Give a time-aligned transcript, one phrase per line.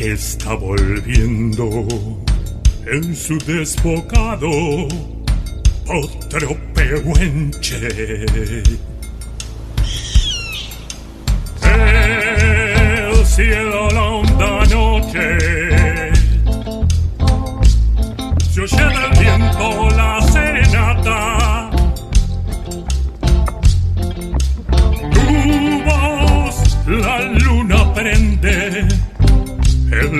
[0.00, 1.68] que está volviendo
[2.86, 4.48] en su desbocado
[5.86, 8.24] otro pehuenche.
[11.62, 15.38] El cielo, la honda noche,
[18.50, 20.19] se oye del viento la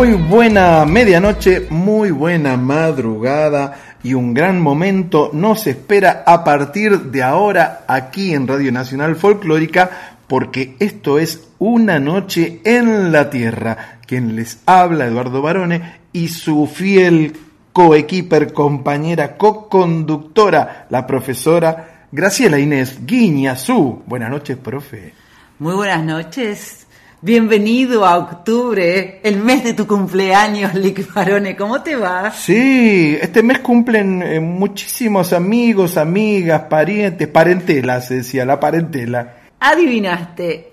[0.00, 7.22] Muy buena medianoche, muy buena madrugada y un gran momento nos espera a partir de
[7.22, 13.98] ahora aquí en Radio Nacional Folclórica porque esto es Una Noche en la Tierra.
[14.06, 17.36] Quien les habla, Eduardo Barone, y su fiel
[17.74, 24.02] coequiper, compañera, co-conductora, la profesora Graciela Inés Guiñazú.
[24.06, 25.12] Buenas noches, profe.
[25.58, 26.86] Muy buenas noches.
[27.22, 31.54] Bienvenido a octubre, el mes de tu cumpleaños, Lick Barone.
[31.54, 32.30] ¿Cómo te va?
[32.30, 39.36] Sí, este mes cumplen eh, muchísimos amigos, amigas, parientes, parentela, se decía, la parentela.
[39.60, 40.72] Adivinaste.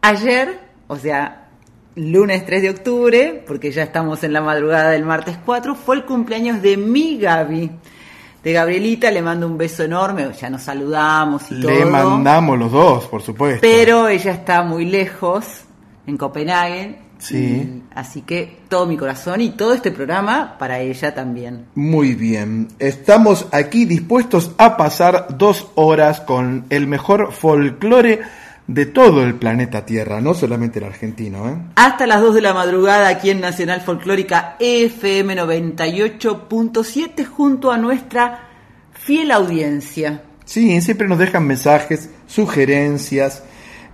[0.00, 1.48] Ayer, o sea,
[1.96, 6.06] lunes 3 de octubre, porque ya estamos en la madrugada del martes 4, fue el
[6.06, 7.70] cumpleaños de mi Gaby.
[8.42, 11.72] De Gabrielita le mando un beso enorme, ya nos saludamos y todo.
[11.72, 13.60] Le mandamos los dos, por supuesto.
[13.60, 15.44] Pero ella está muy lejos,
[16.06, 17.08] en Copenhague.
[17.18, 17.36] Sí.
[17.36, 21.66] y así que todo mi corazón y todo este programa para ella también.
[21.74, 28.20] Muy bien, estamos aquí dispuestos a pasar dos horas con el mejor folclore
[28.68, 31.48] de todo el planeta Tierra, no solamente el argentino.
[31.48, 31.56] ¿eh?
[31.74, 38.46] Hasta las 2 de la madrugada aquí en Nacional Folclórica FM 98.7 junto a nuestra
[38.92, 40.22] fiel audiencia.
[40.44, 43.42] Sí, siempre nos dejan mensajes, sugerencias.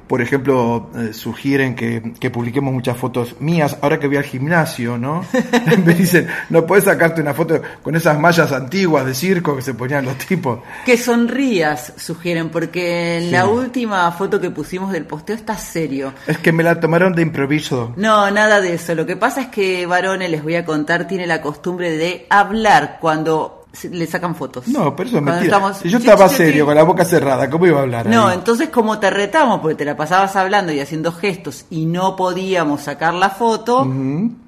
[0.07, 3.77] Por ejemplo, eh, sugieren que, que publiquemos muchas fotos mías.
[3.81, 5.25] Ahora que voy al gimnasio, ¿no?
[5.85, 9.75] Me dicen, no puedes sacarte una foto con esas mallas antiguas de circo que se
[9.75, 10.61] ponían los tipos.
[10.85, 13.31] Que sonrías, sugieren, porque en Sí.
[13.31, 16.13] la última foto que pusimos del posteo está serio.
[16.27, 17.93] Es que me la tomaron de improviso.
[17.97, 18.95] No, nada de eso.
[18.95, 22.99] Lo que pasa es que Varone, les voy a contar, tiene la costumbre de hablar
[23.01, 24.69] cuando le sacan fotos.
[24.69, 25.57] No, pero eso es Cuando mentira.
[25.57, 26.43] estamos- Si yo Sí, estaba sí, sí.
[26.45, 28.07] serio, con la boca cerrada, ¿cómo iba a hablar?
[28.07, 28.35] No, ahí?
[28.35, 32.83] entonces como te retamos porque te la pasabas hablando y haciendo gestos y no podíamos
[32.83, 33.87] sacar la foto,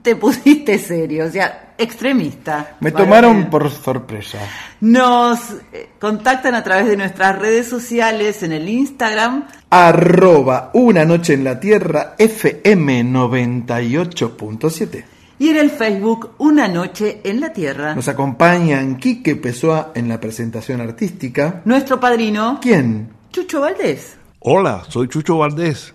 [0.03, 2.77] te pusiste serio, o sea, extremista.
[2.81, 4.39] Me tomaron por sorpresa.
[4.81, 5.39] Nos
[5.73, 9.45] eh, contactan a través de nuestras redes sociales en el Instagram.
[9.69, 15.05] Arroba una noche en la tierra FM 98.7.
[15.39, 17.95] Y en el Facebook, Una Noche en la Tierra.
[17.95, 21.61] Nos acompañan Quique Pessoa en la presentación artística.
[21.67, 23.09] Nuestro padrino, ¿Quién?
[23.31, 24.17] Chucho Valdés.
[24.41, 25.93] Hola, soy Chucho Valdés.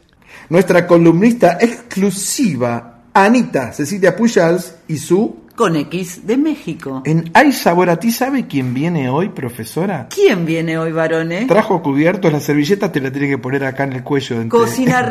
[0.49, 7.01] Nuestra columnista exclusiva, Anita Cecilia Pujals y su con X de México.
[7.05, 10.07] En Hay Sabor a ti, ¿sabe quién viene hoy, profesora?
[10.13, 11.47] ¿Quién viene hoy, varones?
[11.47, 14.35] Trajo cubiertos, la servilleta te la tiene que poner acá en el cuello.
[14.41, 15.01] entre- Cocina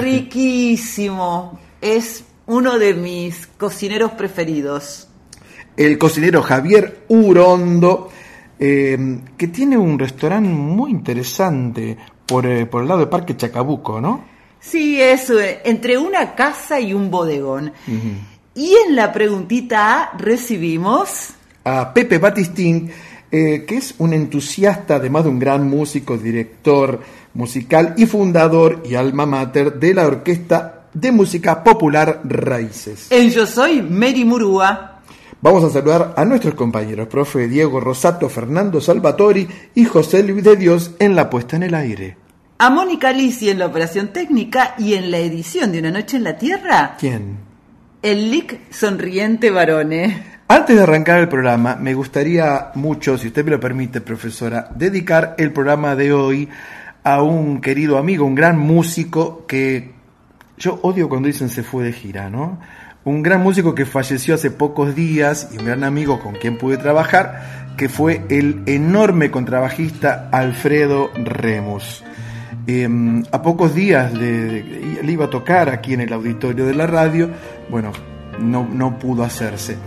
[0.71, 1.59] riquísimo.
[1.81, 5.06] Es uno de mis cocineros preferidos.
[5.76, 8.11] el cocinero Javier Urondo,
[8.58, 14.00] eh, que tiene un restaurante muy interesante por, eh, por el lado de Parque Chacabuco,
[14.00, 14.25] ¿no?
[14.58, 17.73] Sí, es eh, entre una casa y un bodegón.
[18.55, 21.31] Y en la preguntita A recibimos...
[21.64, 22.91] A Pepe Batistín,
[23.31, 27.00] eh, que es un entusiasta, además de un gran músico, director
[27.32, 33.06] musical y fundador y alma mater de la Orquesta de Música Popular Raíces.
[33.10, 35.00] En Yo Soy Mary Murúa.
[35.42, 40.56] Vamos a saludar a nuestros compañeros, profe Diego Rosato, Fernando Salvatori y José Luis de
[40.56, 42.16] Dios en la puesta en el aire.
[42.58, 46.25] A Mónica Lisi en la operación técnica y en la edición de Una Noche en
[46.25, 47.38] la Tierra, ¿Quién?
[48.02, 50.40] el Lick Sonriente Varone.
[50.48, 55.36] Antes de arrancar el programa, me gustaría mucho, si usted me lo permite, profesora, dedicar
[55.38, 56.48] el programa de hoy
[57.02, 60.00] a un querido amigo, un gran músico que
[60.60, 62.60] yo odio cuando dicen se fue de gira, ¿no?
[63.02, 66.76] Un gran músico que falleció hace pocos días y un gran amigo con quien pude
[66.76, 72.04] trabajar, que fue el enorme contrabajista Alfredo Remus.
[72.66, 72.86] Eh,
[73.32, 77.30] a pocos días le iba a tocar aquí en el auditorio de la radio,
[77.70, 77.90] bueno,
[78.38, 79.78] no, no pudo hacerse.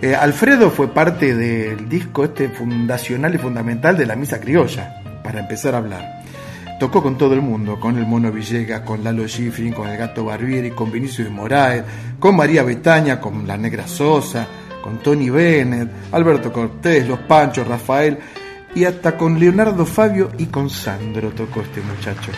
[0.00, 5.40] Eh, Alfredo fue parte del disco este fundacional y fundamental de la Misa Criolla, para
[5.40, 6.19] empezar a hablar.
[6.80, 10.24] Tocó con todo el mundo, con el Mono Villegas, con Lalo Schifrin, con el Gato
[10.24, 11.84] Barbieri, con Vinicio de Moraes,
[12.18, 14.48] con María Betaña, con la Negra Sosa,
[14.82, 18.18] con Tony Bennett, Alberto Cortés, Los Panchos, Rafael,
[18.74, 22.32] y hasta con Leonardo Fabio y con Sandro tocó este muchacho.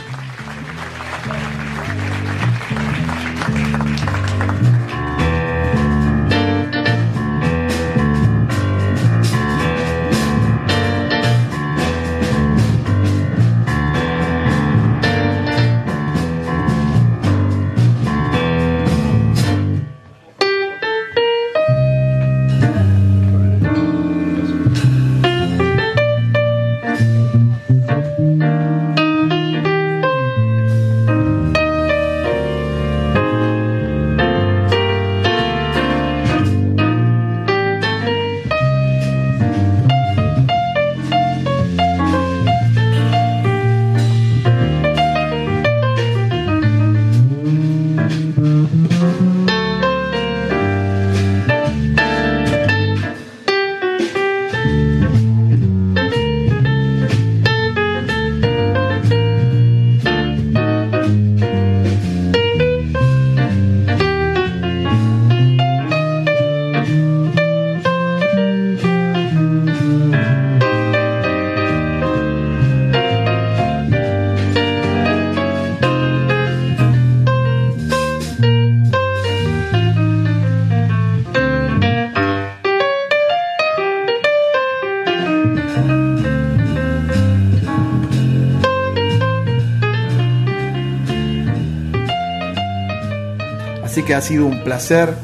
[94.13, 95.15] Que ha sido un placer,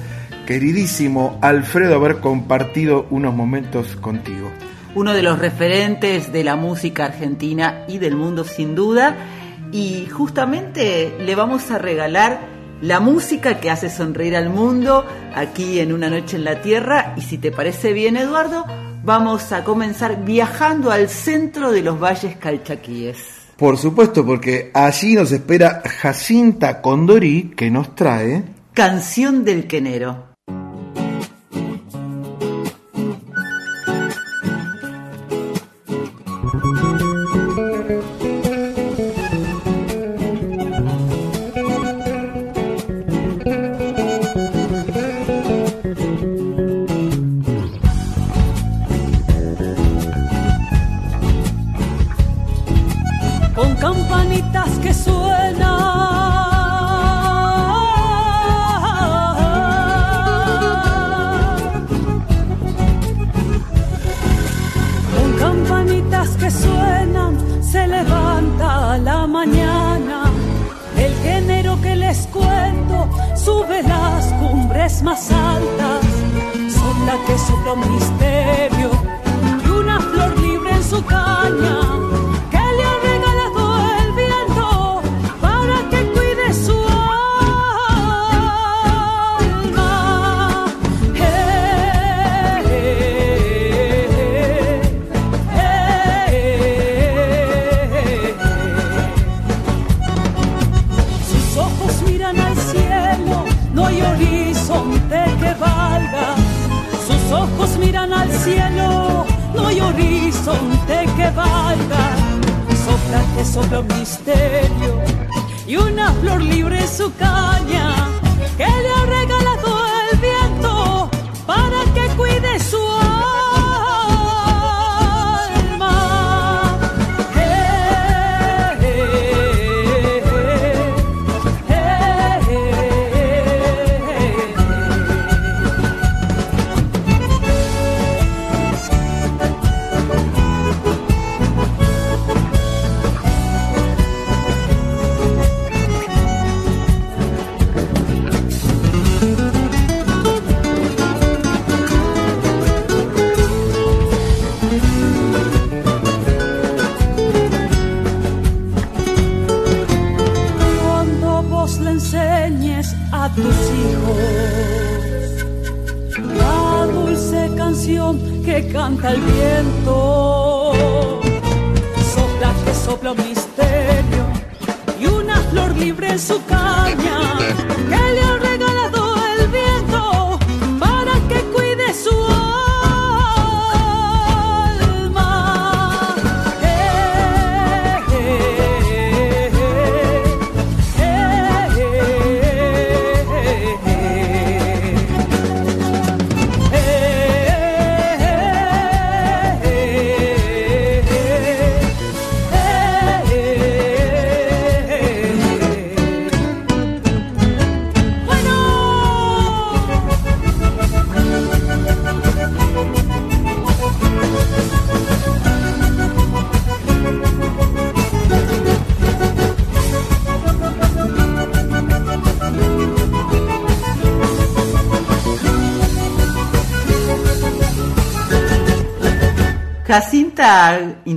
[0.46, 4.50] queridísimo Alfredo, haber compartido unos momentos contigo.
[4.94, 9.14] Uno de los referentes de la música argentina y del mundo sin duda.
[9.72, 12.40] Y justamente le vamos a regalar
[12.80, 15.04] la música que hace sonreír al mundo
[15.34, 17.12] aquí en Una Noche en la Tierra.
[17.18, 18.64] Y si te parece bien, Eduardo,
[19.04, 23.18] vamos a comenzar viajando al centro de los valles calchaquíes.
[23.58, 30.27] Por supuesto, porque allí nos espera Jacinta Condorí, que nos trae Canción del Quenero.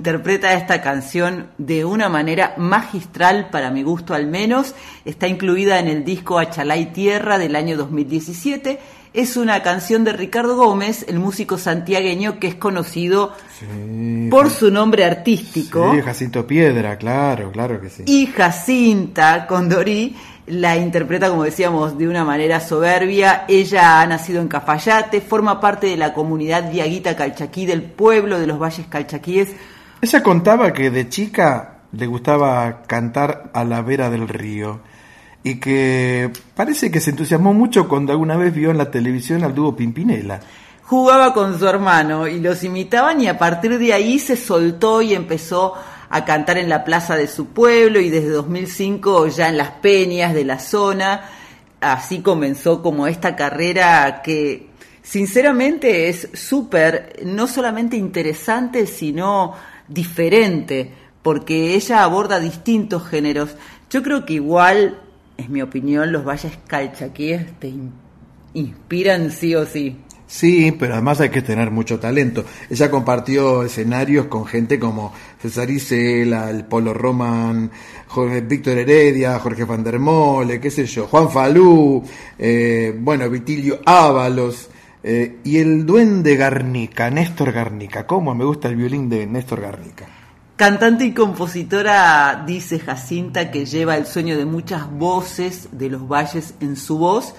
[0.01, 4.74] Interpreta esta canción de una manera magistral, para mi gusto al menos.
[5.05, 8.79] Está incluida en el disco Achalay Tierra del año 2017.
[9.13, 14.72] Es una canción de Ricardo Gómez, el músico santiagueño que es conocido Sí, por su
[14.72, 15.93] nombre artístico.
[15.93, 18.01] Sí, Jacinto Piedra, claro, claro que sí.
[18.08, 20.15] Y Jacinta Condorí
[20.48, 23.46] la interpreta, como decíamos, de una manera soberbia.
[23.48, 28.48] Ella ha nacido en Cafayate, forma parte de la comunidad diaguita calchaquí del pueblo de
[28.48, 29.50] los valles calchaquíes.
[30.01, 34.81] Ella contaba que de chica le gustaba cantar a la vera del río
[35.43, 39.53] y que parece que se entusiasmó mucho cuando alguna vez vio en la televisión al
[39.53, 40.39] dúo Pimpinela.
[40.84, 45.13] Jugaba con su hermano y los imitaban y a partir de ahí se soltó y
[45.13, 45.75] empezó
[46.10, 50.34] a cantar en la plaza de su pueblo y desde 2005 ya en las peñas
[50.34, 51.22] de la zona.
[51.79, 54.67] Así comenzó como esta carrera que
[55.03, 59.53] sinceramente es súper, no solamente interesante, sino
[59.93, 63.55] diferente, porque ella aborda distintos géneros.
[63.89, 65.00] Yo creo que igual,
[65.38, 67.91] es mi opinión, los valles calchaquíes te in-
[68.53, 69.98] inspiran sí o sí.
[70.27, 72.45] Sí, pero además hay que tener mucho talento.
[72.69, 77.69] Ella compartió escenarios con gente como César Isela, el Polo Roman,
[78.07, 82.01] Jorge, Víctor Heredia, Jorge Van der Mole, qué sé yo, Juan Falú,
[82.39, 84.69] eh, bueno, Vitilio Ábalos,
[85.03, 88.05] eh, y el duende Garnica, Néstor Garnica.
[88.05, 90.05] ¿Cómo me gusta el violín de Néstor Garnica?
[90.55, 96.53] Cantante y compositora, dice Jacinta, que lleva el sueño de muchas voces de los valles
[96.60, 97.34] en su voz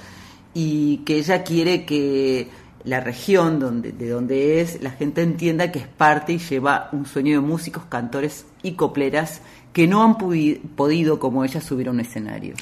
[0.54, 2.50] y que ella quiere que
[2.84, 7.06] la región donde, de donde es, la gente entienda que es parte y lleva un
[7.06, 9.40] sueño de músicos, cantores y copleras
[9.72, 12.54] que no han podido, como ella, subir a un escenario.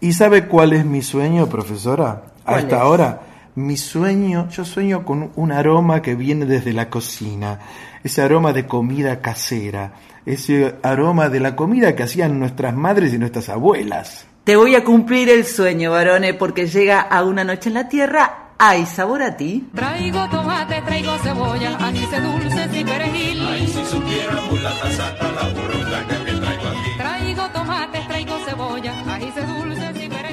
[0.00, 2.22] ¿Y sabe cuál es mi sueño, profesora?
[2.44, 2.82] A ¿Cuál esta es?
[2.82, 3.20] hora.
[3.56, 7.58] Mi sueño, yo sueño con un aroma que viene desde la cocina,
[8.04, 9.94] ese aroma de comida casera,
[10.26, 14.26] ese aroma de la comida que hacían nuestras madres y nuestras abuelas.
[14.44, 18.52] Te voy a cumplir el sueño, varone, porque llega a una noche en la tierra.
[18.58, 19.66] ¿Hay sabor a ti?
[19.74, 23.40] Traigo tomate, traigo cebolla, anís dulces y perejil.
[23.40, 26.90] Ay, si supiera mulata santa la burrunga que traigo aquí.
[26.98, 29.55] Traigo tomate, traigo cebolla, dulces perejil.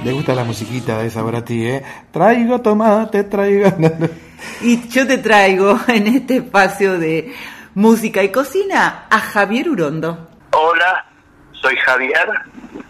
[0.04, 1.82] Le gusta la musiquita de sabor a ti, ¿eh?
[2.12, 3.70] Traigo tomate, traigo...
[4.62, 7.34] Y yo te traigo en este espacio de
[7.76, 10.30] música y cocina a Javier Urondo.
[10.52, 11.06] Hola,
[11.54, 12.28] soy Javier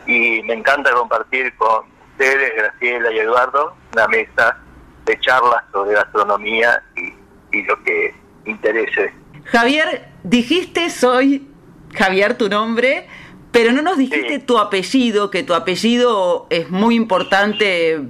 [0.07, 4.57] y me encanta compartir con ustedes, Graciela y Eduardo, una mesa
[5.05, 7.13] de charlas sobre gastronomía y,
[7.55, 8.15] y lo que
[8.45, 9.13] interese.
[9.45, 11.47] Javier, dijiste soy
[11.93, 13.07] Javier tu nombre,
[13.53, 14.45] pero no nos dijiste Sí.
[14.45, 18.01] tu apellido, que tu apellido es muy importante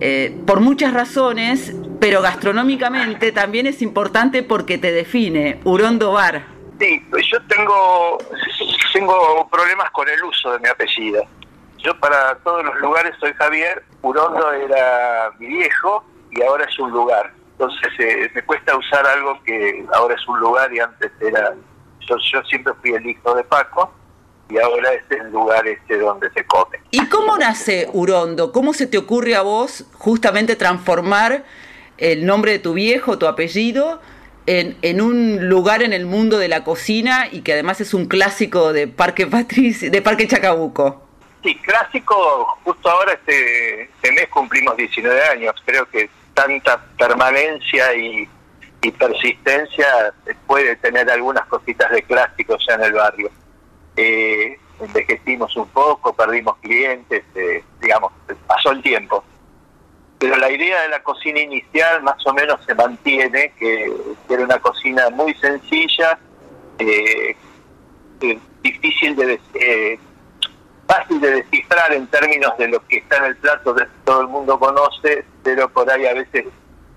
[0.00, 6.44] eh, por muchas razones, pero gastronómicamente también es importante porque te define, Urondo Bar.
[6.80, 7.00] Sí,
[7.30, 8.18] yo tengo,
[8.92, 11.24] tengo problemas con el uso de mi apellido.
[11.78, 16.90] Yo para todos los lugares soy Javier, Urondo era mi viejo y ahora es un
[16.90, 17.32] lugar.
[17.52, 21.54] Entonces eh, me cuesta usar algo que ahora es un lugar y antes era...
[22.00, 23.92] Yo, yo siempre fui el hijo de Paco
[24.48, 26.78] y ahora es el lugar este donde se come.
[26.90, 28.52] ¿Y cómo nace Urondo?
[28.52, 31.44] ¿Cómo se te ocurre a vos justamente transformar
[31.96, 34.00] el nombre de tu viejo, tu apellido,
[34.46, 38.06] en, en un lugar en el mundo de la cocina y que además es un
[38.06, 41.02] clásico de Parque Patricio, de Parque Chacabuco?
[41.42, 48.28] Sí, clásico, justo ahora este, este mes cumplimos 19 años, creo que tanta permanencia y,
[48.82, 49.86] y persistencia
[50.46, 53.30] puede tener algunas cositas de clásicos ya en el barrio
[53.96, 58.12] eh, envejecimos un poco, perdimos clientes, eh, digamos,
[58.46, 59.24] pasó el tiempo.
[60.18, 63.92] Pero la idea de la cocina inicial más o menos se mantiene, que,
[64.28, 66.18] era una cocina muy sencilla,
[66.78, 67.36] eh,
[68.20, 69.98] eh, difícil de eh,
[70.86, 74.28] fácil de descifrar en términos de lo que está en el plato que todo el
[74.28, 76.46] mundo conoce, pero por ahí a veces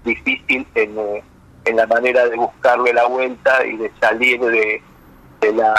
[0.03, 1.23] difícil en, eh,
[1.65, 4.81] en la manera de buscarle la vuelta y de salir de,
[5.41, 5.73] de la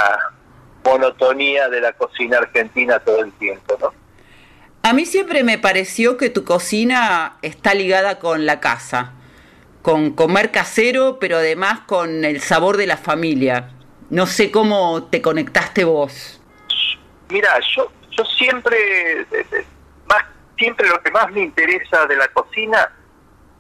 [0.89, 3.93] monotonía de la cocina argentina todo el tiempo, ¿no?
[4.83, 9.13] A mí siempre me pareció que tu cocina está ligada con la casa,
[9.83, 13.71] con comer casero, pero además con el sabor de la familia.
[14.09, 16.41] No sé cómo te conectaste vos.
[17.29, 18.77] Mira, yo, yo siempre,
[19.21, 19.65] eh, eh,
[20.07, 20.25] más,
[20.57, 22.91] siempre lo que más me interesa de la cocina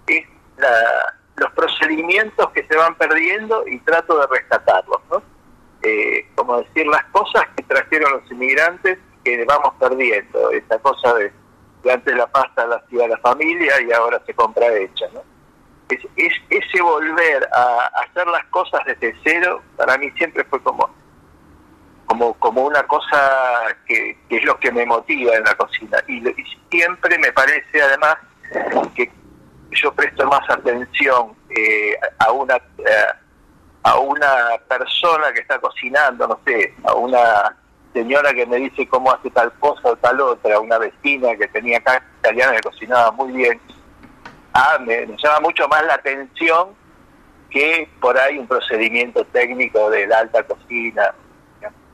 [0.07, 0.25] es
[0.57, 5.23] la, los procedimientos que se van perdiendo y trato de rescatarlos, ¿no?
[5.83, 10.51] Eh, como decir, las cosas que trajeron los inmigrantes que vamos perdiendo.
[10.51, 11.33] Esa cosa de
[11.83, 15.07] que antes la pasta la hacía la familia y ahora se compra hecha.
[15.13, 15.23] ¿no?
[15.89, 20.91] Es, ese volver a hacer las cosas desde cero, para mí siempre fue como
[22.07, 26.03] como como una cosa que, que es lo que me motiva en la cocina.
[26.09, 28.17] Y, y siempre me parece además
[28.95, 29.13] que
[29.73, 32.57] yo presto más atención eh, a una...
[32.57, 33.28] Eh,
[33.83, 37.57] a una persona que está cocinando, no sé, a una
[37.93, 41.79] señora que me dice cómo hace tal cosa o tal otra, una vecina que tenía
[41.79, 43.61] acá italiana que cocinaba muy bien,
[44.53, 46.77] ah, me, me llama mucho más la atención
[47.51, 51.15] que por ahí un procedimiento técnico de la alta cocina.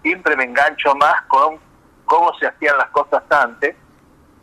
[0.02, 1.58] Siempre me engancho más con
[2.04, 3.74] cómo se hacían las cosas antes,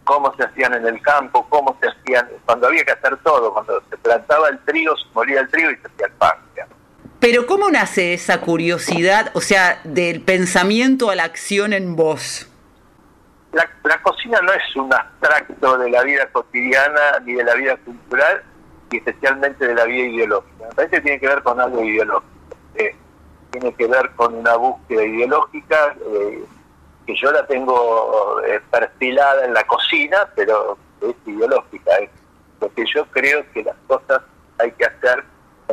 [0.03, 3.79] cómo se hacían en el campo, cómo se hacían, cuando había que hacer todo, cuando
[3.89, 6.37] se plantaba el trigo, se molía el trigo y se hacía el pan.
[7.21, 12.49] Pero ¿cómo nace esa curiosidad, o sea, del pensamiento a la acción en vos?
[13.53, 17.77] La, la, cocina no es un abstracto de la vida cotidiana ni de la vida
[17.77, 18.41] cultural
[18.89, 20.65] y especialmente de la vida ideológica.
[20.67, 22.33] Me parece que tiene que ver con algo ideológico.
[22.73, 22.95] Eh,
[23.51, 26.43] tiene que ver con una búsqueda ideológica eh,
[27.05, 31.97] que yo la tengo eh, perfilada en la cocina, pero es ideológica.
[31.97, 32.09] Es
[32.57, 34.23] porque yo creo que las cosas
[34.57, 35.23] hay que hacer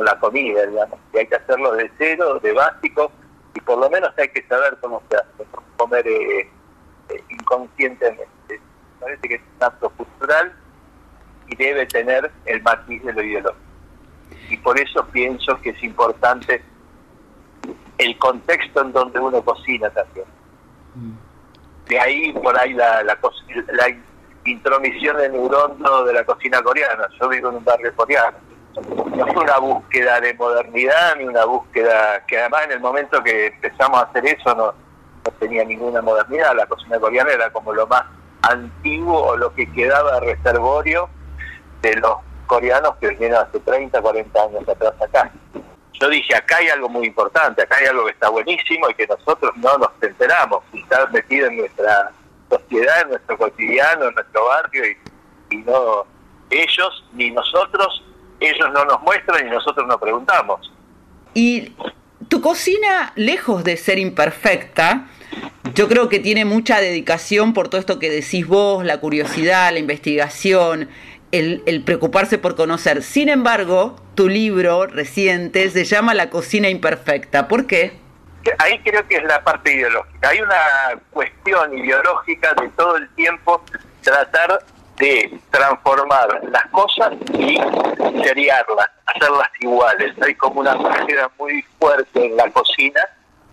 [0.05, 3.11] la comida, digamos, que hay que hacerlo de cero, de básico,
[3.53, 5.45] y por lo menos hay que saber cómo se hace,
[5.77, 6.49] comer eh,
[7.09, 8.27] eh, inconscientemente.
[8.49, 10.53] Me parece que es un acto cultural
[11.47, 13.63] y debe tener el matiz de lo ideológico.
[14.49, 16.63] Y por eso pienso que es importante
[17.97, 20.25] el contexto en donde uno cocina también.
[21.87, 23.03] De ahí por ahí la,
[24.45, 27.07] intromisión en Urondo de la cocina coreana.
[27.19, 32.23] Yo vivo en un barrio coreano no fue una búsqueda de modernidad ni una búsqueda
[32.25, 34.73] que además en el momento que empezamos a hacer eso no,
[35.25, 38.03] no tenía ninguna modernidad, la cocina coreana era como lo más
[38.41, 41.09] antiguo o lo que quedaba reservorio
[41.81, 45.31] de los coreanos que vinieron hace 30, 40 años atrás acá.
[45.93, 49.05] Yo dije, acá hay algo muy importante, acá hay algo que está buenísimo y que
[49.05, 52.11] nosotros no nos enteramos, y está metido en nuestra
[52.49, 54.83] sociedad, en nuestro cotidiano, en nuestro barrio,
[55.49, 56.05] y no
[56.49, 58.03] ellos ni nosotros
[58.39, 60.71] ellos no nos muestran y nosotros nos preguntamos.
[61.33, 61.73] Y
[62.27, 65.07] tu cocina, lejos de ser imperfecta,
[65.75, 69.79] yo creo que tiene mucha dedicación por todo esto que decís vos, la curiosidad, la
[69.79, 70.89] investigación,
[71.31, 73.03] el, el, preocuparse por conocer.
[73.03, 77.47] Sin embargo, tu libro reciente se llama La cocina imperfecta.
[77.47, 77.93] ¿Por qué?
[78.57, 80.29] Ahí creo que es la parte ideológica.
[80.29, 80.55] Hay una
[81.11, 83.63] cuestión ideológica de todo el tiempo
[84.01, 84.59] tratar
[84.99, 87.57] de transformar las cosas y
[88.23, 90.13] seriarlas, hacerlas iguales.
[90.21, 93.01] Hay como una manera muy fuerte en la cocina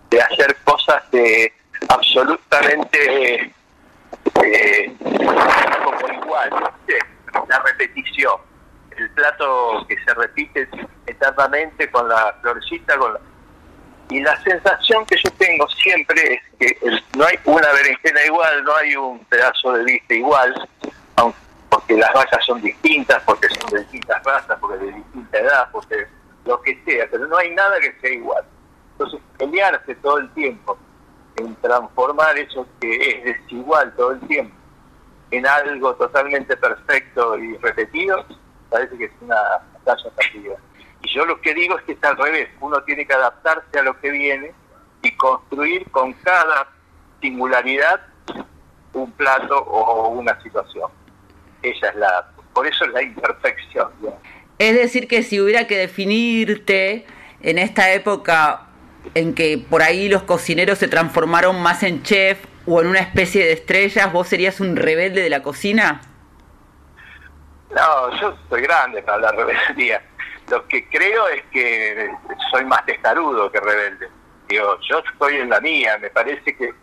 [0.09, 1.51] de hacer cosas de
[1.89, 3.53] absolutamente
[4.43, 6.49] eh, como igual,
[7.49, 8.33] la repetición.
[8.97, 10.67] el plato que se repite
[11.05, 13.17] eternamente con la florcita, con
[14.09, 16.77] y la sensación que yo tengo siempre es que
[17.17, 20.69] no hay una berenjena igual, no hay un pedazo de vista igual,
[21.77, 26.07] porque las vacas son distintas, porque son de distintas razas, porque de distinta edad, porque
[26.43, 28.43] lo que sea, pero no hay nada que sea igual.
[28.93, 30.75] Entonces, pelearse todo el tiempo
[31.35, 34.55] en transformar eso que es desigual todo el tiempo
[35.29, 38.25] en algo totalmente perfecto y repetido,
[38.71, 39.37] parece que es una
[39.73, 40.55] batalla perdida.
[41.03, 43.83] Y yo lo que digo es que está al revés, uno tiene que adaptarse a
[43.83, 44.51] lo que viene
[45.03, 46.69] y construir con cada
[47.21, 48.01] singularidad
[48.93, 50.96] un plato o una situación.
[51.71, 53.89] Esa es la, por eso es la imperfección.
[54.59, 57.05] Es decir, que si hubiera que definirte
[57.41, 58.67] en esta época
[59.13, 63.45] en que por ahí los cocineros se transformaron más en chef o en una especie
[63.45, 66.01] de estrellas, ¿vos serías un rebelde de la cocina?
[67.69, 70.01] No, yo soy grande para la rebeldía.
[70.49, 72.09] Lo que creo es que
[72.51, 74.09] soy más testarudo que rebelde.
[74.47, 76.73] Digo, yo estoy en la mía, me parece que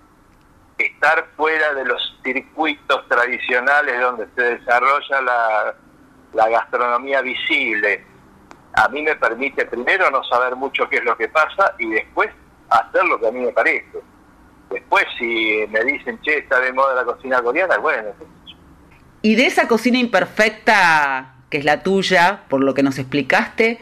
[0.79, 5.75] estar fuera de los circuitos tradicionales donde se desarrolla la,
[6.51, 8.05] gastronomía visible,
[8.75, 12.29] a mí me permite primero no saber mucho qué es lo que pasa y después
[12.71, 14.01] hacer lo que a mí me parece.
[14.69, 18.09] Después si me dicen, che, está de moda la cocina coreana, bueno,
[19.23, 23.79] Y de esa cocina imperfecta, que es la tuya, por lo que nos explicaste,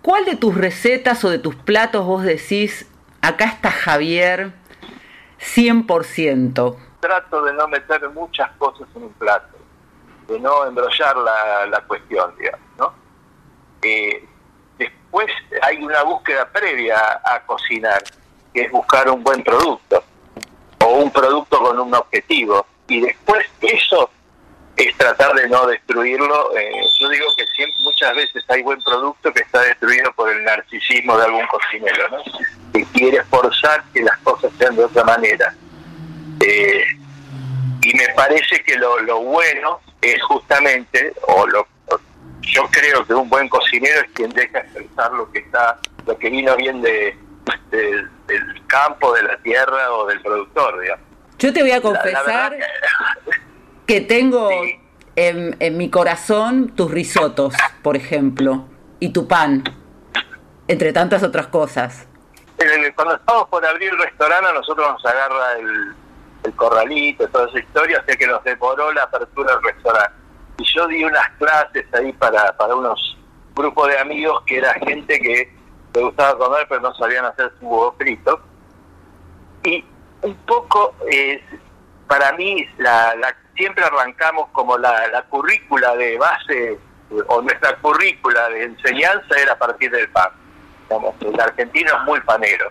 [0.00, 2.88] ¿cuál de tus recetas o de tus platos vos decís,
[3.20, 4.59] acá está Javier
[5.40, 6.76] 100%?
[7.00, 9.56] trato de no meter muchas cosas en un plato,
[10.28, 12.94] de no embrollar la, la cuestión, digamos, ¿no?
[13.82, 14.24] Eh,
[14.78, 15.26] después
[15.62, 18.02] hay una búsqueda previa a, cocinar,
[18.52, 20.04] que es buscar un buen producto,
[20.84, 24.10] o un producto con un objetivo, y después eso
[24.88, 26.56] es tratar de no destruirlo.
[26.56, 30.42] eh, yo digo que siempre, muchas veces hay buen producto que está destruido por el
[30.44, 32.18] narcisismo de algún cocinero, ¿no?
[32.72, 35.54] que quiere forzar que las cosas sean de otra manera.
[36.40, 36.84] Eh,
[37.82, 41.66] y me parece que lo, lo bueno es justamente, o lo
[42.42, 46.30] yo creo que un buen cocinero es quien deja expresar lo que está, lo que
[46.30, 47.16] vino bien de,
[47.70, 51.06] del- del campo, de la tierra o del productor, digamos.
[51.38, 52.56] Yo te voy a La- la confesar
[53.90, 54.48] que tengo
[55.16, 58.66] en, en mi corazón tus risotos, por ejemplo,
[59.00, 59.64] y tu pan,
[60.68, 62.06] entre tantas otras cosas.
[62.94, 65.94] Cuando estamos por abrir el restaurante a nosotros nos agarra el,
[66.44, 70.12] el corralito, toda esa historia, o sea que nos devoró la apertura del restaurante.
[70.58, 73.18] Y yo di unas clases ahí para, para unos
[73.56, 75.52] grupos de amigos que era gente que
[75.94, 78.40] le gustaba comer pero no sabían hacer su huevo frito.
[79.64, 79.84] Y
[80.22, 81.42] un poco, eh,
[82.10, 86.76] para mí, la, la- siempre arrancamos como la, la currícula de base,
[87.28, 90.30] o nuestra currícula de enseñanza era a partir del pan.
[90.88, 92.68] Digamos, el argentino es muy panero.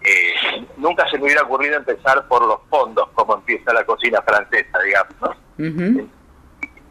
[0.00, 4.78] Eh, nunca se me hubiera ocurrido empezar por los fondos, como empieza la cocina francesa,
[4.80, 5.36] digamos,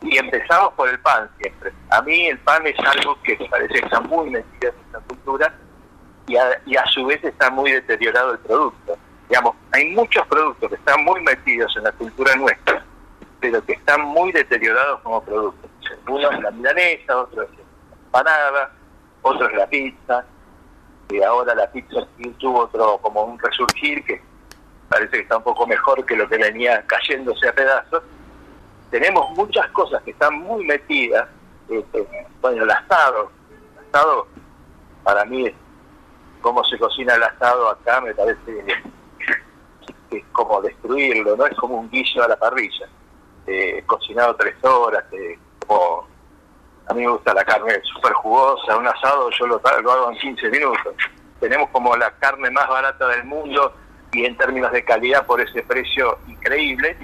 [0.03, 1.71] y empezamos por el pan siempre.
[1.89, 4.99] A mí el pan es algo que me parece que está muy metido en nuestra
[5.07, 5.53] cultura
[6.27, 8.97] y a, y a su vez está muy deteriorado el producto.
[9.33, 12.85] Digamos, hay muchos productos que están muy metidos en la cultura nuestra,
[13.39, 15.71] pero que están muy deteriorados como productos.
[16.07, 18.71] Uno es la milanesa, otro es la empanada,
[19.23, 20.23] otro es la pizza,
[21.09, 24.21] y ahora la pizza tuvo otro como un resurgir que
[24.87, 28.03] parece que está un poco mejor que lo que venía cayéndose a pedazos
[28.91, 31.27] tenemos muchas cosas que están muy metidas.
[31.69, 31.83] eh,
[32.39, 33.31] bueno, el asado.
[33.49, 34.27] El asado,
[35.03, 35.51] para mí,
[36.39, 38.63] cómo se cocina el asado acá, me parece
[40.17, 41.45] es como destruirlo, ¿no?
[41.45, 42.87] Es como un guiso a la parrilla.
[43.45, 46.07] Eh, cocinado tres horas, eh, como
[46.87, 50.17] a mí me gusta la carne súper jugosa, un asado yo lo, lo hago en
[50.17, 50.95] 15 minutos.
[51.39, 53.73] Tenemos como la carne más barata del mundo
[54.11, 56.95] y en términos de calidad por ese precio increíble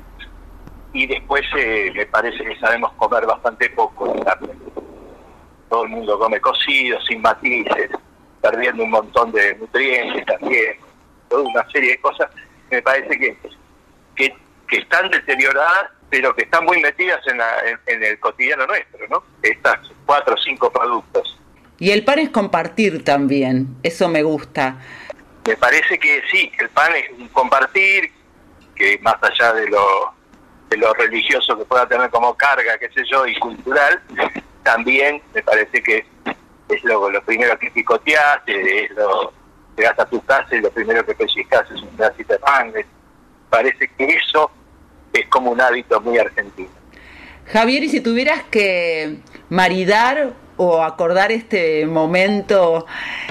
[0.93, 4.49] y después eh, me parece que sabemos comer bastante poco de carne.
[5.69, 7.91] Todo el mundo come cocido, sin matices,
[8.41, 10.77] perdiendo un montón de nutrientes también,
[11.29, 12.29] toda una serie de cosas
[12.71, 13.37] me parece que,
[14.15, 14.35] que,
[14.67, 19.07] que están deterioradas, pero que están muy metidas en, la- en- en el cotidiano nuestro,
[19.09, 19.23] ¿no?
[19.41, 21.39] Estas cuatro o cinco productos.
[21.79, 24.77] Y el pan es compartir también, eso me gusta.
[25.45, 28.11] Me parece que sí, el pan es un compartir,
[28.75, 30.13] que más allá de lo,
[30.69, 34.01] de lo religioso que pueda tener como carga, qué sé yo, y cultural,
[34.63, 36.05] también me parece que
[36.69, 39.33] es lo, lo primero que picoteas, eh, es lo
[39.79, 42.71] llegas a tu casa y lo primero que pellizcas es un pedacito de pan.
[42.71, 42.85] Me
[43.49, 44.51] parece que eso
[45.13, 46.69] es como un hábito muy argentino.
[47.51, 49.17] Javier, y si tuvieras que
[49.49, 52.85] maridar o acordar este momento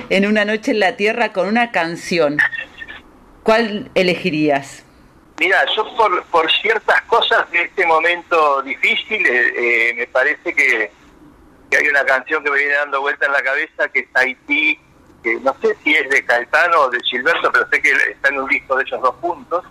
[0.08, 2.38] en una noche en la Tierra con una canción,
[3.42, 4.84] ¿cuál elegirías?
[5.38, 10.90] Mira, yo por, por ciertas cosas de este momento difícil, eh, eh, me parece que,
[11.70, 14.80] que hay una canción que me viene dando vuelta en la cabeza que es Haití,
[15.22, 18.40] que no sé si es de Caetano o de Gilberto, pero sé que está en
[18.40, 19.64] un disco de esos dos puntos,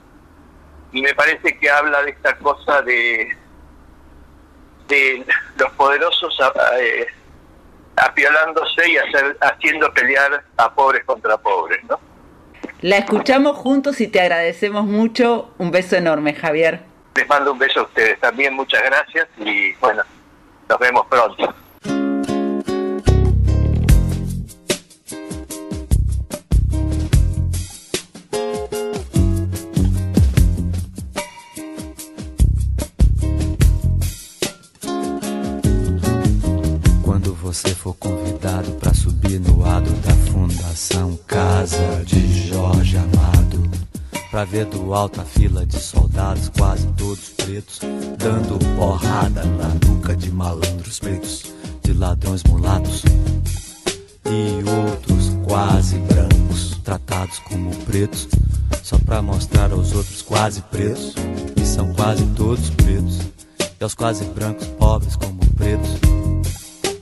[0.92, 3.36] y me parece que habla de esta cosa de,
[4.88, 5.26] de
[5.58, 6.38] los poderosos
[6.80, 7.08] eh,
[7.96, 12.00] apiolándose y hacer, haciendo pelear a pobres contra pobres, ¿no?
[12.82, 15.52] La escuchamos juntos y te agradecemos mucho.
[15.58, 16.82] Un beso enorme, Javier.
[17.16, 20.04] Les mando un beso a ustedes también, muchas gracias y bueno,
[20.70, 21.56] nos vemos pronto.
[37.48, 43.72] Você for convidado para subir no adro da Fundação Casa de Jorge Amado,
[44.30, 47.80] pra ver do alto a fila de soldados, quase todos pretos,
[48.18, 53.04] dando porrada na nuca de malandros pretos, de ladrões mulatos
[54.26, 58.28] e outros quase brancos, tratados como pretos,
[58.84, 61.16] só pra mostrar aos outros quase pretos,
[61.56, 63.20] e são quase todos pretos,
[63.80, 66.37] e aos quase brancos pobres como pretos.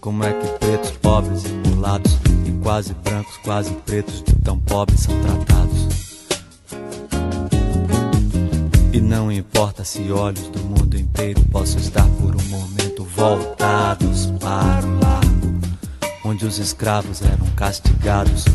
[0.05, 4.99] Como é que pretos, pobres e mulatos e quase brancos, quase pretos de tão pobres
[4.99, 5.87] são tratados?
[8.93, 14.85] E não importa se olhos do mundo inteiro possam estar por um momento voltados para
[14.85, 15.59] o largo,
[16.23, 18.45] onde os escravos eram castigados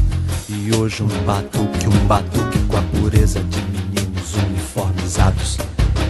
[0.49, 5.59] e hoje um batuque, um batuque com a pureza de meninos uniformizados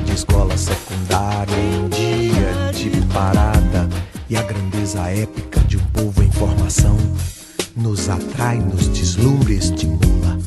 [0.04, 3.89] de escola secundária em dia de parada
[4.30, 6.96] e a grandeza épica de um povo em formação
[7.76, 10.38] nos atrai, nos deslumbra estimula.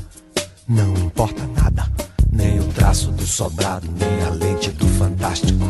[0.65, 1.91] Não importa nada,
[2.32, 5.65] nem o traço do sobrado, nem a lente do fantástico,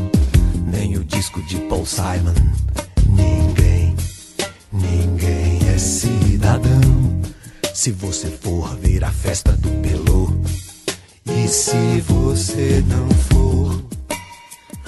[0.67, 2.35] nem o disco de Paul Simon.
[3.09, 3.95] Ninguém,
[4.71, 6.81] ninguém é cidadão.
[7.73, 10.31] Se você for ver a festa do Pelô,
[11.25, 13.83] e se você não for,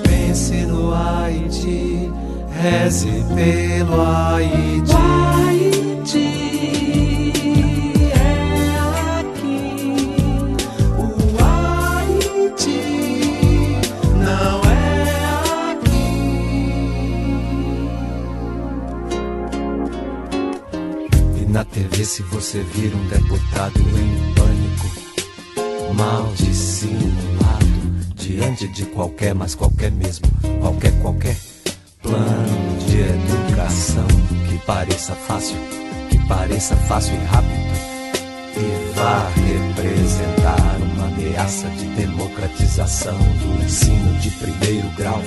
[0.04, 2.25] pense no Haiti.
[2.62, 4.92] Reze pelo Haiti.
[4.92, 4.98] O
[5.36, 6.32] Haiti
[8.12, 8.80] é
[9.20, 9.84] aqui.
[10.98, 11.04] O
[11.44, 12.80] Haiti
[14.18, 15.14] não é
[15.72, 16.08] aqui.
[21.42, 24.88] E na TV, se você vir um deputado em pânico,
[25.94, 27.66] mal dissimulado,
[28.16, 30.26] diante de qualquer, mas qualquer mesmo,
[30.62, 31.36] qualquer, qualquer
[32.06, 34.08] plano de educação
[34.48, 35.58] que pareça fácil,
[36.10, 37.66] que pareça fácil e rápido
[38.58, 45.22] e vá representar uma ameaça de democratização do ensino de primeiro grau.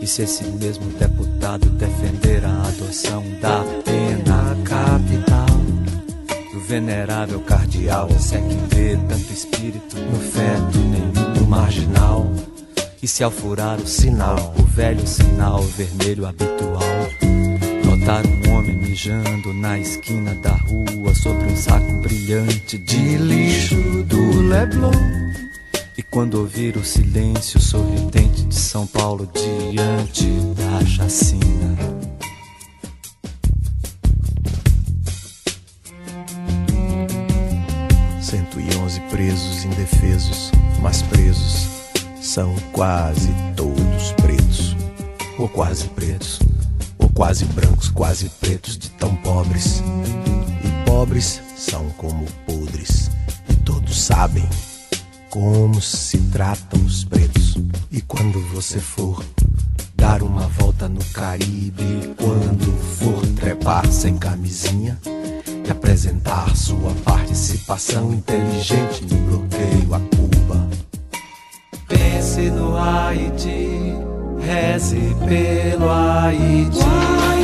[0.00, 5.58] E se esse mesmo deputado defender a adoção da pena capital
[6.54, 12.26] do venerável cardeal, se é que vê tanto espírito no feto, nenhum no marginal.
[13.00, 16.82] E se ao furar o sinal, o velho sinal vermelho habitual,
[17.84, 24.40] notar um homem mijando na esquina da rua sobre um saco brilhante de lixo do
[24.40, 24.90] Leblon.
[25.96, 31.78] E quando ouvir o silêncio sorridente de São Paulo diante da chacina.
[38.20, 40.50] Cento e onze presos indefesos,
[40.82, 41.67] mas presos
[42.28, 44.76] são quase todos pretos,
[45.38, 46.38] ou quase pretos,
[46.98, 49.82] ou quase brancos, quase pretos de tão pobres.
[50.62, 53.10] E pobres são como podres,
[53.48, 54.46] e todos sabem
[55.30, 57.56] como se tratam os pretos.
[57.90, 59.24] E quando você for
[59.94, 64.98] dar uma volta no Caribe, quando for trepar sem camisinha
[65.66, 70.68] e apresentar sua participação inteligente no bloqueio a Cuba.
[71.88, 73.94] Pense no Haiti,
[74.40, 77.37] reze pelo Haiti.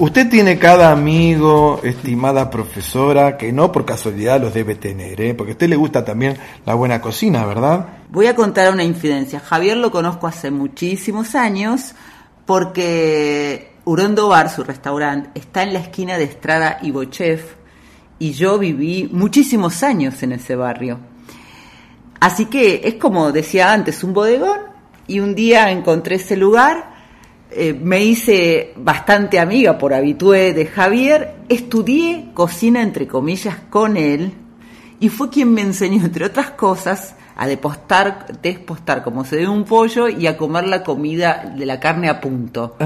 [0.00, 5.34] Usted tiene cada amigo, estimada profesora, que no por casualidad los debe tener, ¿eh?
[5.34, 7.86] porque a usted le gusta también la buena cocina, ¿verdad?
[8.08, 9.40] Voy a contar una infidencia.
[9.40, 11.94] Javier lo conozco hace muchísimos años
[12.46, 17.56] porque Urondo Bar, su restaurante, está en la esquina de Estrada y Bochef
[18.18, 20.98] y yo viví muchísimos años en ese barrio.
[22.20, 24.60] Así que es como decía antes, un bodegón
[25.06, 26.89] y un día encontré ese lugar,
[27.52, 34.32] eh, me hice bastante amiga por habitué de Javier, estudié cocina entre comillas con él
[35.00, 39.64] y fue quien me enseñó, entre otras cosas, a depostar, despostar como se debe un
[39.64, 42.76] pollo y a comer la comida de la carne a punto.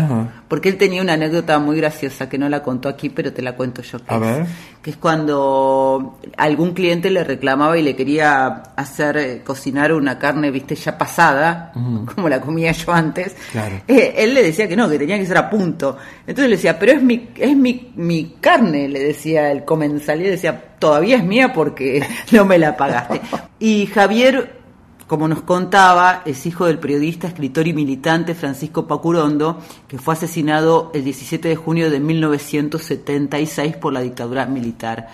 [0.46, 3.56] Porque él tenía una anécdota muy graciosa que no la contó aquí, pero te la
[3.56, 3.98] cuento yo.
[3.98, 4.46] Que A es, ver.
[4.80, 10.52] Que es cuando algún cliente le reclamaba y le quería hacer eh, cocinar una carne,
[10.52, 11.72] viste, ya pasada,
[12.14, 13.34] como la comía yo antes.
[13.50, 13.80] Claro.
[13.88, 15.96] Eh, él le decía que no, que tenía que ser a punto.
[16.20, 20.20] Entonces le decía, pero es mi, es mi, mi carne, le decía el comensal.
[20.20, 23.20] Y él decía, todavía es mía porque no me la pagaste.
[23.64, 24.60] Y Javier,
[25.06, 30.90] como nos contaba, es hijo del periodista, escritor y militante Francisco Pacurondo, que fue asesinado
[30.92, 35.08] el 17 de junio de 1976 por la dictadura militar.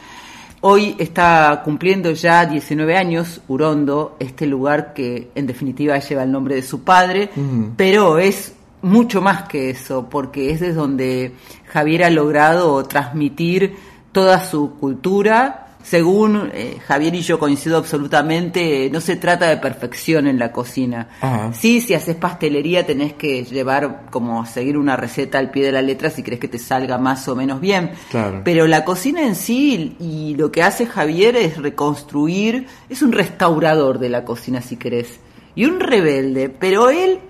[0.63, 6.57] Hoy está cumpliendo ya 19 años Urondo, este lugar que en definitiva lleva el nombre
[6.57, 7.31] de su padre,
[7.77, 11.37] pero es mucho más que eso, porque es desde donde
[11.69, 13.77] Javier ha logrado transmitir
[14.11, 15.69] toda su cultura.
[15.83, 21.09] Según eh, Javier y yo coincido absolutamente, no se trata de perfección en la cocina.
[21.21, 21.53] Ajá.
[21.53, 25.83] Sí, si haces pastelería tenés que llevar como seguir una receta al pie de la
[25.83, 27.93] letra si crees que te salga más o menos bien.
[28.11, 28.43] Claro.
[28.45, 33.99] Pero la cocina en sí y lo que hace Javier es reconstruir, es un restaurador
[33.99, 35.21] de la cocina si querés.
[35.55, 37.21] Y un rebelde, pero él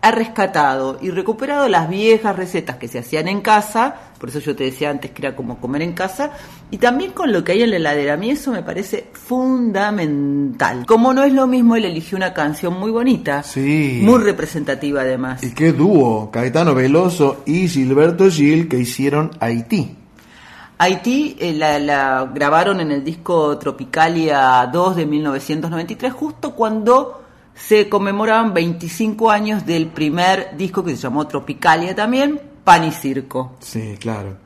[0.00, 4.54] ha rescatado y recuperado las viejas recetas que se hacían en casa, por eso yo
[4.56, 6.32] te decía antes que era como comer en casa,
[6.70, 8.14] y también con lo que hay en la heladera.
[8.14, 10.84] A mí eso me parece fundamental.
[10.86, 14.00] Como no es lo mismo, él eligió una canción muy bonita, Sí.
[14.02, 15.42] muy representativa además.
[15.42, 19.94] Y qué dúo, Caetano Veloso y Gilberto Gil, que hicieron Haití.
[20.80, 27.22] Haití eh, la, la grabaron en el disco Tropicalia 2 de 1993, justo cuando
[27.54, 33.56] se conmemoraban 25 años del primer disco que se llamó Tropicalia también, Pan y Circo.
[33.60, 34.36] Sí, claro.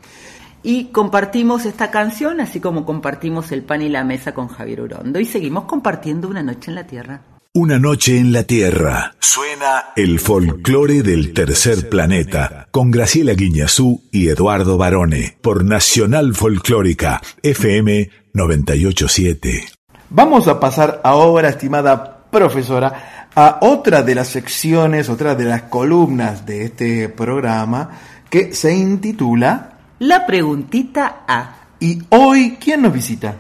[0.63, 5.19] Y compartimos esta canción, así como compartimos el pan y la mesa con Javier Urondo.
[5.19, 7.23] Y seguimos compartiendo una noche en la Tierra.
[7.53, 9.17] Una noche en la Tierra.
[9.19, 17.21] Suena el folclore del tercer planeta con Graciela Guiñazú y Eduardo Barone por Nacional Folclórica
[17.43, 19.67] FM 987.
[20.11, 26.47] Vamos a pasar ahora, estimada profesora, a otra de las secciones, otra de las columnas
[26.47, 27.91] de este programa
[28.33, 31.67] que se intitula La preguntita A.
[31.79, 33.37] ¿Y hoy quién nos visita?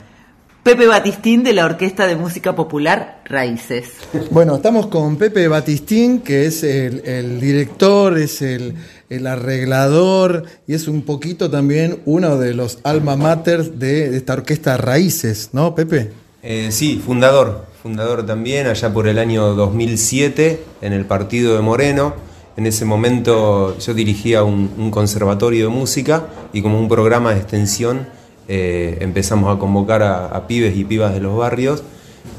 [0.62, 3.92] Pepe Batistín de la Orquesta de Música Popular Raíces.
[4.30, 8.74] Bueno, estamos con Pepe Batistín, que es el, el director, es el,
[9.08, 14.34] el arreglador y es un poquito también uno de los alma mater de, de esta
[14.34, 16.12] orquesta Raíces, ¿no, Pepe?
[16.42, 22.31] Eh, sí, fundador, fundador también, allá por el año 2007, en el partido de Moreno.
[22.56, 28.06] En ese momento yo dirigía un, conservatorio de música y como un programa de extensión
[28.48, 31.82] eh, empezamos a convocar a, a pibes y pibas de los barrios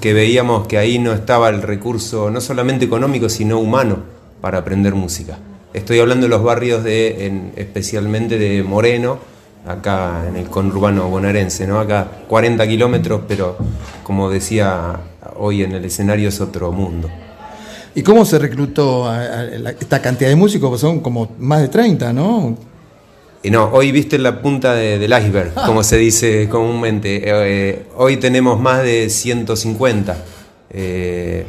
[0.01, 3.97] que veíamos que ahí no estaba el recurso no solamente económico sino humano
[4.41, 5.37] para aprender música.
[5.73, 9.17] Estoy hablando de los barrios de, en- especialmente de Moreno,
[9.65, 11.79] acá en el conurbano bonaerense, ¿no?
[11.79, 13.57] Acá 40 kilómetros, pero
[14.03, 14.99] como decía
[15.37, 17.09] hoy en el escenario es otro mundo.
[17.95, 20.69] ¿Y cómo se reclutó a, a la- esta cantidad de músicos?
[20.69, 22.57] Pues son como más de 30, ¿no?
[23.43, 27.17] Y no, hoy viste la punta de- del iceberg, como se dice comúnmente.
[27.17, 30.17] Eh, eh, hoy tenemos más de 150.
[30.71, 31.45] Eh,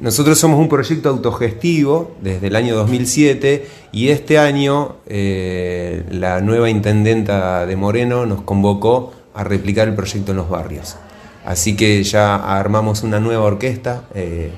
[0.00, 6.70] nosotros somos un proyecto autogestivo desde el año 2007 y este año eh, la nueva
[6.70, 10.96] intendenta de Moreno nos convocó a replicar el proyecto en los barrios.
[11.44, 14.50] Así que ya armamos una nueva orquesta eh,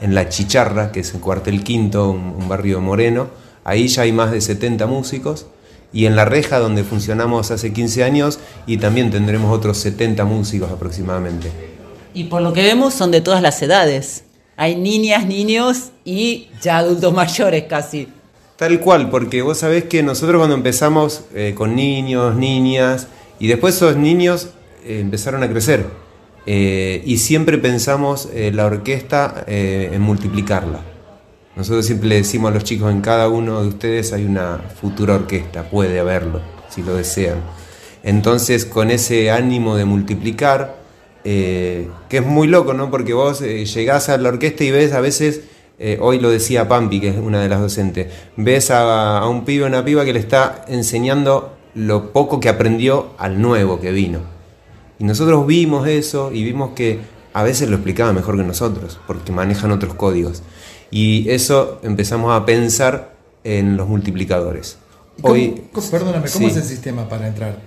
[0.00, 3.28] en La Chicharra, que es el cuartel quinto, un, un barrio Moreno.
[3.64, 5.46] Ahí ya hay más de 70 músicos.
[5.92, 10.70] Y en La Reja, donde funcionamos hace 15 años, y también tendremos otros 70 músicos
[10.70, 11.50] aproximadamente.
[12.12, 14.24] Y por lo que vemos son de todas las edades.
[14.56, 18.08] Hay niñas, niños y ya adultos mayores casi.
[18.56, 23.76] Tal cual, porque vos sabés que nosotros cuando empezamos eh, con niños, niñas, y después
[23.76, 24.48] esos niños
[24.84, 25.84] eh, empezaron a crecer.
[26.46, 30.80] Eh, y siempre pensamos eh, la orquesta eh, en multiplicarla.
[31.56, 35.16] Nosotros siempre le decimos a los chicos, en cada uno de ustedes hay una futura
[35.16, 36.40] orquesta, puede haberlo.
[36.68, 37.38] si lo desean.
[38.02, 40.76] Entonces, con ese ánimo de multiplicar,
[41.24, 42.90] eh, que es muy loco, ¿no?
[42.90, 45.40] Porque vos llegás a la orquesta y ves a veces,
[46.00, 49.64] hoy lo decía Pampi, que es una de las docentes, ves a, a un pibe
[49.64, 54.35] o una piba que le está enseñando lo poco que aprendió al nuevo que vino.
[54.98, 57.00] Y nosotros vimos eso y vimos que
[57.32, 60.42] a veces lo explicaba mejor que nosotros, porque manejan otros códigos.
[60.90, 64.78] Y eso empezamos a pensar en los multiplicadores.
[65.20, 66.52] ¿Cómo- Hoy, cómo- perdóname, ¿cómo sí.
[66.52, 67.58] es el sistema para entrar?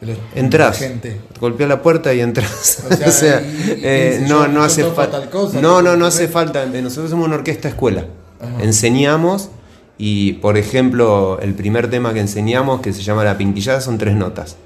[0.00, 1.20] Los- Entras, gente.
[1.40, 2.82] golpea la puerta y entras.
[2.90, 5.22] O sea, O sea, y- y eh, no, no hace falta.
[5.62, 6.66] No, no, no hace falta.
[6.66, 8.06] Nosotros somos una orquesta escuela.
[8.40, 8.62] Ajá.
[8.62, 9.48] Enseñamos
[9.96, 14.14] y, por ejemplo, el primer tema que enseñamos, que se llama La Pinquillada, son tres
[14.14, 14.56] notas.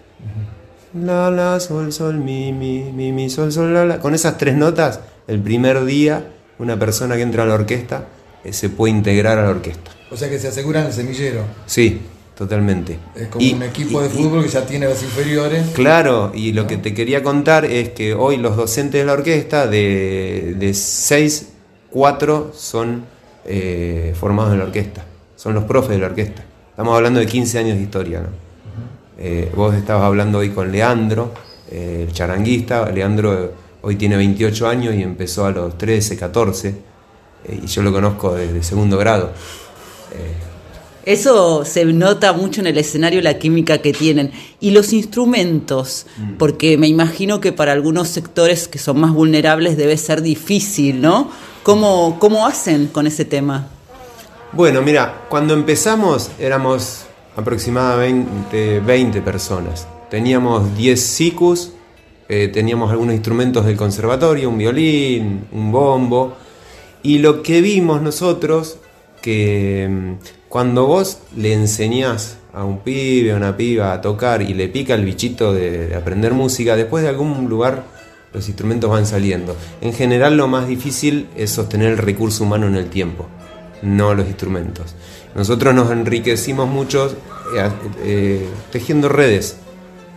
[0.95, 3.99] La, la, sol, sol, mi, mi, mi, mi, sol, sol, la, la.
[4.01, 6.24] Con esas tres notas, el primer día,
[6.59, 8.07] una persona que entra a la orquesta
[8.45, 9.91] eh, se puede integrar a la orquesta.
[10.11, 11.43] O sea que se aseguran el semillero.
[11.66, 12.01] Sí,
[12.36, 12.99] totalmente.
[13.14, 15.66] Es como Y- un equipo de y- fútbol que ya tiene los inferiores.
[15.74, 19.66] Claro, y lo que te quería contar es que hoy los docentes de la orquesta,
[19.66, 21.51] de, de seis,
[21.91, 23.05] cuatro son
[23.45, 25.05] eh, formados en la orquesta,
[25.36, 26.45] son los profes de la orquesta.
[26.70, 28.47] Estamos hablando de 15 años de historia, ¿no?
[29.19, 31.33] Eh, vos estabas hablando hoy con Leandro,
[31.71, 32.91] eh, el charanguista.
[32.91, 33.51] Leandro eh,
[33.83, 38.35] hoy tiene 28 años y empezó a los 13, 14, eh, y yo lo conozco
[38.35, 39.33] desde segundo grado.
[41.05, 44.31] Eso se nota mucho en el escenario, la química que tienen.
[44.61, 46.07] Y los instrumentos,
[46.39, 51.31] porque me imagino que para algunos sectores que son más vulnerables debe ser difícil, ¿no?
[51.62, 53.69] ¿Cómo, cómo hacen con ese tema?
[54.53, 57.07] Bueno, mira, cuando empezamos éramos
[57.39, 59.86] aproximadamente 20 personas.
[60.11, 61.72] Teníamos 10 sicus,
[62.28, 66.36] eh, teníamos algunos instrumentos del conservatorio, un violín, un bombo.
[67.05, 68.78] Y lo que vimos nosotros,
[69.22, 74.53] que mm, cuando vos le enseñás a un pibe, a una piba a tocar y
[74.53, 77.84] le pica el bichito de aprender música, después de algún lugar
[78.32, 79.55] los instrumentos van saliendo.
[79.80, 83.28] En general lo más difícil es sostener el recurso humano en el tiempo,
[83.83, 84.95] no los instrumentos.
[85.35, 87.11] Nosotros nos enriquecimos mucho
[87.55, 87.70] eh,
[88.03, 89.57] eh, tejiendo redes,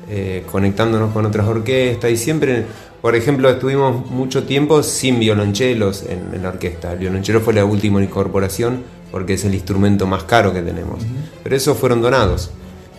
[0.09, 2.66] eh, conectándonos con otras orquestas y siempre,
[3.01, 6.93] por ejemplo, estuvimos mucho tiempo sin violonchelos en, en la orquesta.
[6.93, 11.03] El violonchelo fue la última incorporación porque es el instrumento más caro que tenemos.
[11.43, 12.51] Pero esos fueron donados.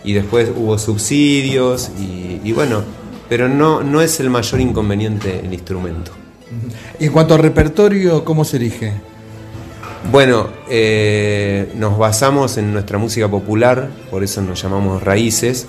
[0.03, 2.83] Y después hubo subsidios y, y bueno,
[3.29, 6.11] pero no, no es el mayor inconveniente el instrumento.
[6.99, 8.93] Y en cuanto al repertorio, ¿cómo se elige?
[10.11, 15.65] Bueno, eh, nos basamos en nuestra música popular, por eso nos llamamos Raíces,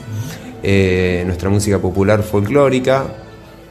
[0.62, 3.06] eh, nuestra música popular folclórica,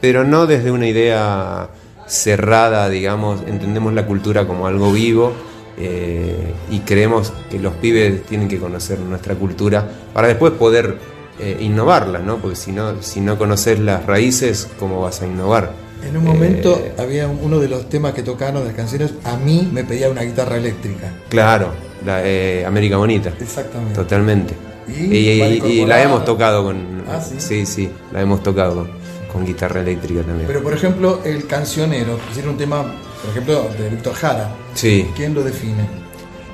[0.00, 1.68] pero no desde una idea
[2.06, 5.32] cerrada, digamos, entendemos la cultura como algo vivo
[5.78, 11.14] eh, y creemos que los pibes tienen que conocer nuestra cultura para después poder
[11.60, 12.38] innovarla, ¿no?
[12.38, 15.83] Porque si no, si no conoces las raíces, ¿cómo vas a innovar?
[16.08, 19.12] En un momento Eh, había un- uno de los temas que tocaron de las canciones,
[19.24, 21.12] a mí me pedía una guitarra eléctrica.
[21.28, 21.72] Claro,
[22.04, 23.32] la eh, América Bonita.
[23.40, 23.94] Exactamente.
[23.94, 24.54] Totalmente.
[24.86, 25.88] Y Y, y- van y incorporadas.
[25.88, 26.76] la hemos tocado con.
[27.10, 27.36] Ah, ¿sí?
[27.38, 28.90] sí, sí, la hemos tocado con,
[29.32, 30.46] con guitarra eléctrica también.
[30.46, 32.82] Pero por ejemplo, el cancionero, hicieron un tema,
[33.22, 34.54] por ejemplo, de Víctor Jara.
[34.74, 35.06] Sí.
[35.16, 35.88] ¿Quién lo define?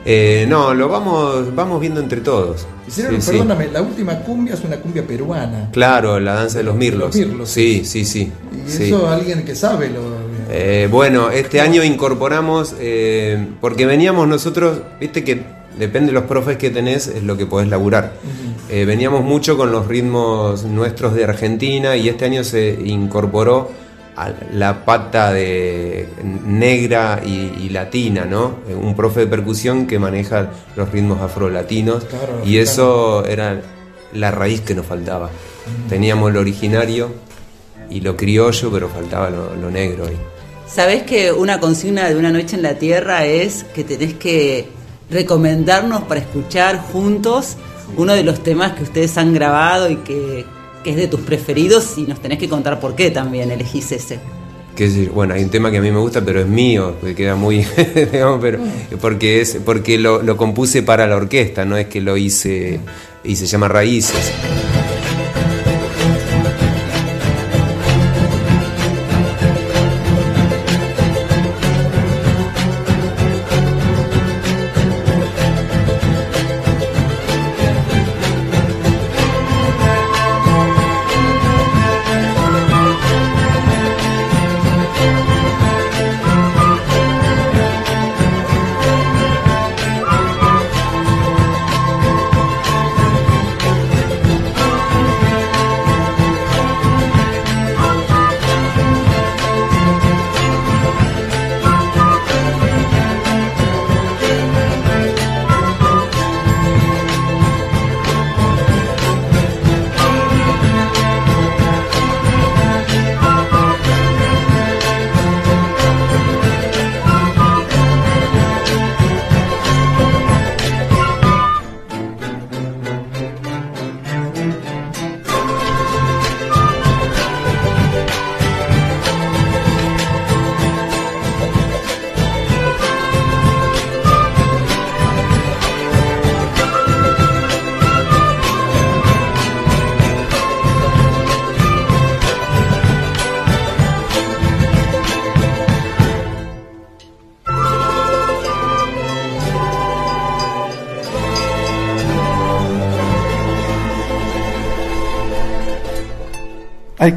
[0.05, 2.66] Eh, no, lo vamos, vamos viendo entre todos.
[2.88, 3.30] Hicieron, Sí, sí.
[3.32, 5.68] perdóname, la última cumbia es una cumbia peruana.
[5.72, 7.14] Claro, la danza de los mirlos.
[7.14, 8.32] Los mirlos, Sí, sí, sí.
[8.66, 8.84] Y sí.
[8.84, 10.01] eso alguien que sabe lo.
[10.53, 15.42] Eh, bueno, este año incorporamos, eh, porque veníamos nosotros, viste que
[15.78, 18.14] depende de los profes que tenés, es lo que podés laburar.
[18.68, 23.70] Eh, veníamos mucho con los ritmos nuestros de Argentina y este año se incorporó
[24.53, 26.09] la pata de
[26.45, 28.59] negra y, y latina, ¿no?
[28.81, 33.61] Un profe de percusión que maneja los ritmos afrolatinos Claro, y eso era
[34.13, 35.31] la raíz que nos faltaba.
[35.89, 37.13] Teníamos lo originario
[37.89, 40.17] y lo criollo, pero faltaba lo, lo negro ahí.
[40.67, 44.69] Sabés que una consigna de una noche en la tierra es que tenés que
[45.11, 47.57] recomendarnos para escuchar juntos
[47.97, 50.45] uno de los temas que ustedes han grabado y que,
[50.83, 54.18] que es de tus preferidos y nos tenés que contar por qué también elegís ese.
[54.76, 57.35] que bueno, hay un tema que a mí me gusta, pero es mío, que queda
[57.35, 57.66] muy,
[58.12, 58.61] digamos, pero
[59.01, 62.81] porque es porque lo, lo compuse para la orquesta, no es que lo hice
[63.24, 63.68] y se llama.
[63.68, 64.33] Raíces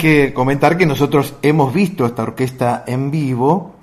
[0.03, 3.73] que comentar que nosotros hemos visto esta orquesta en vivo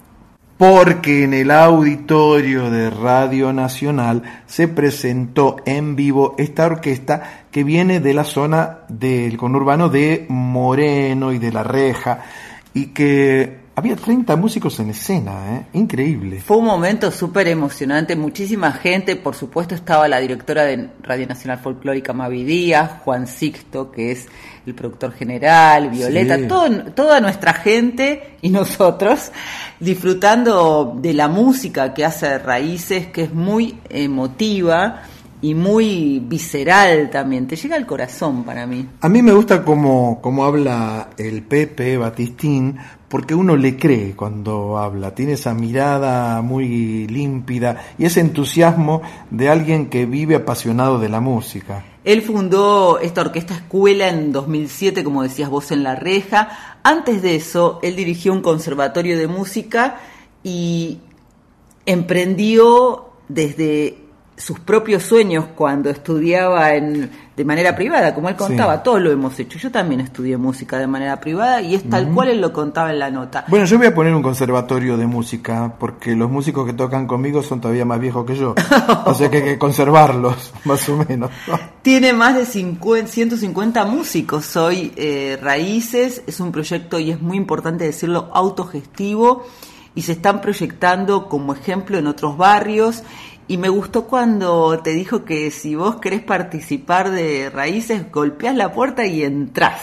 [0.59, 8.01] porque en el auditorio de Radio Nacional se presentó en vivo esta orquesta que viene
[8.01, 12.23] de la zona del conurbano de Moreno y de La Reja
[12.75, 15.66] y que había 30 músicos en escena, ¿eh?
[15.72, 16.41] increíble.
[16.41, 21.59] Fue un momento súper emocionante, muchísima gente, por supuesto estaba la directora de Radio Nacional
[21.59, 24.26] Folclórica Mavi Díaz, Juan Sixto, que es
[24.66, 26.45] el productor general, Violeta, Sí.
[26.47, 29.33] todo- toda nuestra gente y nosotros
[29.81, 35.03] disfrutando de la música que hace Raíces, que es muy emotiva
[35.43, 38.87] y muy visceral también, te llega al corazón para mí.
[39.01, 42.76] A mí me gusta cómo, cómo habla el Pepe Batistín,
[43.11, 49.49] porque uno le cree cuando habla, tiene esa mirada muy límpida y ese entusiasmo de
[49.49, 51.85] alguien que vive apasionado de la música.
[52.05, 56.79] Él fundó esta orquesta escuela en 2007, como decías vos, en La Reja.
[56.85, 59.99] Antes de eso, él dirigió un conservatorio de música
[60.45, 61.01] y
[61.87, 63.99] emprendió desde
[64.41, 68.80] sus propios sueños cuando estudiaba en, de manera privada, como él contaba, Sí.
[68.84, 69.59] todos lo hemos hecho.
[69.59, 72.99] Yo también estudié música de manera privada y es tal cual él lo contaba en
[72.99, 73.45] la nota.
[73.49, 77.43] Bueno, yo voy a poner un conservatorio de música, porque los músicos que tocan conmigo
[77.43, 78.55] son todavía más viejos que yo.
[79.05, 81.30] O sea que hay que conservarlos, más o menos.
[81.82, 84.93] Tiene más de 50, 150 músicos hoy.
[84.97, 89.45] eh, Raíces es un proyecto, y es muy importante decirlo, autogestivo
[89.95, 93.03] y se están proyectando como ejemplo en otros barrios.
[93.51, 98.72] Y me gustó cuando te dijo que si vos querés participar de Raíces, golpeás la
[98.72, 99.82] puerta y entrás.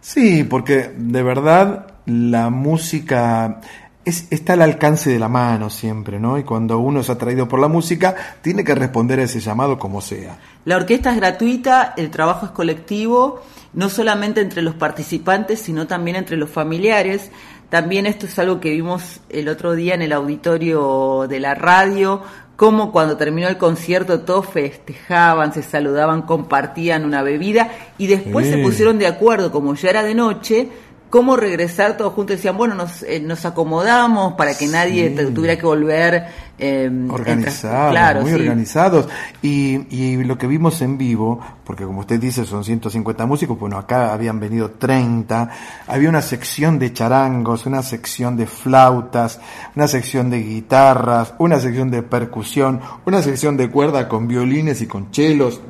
[0.00, 3.60] Sí, porque de verdad la música
[4.04, 6.38] es, está al alcance de la mano siempre, ¿no?
[6.38, 10.00] Y cuando uno es atraído por la música, tiene que responder a ese llamado como
[10.00, 10.36] sea.
[10.64, 13.42] La orquesta es gratuita, el trabajo es colectivo,
[13.74, 17.30] no solamente entre los participantes, sino también entre los familiares.
[17.70, 22.22] También esto es algo que vimos el otro día en el auditorio de la radio,
[22.56, 28.58] como cuando terminó el concierto todos festejaban, se saludaban, compartían una bebida y después se
[28.58, 30.68] pusieron de acuerdo, como ya era de noche,
[31.14, 32.34] cómo regresar todos juntos.
[32.38, 35.32] Decían, bueno, nos, eh, nos acomodamos para que nadie Sí.
[35.32, 36.24] tuviera que volver.
[36.58, 38.36] eh, Organizados, claro, muy sí.
[38.36, 39.08] organizados.
[39.40, 43.76] Y, y lo que vimos en vivo, porque como usted dice son 150 músicos, bueno,
[43.78, 45.50] acá habían venido 30,
[45.86, 49.38] había una sección de charangos, una sección de flautas,
[49.76, 54.86] una sección de guitarras, una sección de percusión, una sección de cuerda con violines y
[54.88, 55.60] con chelos,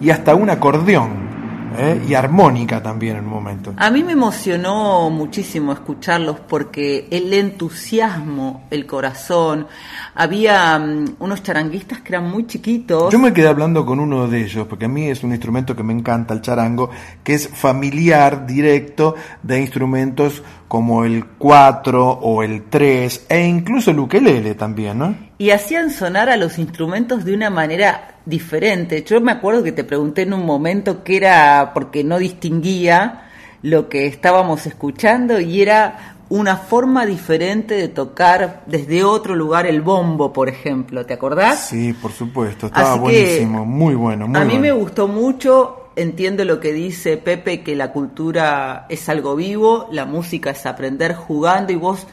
[0.00, 1.31] y hasta un acordeón,
[1.78, 2.02] ¿eh?
[2.08, 3.74] y armónica también en un momento.
[3.76, 9.66] A mí me emocionó muchísimo escucharlos porque el entusiasmo, el corazón,
[10.14, 13.12] había mm, unos charanguistas que eran muy chiquitos.
[13.12, 15.82] Yo me quedé hablando con uno de ellos, porque a mí es un instrumento que
[15.82, 16.90] me encanta, el charango,
[17.22, 23.98] que es familiar, directo, de instrumentos como el 4 o el 3, e incluso el
[23.98, 25.14] ukelele también, ¿no?
[25.42, 29.02] Y hacían sonar a los instrumentos de una manera diferente.
[29.02, 33.24] Yo me acuerdo que te pregunté en un momento qué era porque no distinguía
[33.60, 39.80] lo que estábamos escuchando y era una forma diferente de tocar desde otro lugar el
[39.80, 41.66] bombo, por ejemplo, ¿te acordás?
[41.70, 44.62] Sí, por supuesto, estaba Así que, buenísimo, muy bueno, muy a mí bueno.
[44.62, 50.04] me gustó mucho, entiendo lo que dice Pepe, que la cultura es algo vivo, la
[50.04, 52.06] música es aprender jugando y vos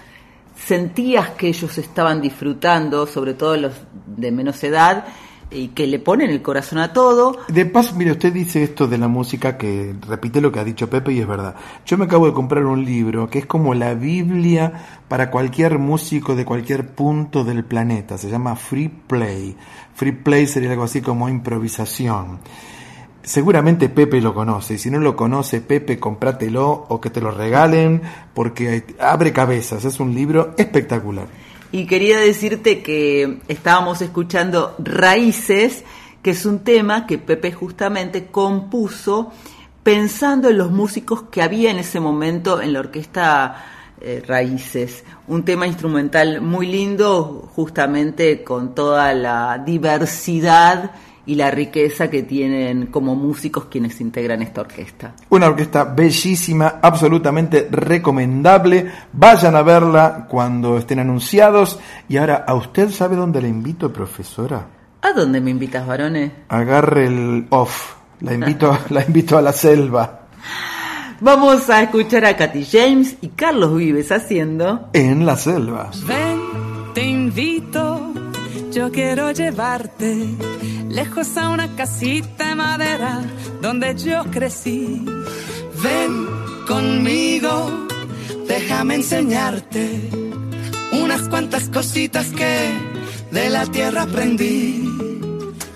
[0.65, 3.73] sentías que ellos estaban disfrutando, sobre todo los
[4.05, 5.05] de menos edad,
[5.51, 7.37] y que le ponen el corazón a todo.
[7.47, 10.89] De paso, mire, usted dice esto de la música que repite lo que ha dicho
[10.89, 11.55] Pepe y es verdad.
[11.85, 16.35] Yo me acabo de comprar un libro que es como la Biblia para cualquier músico
[16.35, 18.17] de cualquier punto del planeta.
[18.17, 19.55] Se llama Free Play.
[19.95, 22.39] Free Play sería algo así como improvisación.
[23.29, 27.29] Seguramente Pepe lo conoce, y si no lo conoce Pepe, comprátelo o que te lo
[27.29, 28.01] regalen,
[28.33, 31.27] porque abre cabezas, es un libro espectacular.
[31.71, 35.83] Y quería decirte que estábamos escuchando Raíces,
[36.23, 39.31] que es un tema que Pepe justamente compuso
[39.83, 43.63] pensando en los músicos que había en ese momento en la orquesta
[44.01, 45.03] eh, Raíces.
[45.27, 50.93] Un tema instrumental muy lindo, justamente con toda la diversidad
[51.29, 55.13] y la riqueza que tienen como músicos quienes integran esta orquesta.
[55.29, 58.91] Una orquesta bellísima, absolutamente recomendable.
[59.13, 61.79] Vayan a verla cuando estén anunciados.
[62.07, 64.65] Y ahora, ¿a usted sabe dónde la invito, profesora?
[65.03, 66.31] ¿A dónde me invitas, varones?
[66.47, 67.93] Agarre el off.
[68.21, 70.21] La invito, la invito a la selva.
[71.21, 75.91] Vamos a escuchar a Katy James y Carlos Vives haciendo En la selva.
[76.07, 76.39] Ven,
[76.95, 78.13] te invito,
[78.71, 80.35] yo quiero llevarte
[80.89, 83.21] lejos a una casita de madera
[83.61, 85.05] donde yo crecí.
[85.83, 86.27] Ven,
[86.67, 87.87] conmigo,
[88.47, 90.09] déjame enseñarte
[90.91, 92.73] unas cuantas cositas que
[93.31, 94.83] de la tierra aprendí.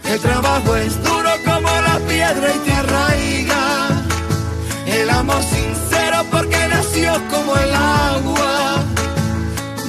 [0.05, 3.88] El trabajo es duro como la piedra y te arraiga.
[4.88, 8.84] El amor sincero porque nació como el agua.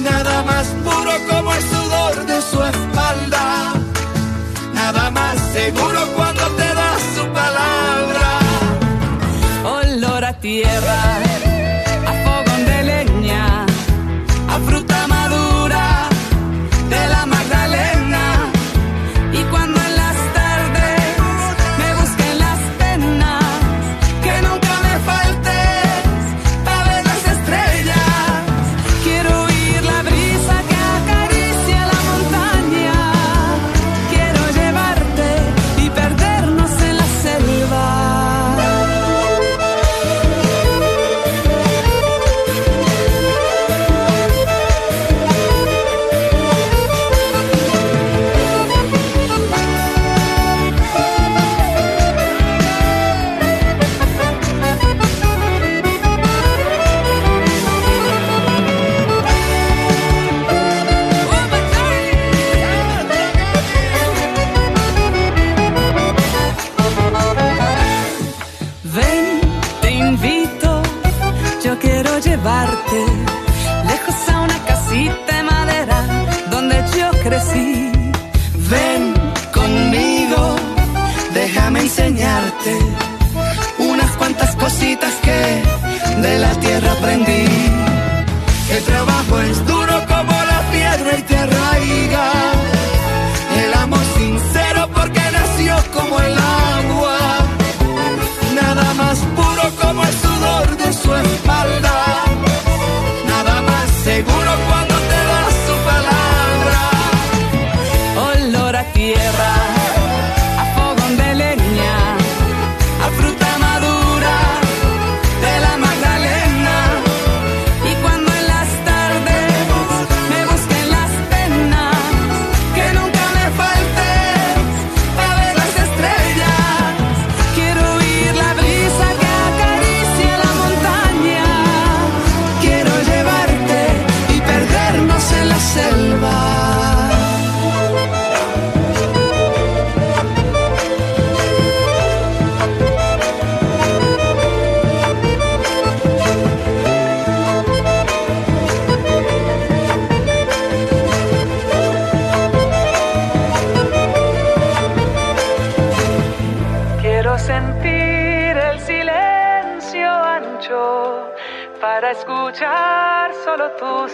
[0.01, 3.84] Nada más puro como el sudor de su espalda.
[4.85, 8.27] Nada más seguro cuando te da su palabra.
[9.63, 10.99] Olor a tierra,
[12.09, 13.65] a fogón de leña,
[14.47, 14.94] a fruta
[83.77, 87.45] unas cuantas cositas que de la tierra aprendí.
[88.69, 89.74] El trabajo es duro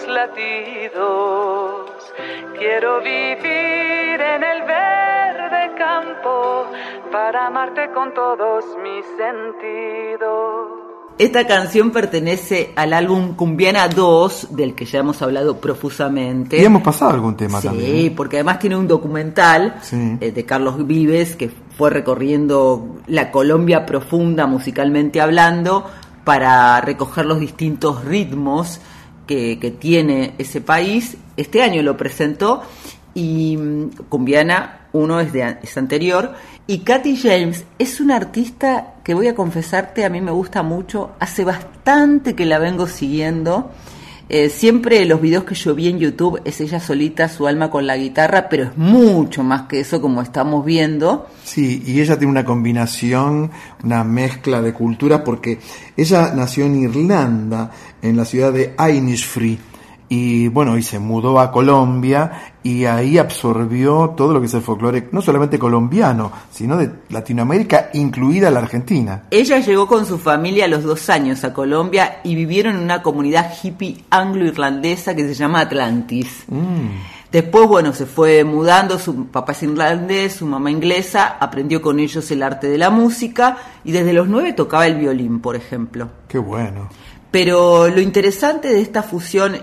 [0.02, 1.91] tus latidos.
[2.58, 6.66] Quiero vivir en el verde campo
[7.12, 10.68] para amarte con todos mis sentidos.
[11.18, 16.58] Esta canción pertenece al álbum Cumbiana 2, del que ya hemos hablado profusamente.
[16.58, 18.16] Y hemos pasado algún tema sí, también.
[18.16, 20.18] porque además tiene un documental Sí.
[20.20, 25.86] eh, de Carlos Vives que fue recorriendo la Colombia profunda musicalmente hablando
[26.24, 28.80] para recoger los distintos ritmos
[29.60, 31.18] que, tiene ese país.
[31.38, 32.64] Este año lo presentó
[33.14, 36.34] y mm, Cumbiana 1 es, de, es anterior.
[36.68, 41.12] Y Katy James es una artista que voy a confesarte, a mí me gusta mucho.
[41.20, 43.72] Hace bastante que la vengo siguiendo.
[44.34, 47.86] Eh, siempre los videos que yo vi en YouTube es ella solita, su alma con
[47.86, 51.28] la guitarra, pero es mucho más que eso como estamos viendo.
[51.44, 53.52] Sí, y ella tiene una combinación,
[53.84, 55.60] una mezcla de culturas, porque
[55.98, 57.72] ella nació en Irlanda,
[58.02, 59.60] en la ciudad de Innisfree,
[60.10, 64.62] y bueno, y se mudó a Colombia, y ahí absorbió todo lo que es el
[64.62, 69.24] folclore, no solamente colombiano, sino de Latinoamérica, incluida la Argentina.
[69.32, 73.02] Ella llegó con su familia a los dos años a Colombia y vivieron en una
[73.02, 76.43] comunidad hippie anglo-irlandesa que se llama Atlantis.
[77.32, 82.30] Después, bueno, se fue mudando, su papá es irlandés, su mamá inglesa, aprendió con ellos
[82.32, 86.10] el arte de la música y desde los nueve tocaba el violín, por ejemplo.
[86.28, 86.89] Qué bueno.
[87.32, 89.58] Pero lo interesante de esta fusión,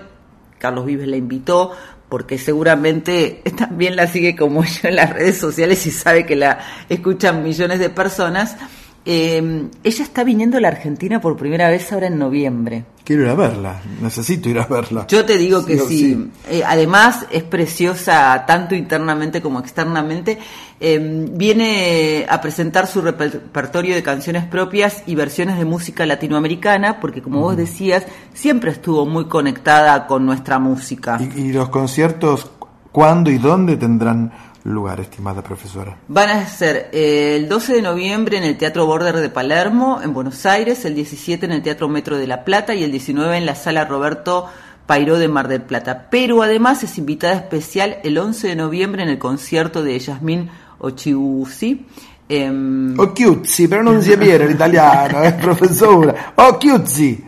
[0.57, 1.71] Carlos Vives la invitó,
[2.09, 6.59] porque seguramente también la sigue como yo en las redes sociales y sabe que la
[6.89, 8.57] escuchan millones de personas.
[9.05, 12.85] Eh, ella está viniendo a la Argentina por primera vez ahora en noviembre.
[13.03, 15.07] Quiero ir a verla, necesito ir a verla.
[15.07, 16.29] Yo te digo que Sí.
[16.47, 20.37] Eh, además es preciosa tanto internamente como externamente.
[20.79, 27.21] Eh, viene a presentar su repertorio de canciones propias y versiones de música latinoamericana, porque
[27.21, 31.17] como vos decías, siempre estuvo muy conectada con nuestra música.
[31.19, 32.51] ¿Y, y los conciertos
[32.91, 34.31] cuándo y dónde tendrán
[34.63, 35.97] lugar, estimada profesora?
[36.07, 40.13] Van a ser eh, el 12 de noviembre en el Teatro Border de Palermo, en
[40.13, 43.45] Buenos Aires, el 17 en el Teatro Metro de La Plata y el 19 en
[43.45, 44.47] la Sala Roberto
[44.85, 46.07] Pairó de Mar del Plata.
[46.09, 50.49] Pero además es invitada especial el 11 de noviembre en el concierto de Yasmín
[50.79, 51.85] Ochiusi.
[52.27, 56.33] em, Occhiuzzi, pronuncia bien el italiano, eh, profesora.
[56.35, 57.23] Occhiuzzi.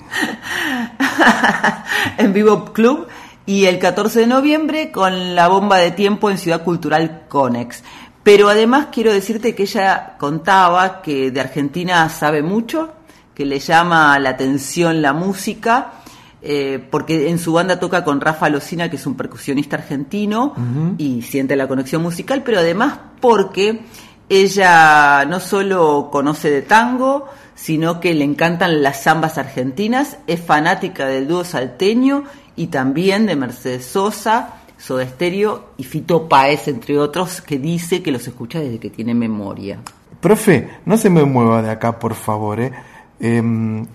[2.18, 3.08] en Vivo Club
[3.52, 7.84] y el 14 de noviembre con la bomba de tiempo en Ciudad Cultural Conex.
[8.24, 12.94] Pero además quiero decirte que ella contaba que de Argentina sabe mucho,
[13.36, 15.96] que le llama la atención la música,
[16.42, 20.56] eh, porque en su banda toca con Rafa Locina, que es un percusionista argentino,
[20.98, 23.82] y siente la conexión musical, pero además porque
[24.30, 31.06] ella no solo conoce de tango, sino que le encantan las zambas argentinas, es fanática
[31.06, 32.24] del dúo salteño
[32.56, 38.12] y también de Mercedes Sosa, Soda Stereo y Fito Páez, entre otros, que dice que
[38.12, 39.80] los escucha desde que tiene memoria.
[40.20, 42.72] Profe, no se me mueva de acá, por favor, ¿eh?
[43.20, 43.86] Em,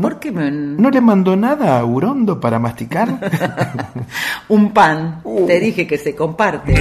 [0.00, 3.20] ¿Por qué me- ¿No le mandó nada a Urondo para masticar?
[4.48, 6.74] Un pan, te dije que se comparte.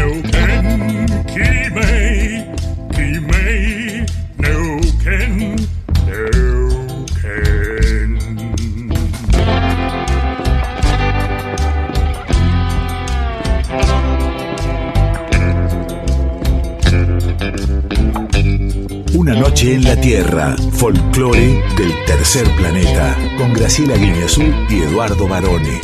[19.60, 25.82] Noche en la Tierra, folclore del tercer planeta, con Graciela Guineazú y Eduardo Barone.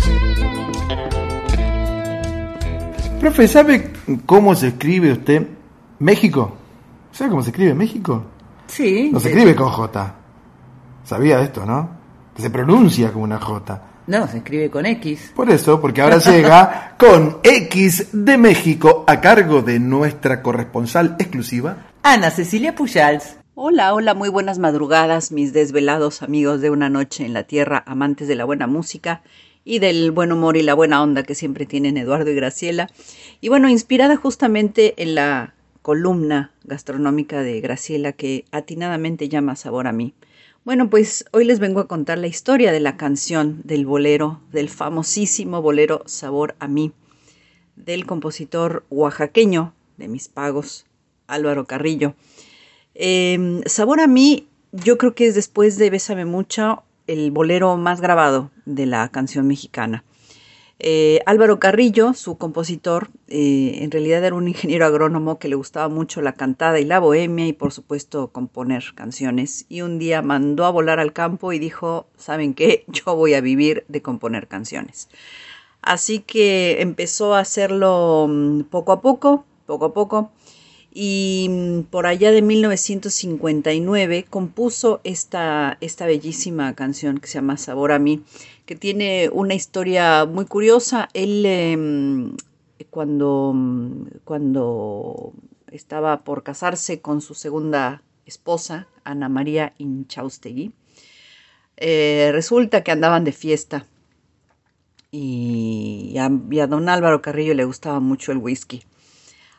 [3.19, 3.91] Profe, ¿sabe
[4.25, 5.45] cómo se escribe usted
[5.99, 6.55] México?
[7.11, 8.23] ¿Sabe cómo se escribe México?
[8.67, 9.09] Sí.
[9.11, 9.33] No se sí.
[9.33, 10.15] escribe con J.
[11.03, 11.89] Sabía esto, ¿no?
[12.33, 13.81] Que se pronuncia como una J.
[14.07, 15.33] No, se escribe con X.
[15.35, 21.75] Por eso, porque ahora llega con X de México a cargo de nuestra corresponsal exclusiva.
[22.03, 23.35] Ana Cecilia Pujals.
[23.57, 28.27] Hola, hola, muy buenas madrugadas, mis desvelados amigos de una noche en la tierra, amantes
[28.27, 29.23] de la buena música
[29.63, 32.89] y del buen humor y la buena onda que siempre tienen Eduardo y Graciela.
[33.39, 39.93] Y bueno, inspirada justamente en la columna gastronómica de Graciela que atinadamente llama Sabor a
[39.93, 40.13] mí.
[40.65, 44.67] Bueno, pues hoy les vengo a contar la historia de la canción del bolero, del
[44.67, 46.91] famosísimo bolero Sabor a mí,
[47.77, 50.87] del compositor oaxaqueño de mis pagos,
[51.27, 52.15] Álvaro Carrillo.
[52.95, 58.01] Eh, Sabor a mí, yo creo que es después de Bésame mucho el bolero más
[58.01, 60.03] grabado de la canción mexicana.
[60.79, 65.87] Eh, Álvaro Carrillo, su compositor, eh, en realidad era un ingeniero agrónomo que le gustaba
[65.87, 69.65] mucho la cantada y la bohemia y por supuesto componer canciones.
[69.69, 72.83] Y un día mandó a volar al campo y dijo, ¿saben qué?
[72.87, 75.09] Yo voy a vivir de componer canciones.
[75.81, 80.31] Así que empezó a hacerlo mm, poco a poco, poco a poco.
[80.97, 87.91] Y mm, por allá de 1959 compuso esta, esta bellísima canción que se llama Sabor
[87.91, 88.23] a mí,
[88.65, 91.09] que tiene una historia muy curiosa.
[91.13, 92.37] Él em,
[92.89, 95.33] cuando, mm, cuando
[95.69, 100.71] estaba por casarse con su segunda esposa, Ana María Inchaustegui,
[101.75, 103.85] eh, resulta que andaban de fiesta
[105.11, 108.83] y y a don Álvaro Carrillo le gustaba mucho el whisky.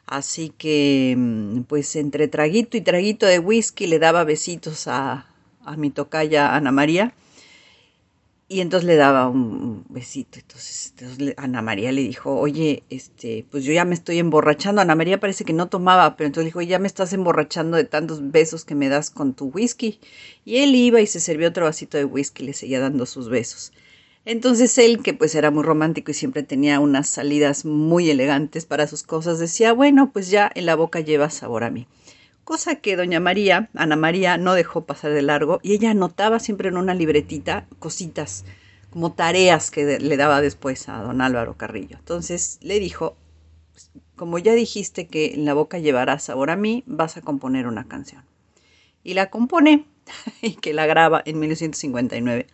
[0.06, 5.26] Así que, mm, pues entre traguito y traguito de whisky le daba besitos a,
[5.64, 7.14] a mi tocaya Ana María.
[8.48, 10.38] Y entonces le daba un besito.
[10.38, 14.80] Entonces, entonces Ana María le dijo, oye, este, pues yo ya me estoy emborrachando.
[14.80, 17.84] Ana María parece que no tomaba, pero entonces le dijo, ya me estás emborrachando de
[17.84, 19.98] tantos besos que me das con tu whisky.
[20.44, 23.28] Y él iba y se servía otro vasito de whisky y le seguía dando sus
[23.28, 23.72] besos.
[24.26, 28.88] Entonces él, que pues era muy romántico y siempre tenía unas salidas muy elegantes para
[28.88, 31.86] sus cosas, decía, bueno, pues ya en la boca lleva sabor a mí.
[32.42, 36.68] Cosa que doña María, Ana María, no dejó pasar de largo y ella anotaba siempre
[36.68, 38.44] en una libretita cositas,
[38.90, 41.96] como tareas que le daba después a don Álvaro Carrillo.
[41.96, 43.16] Entonces le dijo,
[43.72, 47.68] "Pues, como ya dijiste que en la boca llevará sabor a mí, vas a componer
[47.68, 48.24] una canción.
[49.04, 49.86] Y la compone
[50.42, 52.48] y que la graba en 1959.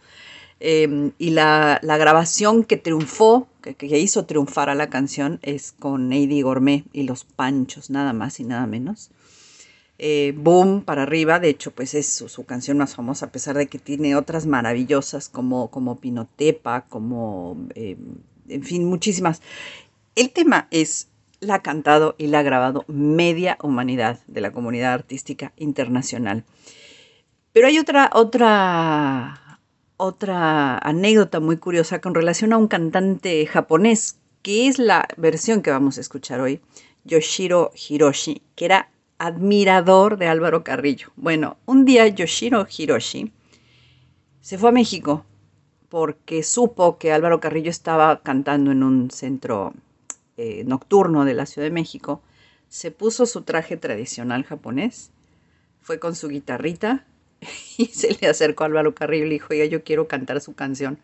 [0.64, 5.72] Eh, y la, la grabación que triunfó, que, que hizo triunfar a la canción, es
[5.72, 9.10] con Eddie Gourmet y los Panchos, nada más y nada menos.
[9.98, 11.38] eh, boom para arriba.
[11.40, 15.28] De hecho, pues es su, canción más famosa, a pesar de que tiene otras maravillosas
[15.28, 17.96] como, como Pinotepa, como, eh,
[18.48, 19.42] en fin, muchísimas.
[20.16, 21.08] El tema es,
[21.40, 26.44] la ha cantado y la ha grabado media humanidad de la comunidad artística internacional.
[27.52, 29.41] Pero hay otra, otra,
[30.02, 35.70] otra anécdota muy curiosa con relación a un cantante japonés, que es la versión que
[35.70, 36.60] vamos a escuchar hoy,
[37.04, 41.12] Yoshiro Hiroshi, que era admirador de Álvaro Carrillo.
[41.14, 43.32] Bueno, un día Yoshiro Hiroshi
[44.40, 45.24] se fue a México
[45.88, 49.72] porque supo que Álvaro Carrillo estaba cantando en un centro
[50.36, 52.22] eh, nocturno de la Ciudad de México.
[52.68, 55.12] Se puso su traje tradicional japonés,
[55.80, 57.06] fue con su guitarrita
[57.78, 60.54] y se le acercó a Álvaro Carrillo y le dijo, oiga, yo quiero cantar su
[60.54, 60.98] canción.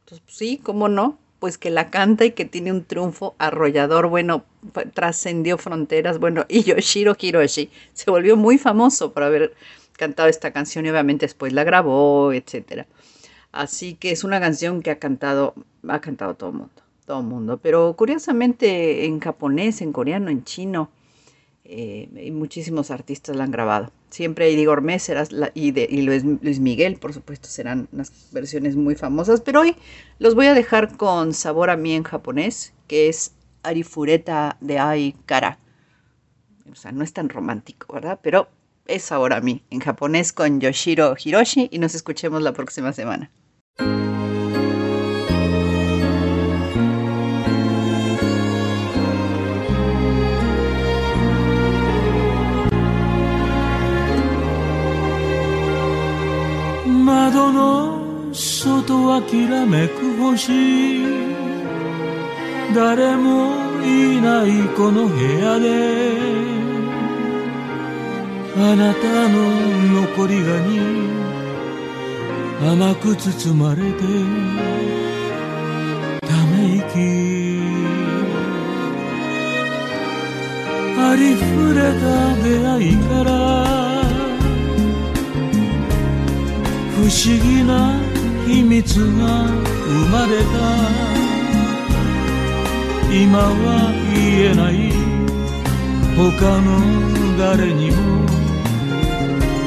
[0.00, 1.18] Entonces, pues, sí, ¿cómo no?
[1.44, 4.46] pues que la canta y que tiene un triunfo arrollador, bueno,
[4.94, 9.52] trascendió fronteras, bueno, y Yoshiro Hiroshi se volvió muy famoso por haber
[9.92, 12.86] cantado esta canción y obviamente después la grabó, etcétera.
[13.52, 15.52] Así que es una canción que ha cantado,
[15.86, 17.58] ha cantado todo el mundo, todo mundo.
[17.58, 20.90] Pero curiosamente en japonés, en coreano, en chino,
[21.64, 23.92] eh, muchísimos artistas la han grabado.
[24.14, 29.62] Siempre Igor Messeras y, y Luis, Miguel, por supuesto, serán unas versiones muy famosas, pero
[29.62, 29.74] hoy
[30.20, 33.32] los voy a dejar con sabor a mí en japonés, que es
[33.64, 35.58] Arifureta de Ai Kara.
[36.70, 38.20] O sea, no es tan romántico, ¿verdad?
[38.22, 38.46] Pero
[38.86, 43.32] es sabor a mí en japonés con Yoshiro Hiroshi y nos escuchemos la próxima semana.
[59.04, 61.02] 外諦めく星
[62.74, 65.68] 誰もいないこの部屋で
[68.56, 69.36] あなたの
[70.06, 70.80] 残りがに
[72.66, 74.00] 甘く包まれて
[76.22, 77.34] ため息。
[80.96, 83.30] ありふれた出会いから
[86.94, 88.14] 不思議な
[88.46, 89.46] 秘密が
[89.86, 90.54] 生まれた。
[93.10, 94.92] 今は言えない。
[96.16, 96.20] 他
[96.60, 96.68] の
[97.38, 97.96] 誰にも。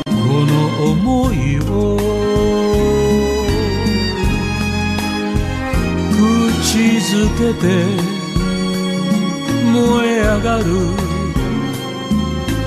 [0.05, 0.11] こ
[0.45, 0.53] の
[0.93, 1.97] 想いを。
[6.61, 7.65] 口づけて。
[9.73, 10.63] 燃え上がる。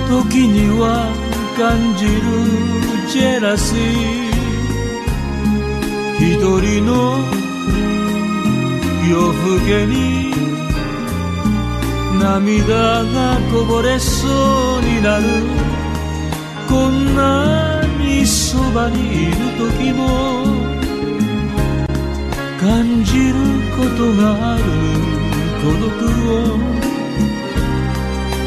[0.09, 1.07] 時には
[1.57, 2.21] 感じる。
[3.07, 4.20] ジェラシー。
[6.21, 7.17] 一人の
[9.09, 10.29] 夜更けに
[12.21, 15.23] 涙がこぼれそうになる。
[16.69, 20.45] こんなにそばにいる時も
[22.59, 23.33] 感じる
[23.75, 24.63] ことがある
[25.63, 25.89] 孤独
[26.29, 26.59] を。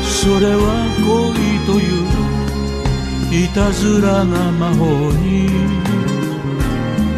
[0.00, 0.62] それは
[1.04, 1.82] 恋とい
[3.40, 5.93] ういたずらな魔法に。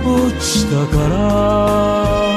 [0.06, 2.35] 落ちたから。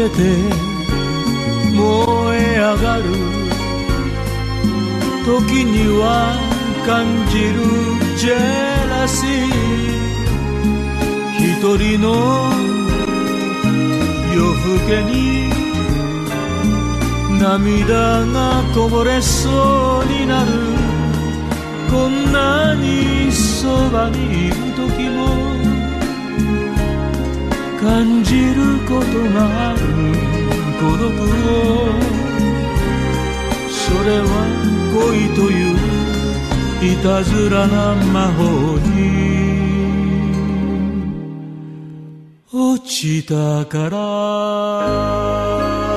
[0.00, 0.16] けて
[1.74, 1.82] 燃
[2.38, 3.02] え上がる。
[5.26, 6.38] 時には
[6.86, 7.60] 感じる
[8.16, 8.34] ジェ
[8.88, 9.28] ラシー。
[11.38, 11.44] 一
[11.76, 12.08] 人の
[14.34, 15.50] 夜更けに
[17.38, 20.50] 涙がこぼれそうになる。
[21.90, 25.49] こんなにそばにいる時も
[27.80, 29.80] 感じることがある
[30.78, 31.08] 孤独を
[33.70, 34.26] それは
[34.92, 35.00] 恋
[35.34, 35.76] という
[36.92, 38.90] いたずらな魔法に
[42.52, 45.89] 落ちたから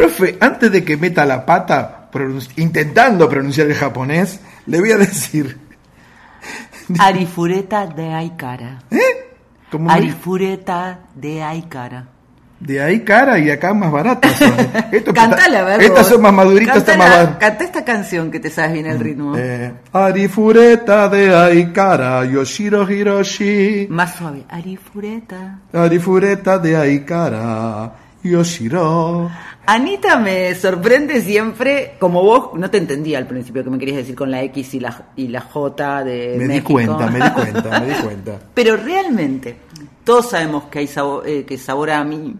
[0.00, 2.08] Profe, antes de que meta la pata
[2.56, 5.58] intentando pronunciar el japonés, Le voy a decir.
[6.98, 8.78] Arifureta de Aikara.
[8.90, 8.98] ¿Eh?
[9.70, 12.06] ¿Cómo Arifureta de Aikara.
[12.58, 14.36] De ahí cara y acá más baratas.
[14.36, 14.52] son.
[14.92, 15.82] Esto- Cantala, a ver.
[15.82, 17.36] Estas son más maduritas, estas más baratas.
[17.38, 19.34] Canta esta canción que te sabes bien el ritmo.
[19.36, 23.86] Eh, Arifureta de Aikara, Yoshiro Hiroshi.
[23.90, 24.44] Más suave.
[24.50, 25.58] Arifureta.
[25.72, 27.92] Arifureta de Aikara,
[28.22, 29.30] Yoshiro.
[29.66, 34.14] Anita me sorprende siempre, como vos, no te entendía al principio que me querías decir
[34.14, 37.80] con la X y la, y la J de Me di cuenta, me di cuenta,
[37.80, 38.40] me di cuenta.
[38.54, 39.56] Pero realmente,
[40.02, 42.34] todos sabemos que hay sabor, eh, que sabor a mí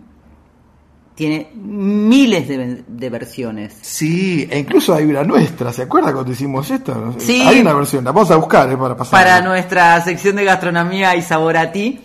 [1.14, 3.76] tiene miles de versiones.
[3.82, 7.14] Sí, e incluso hay una nuestra, ¿se acuerda cuando hicimos esto?
[7.18, 7.42] Sí.
[7.42, 9.22] Hay una versión, la vamos a buscar eh, para pasar.
[9.22, 12.00] Para nuestra sección de gastronomía y sabor a ti,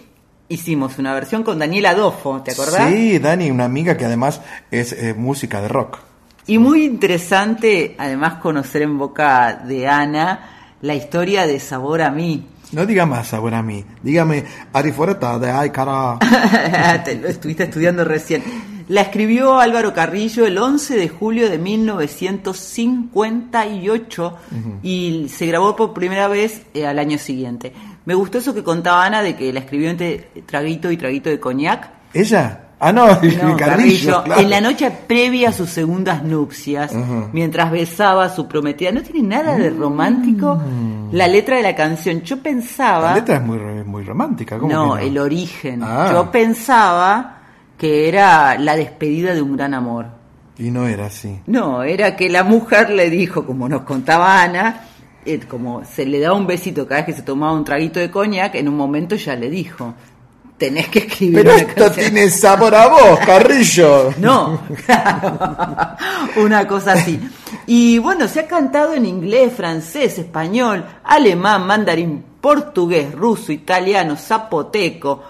[0.50, 2.90] hicimos una versión con Daniela Dofo, ¿te acordás?
[2.90, 4.42] Sí, Dani, una amiga que además
[4.72, 6.00] es eh, música de rock.
[6.48, 12.48] Y muy interesante, además, conocer en boca de Ana la historia de Sabor a mí.
[12.72, 14.44] No diga más sabor a mí, dígame
[14.74, 16.18] Arifureta de Aikara.
[17.06, 18.44] Te lo estuviste estudiando recién.
[18.88, 24.38] La escribió Álvaro Carrillo el 11 de julio de 1958
[24.84, 27.74] y se grabó por primera vez eh, al año siguiente.
[28.06, 31.40] Me gustó eso que contaba Ana de que la escribió entre traguito y traguito de
[31.40, 31.90] coñac.
[32.14, 32.62] ¿Ella?
[32.80, 33.58] Ah, no, No, Carrillo.
[33.58, 34.42] Carrillo, claro.
[34.42, 36.94] en la noche previa a sus segundas nupcias,
[37.32, 38.92] mientras besaba a su prometida.
[38.92, 40.60] No tiene nada de romántico
[41.12, 42.22] la letra de la canción.
[42.22, 43.12] Yo pensaba...
[43.12, 44.98] La letra es muy, muy romántica, ¿cómo no?
[44.98, 45.82] el origen.
[45.84, 46.10] Ah.
[46.12, 47.38] Yo pensaba
[47.78, 50.08] que era la despedida de un gran amor.
[50.58, 51.42] Y no era así.
[51.48, 54.82] No, era que la mujer le dijo, como nos contaba Ana,
[55.26, 58.12] eh, como se le daba un besito cada vez que se tomaba un traguito de
[58.12, 59.94] coñac, en un momento ya le dijo,
[60.58, 62.12] tenés que escribir Pero una esto canción".
[62.12, 64.14] tiene sabor a vos, Carrillo.
[64.18, 64.62] No,
[66.38, 67.20] una cosa así.
[67.68, 75.24] Y bueno, se ha cantado en inglés, francés, español, alemán, mandarín, portugués, ruso, italiano, zapoteco,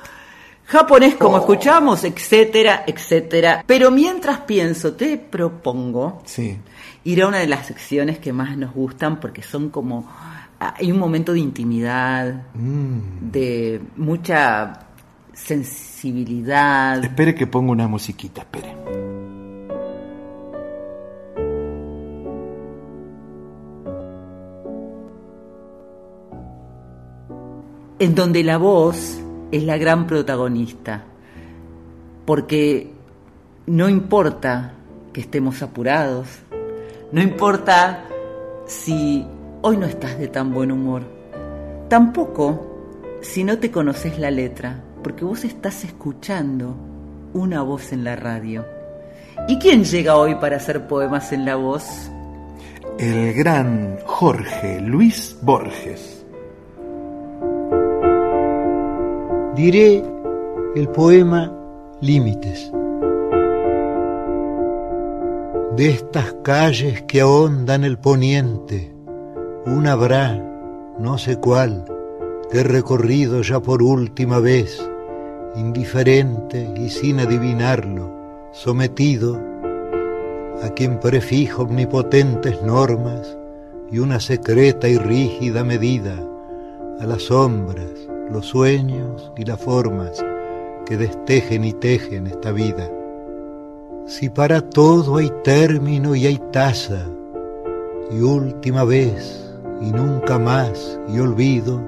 [0.66, 3.64] japonés, como escuchamos, etcétera, etcétera.
[3.66, 6.58] Pero mientras pienso, te propongo Sí.
[7.04, 10.08] ir a una de las secciones que más nos gustan porque son como
[10.58, 13.30] hay un momento de intimidad, Mm.
[13.32, 14.80] de mucha
[15.34, 17.04] sensibilidad.
[17.04, 18.74] Espere que ponga una musiquita, espere.
[28.00, 29.18] en donde la voz
[29.52, 31.04] es la gran protagonista,
[32.26, 32.92] porque
[33.68, 34.74] no importa
[35.14, 36.28] que estemos apurados,
[37.12, 38.06] no importa
[38.66, 39.26] si
[39.62, 41.04] hoy no estás de tan buen humor,
[41.88, 46.76] tampoco si no te conoces la letra, porque vos estás escuchando
[47.34, 48.66] una voz en la radio.
[49.48, 52.10] ¿Y quién llega hoy para hacer poemas en la voz?
[52.98, 56.15] El gran Jorge Luis Borges.
[59.56, 60.04] Diré
[60.76, 61.50] el poema
[62.02, 62.70] Límites.
[65.78, 68.94] De estas calles que ahondan el poniente,
[69.66, 70.36] una habrá,
[71.00, 71.86] no sé cuál,
[72.52, 74.86] que he recorrido ya por última vez,
[75.56, 78.12] indiferente y sin adivinarlo,
[78.52, 79.40] sometido
[80.62, 83.38] a quien prefijo omnipotentes normas
[83.90, 86.22] y una secreta y rígida medida
[87.00, 90.24] a las sombras, los sueños y las formas
[90.86, 92.90] que destejen y tejen esta vida.
[94.06, 97.06] Si para todo hay término y hay tasa,
[98.12, 99.44] y última vez
[99.82, 101.82] y nunca más y olvido,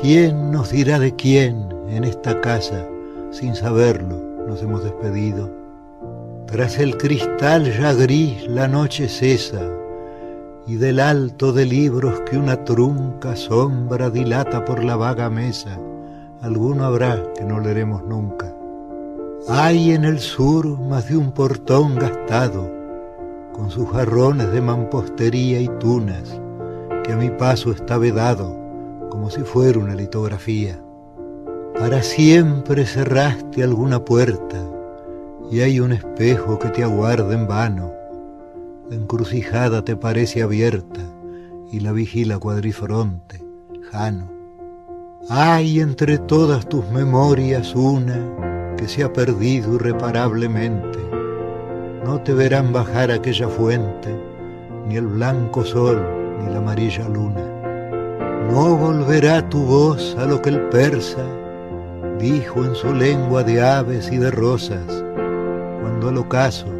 [0.00, 2.86] ¿quién nos dirá de quién en esta casa,
[3.30, 5.50] sin saberlo, nos hemos despedido?
[6.46, 9.60] Tras el cristal ya gris la noche cesa,
[10.68, 15.78] y del alto de libros que una trunca sombra dilata por la vaga mesa,
[16.42, 18.54] alguno habrá que no leeremos nunca.
[19.48, 22.70] Hay en el sur más de un portón gastado,
[23.54, 26.38] con sus jarrones de mampostería y tunas,
[27.02, 28.54] que a mi paso está vedado,
[29.08, 30.78] como si fuera una litografía.
[31.78, 34.58] Para siempre cerraste alguna puerta,
[35.50, 37.97] y hay un espejo que te aguarda en vano.
[38.90, 41.00] Encrucijada te parece abierta,
[41.70, 43.44] y la vigila cuadrifronte,
[43.90, 44.30] Jano.
[45.28, 50.98] Hay entre todas tus memorias una que se ha perdido irreparablemente.
[52.04, 54.16] No te verán bajar aquella fuente,
[54.88, 56.02] ni el blanco sol,
[56.40, 57.44] ni la amarilla luna.
[58.50, 61.26] No volverá tu voz a lo que el persa
[62.18, 65.04] dijo en su lengua de aves y de rosas,
[65.82, 66.77] cuando al ocaso,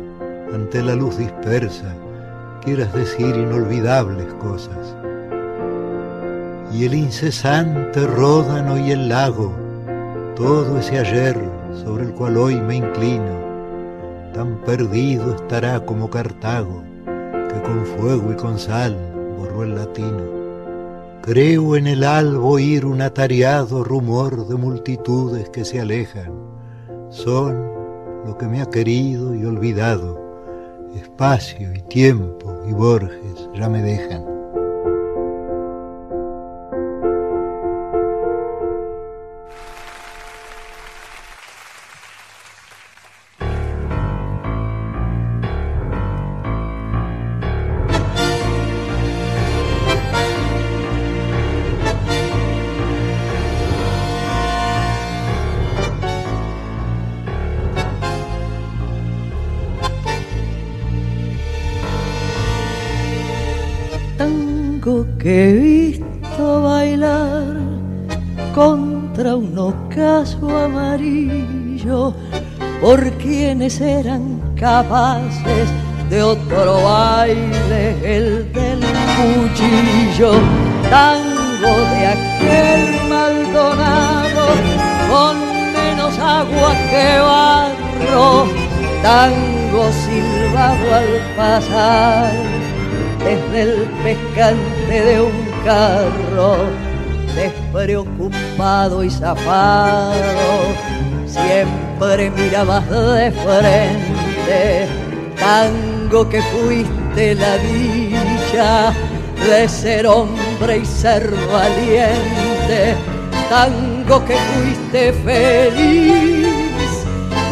[0.52, 1.94] ante la luz dispersa,
[2.64, 4.96] quieras decir inolvidables cosas.
[6.70, 9.52] y el incesante ródano y el lago,
[10.36, 11.36] todo ese ayer
[11.72, 13.48] sobre el cual hoy me inclino,
[14.34, 18.96] tan perdido estará como Cartago, que con fuego y con sal
[19.38, 20.38] borró el latino.
[21.22, 26.32] Creo en el albo oír un atareado rumor de multitudes que se alejan.
[27.10, 27.54] Son
[28.26, 30.27] lo que me ha querido y olvidado.
[30.98, 34.27] Espacio y tiempo y Borges ya me dejan.
[73.80, 75.68] Eran capaces
[76.08, 78.80] de otro baile, el del
[79.16, 80.32] cuchillo,
[80.88, 84.46] tango de aquel Maldonado,
[85.10, 85.36] con
[85.74, 88.46] menos agua que barro,
[89.02, 92.57] tango silbado al pasar,
[93.28, 96.56] desde el pescante de un carro,
[97.34, 100.14] despreocupado y zafado,
[101.26, 104.88] siempre mirabas de frente,
[105.38, 108.94] tango que fuiste la dicha
[109.46, 112.94] de ser hombre y ser valiente,
[113.50, 116.48] tango que fuiste feliz,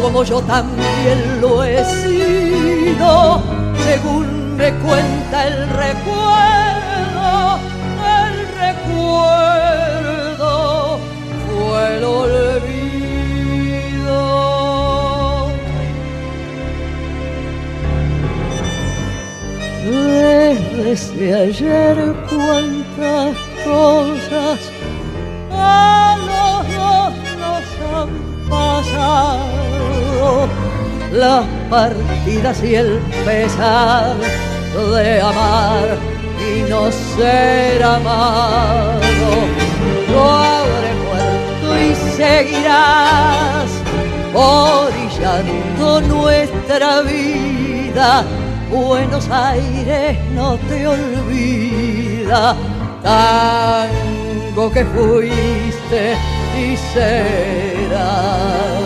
[0.01, 3.41] como yo también lo he sido,
[3.85, 7.59] según me cuenta el recuerdo,
[8.25, 10.49] el recuerdo
[11.45, 12.47] fue el olvido.
[20.75, 21.97] desde ayer
[22.29, 24.59] cuántas cosas
[25.51, 28.11] a los dos nos han
[28.49, 30.47] pasado,
[31.11, 34.15] las partidas y el pesar
[34.95, 35.97] de amar
[36.39, 39.29] y no ser amado.
[40.19, 43.69] Habré muerto y seguirás
[44.33, 48.25] orillando nuestra vida
[48.69, 52.55] Buenos Aires no te olvida,
[53.01, 56.17] tango que fuiste
[56.57, 58.76] y serás.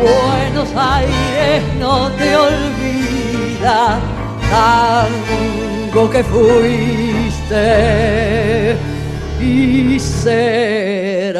[0.00, 3.98] Buenos Aires no te olvida,
[4.50, 7.56] tango que fuiste
[9.40, 11.30] y serás.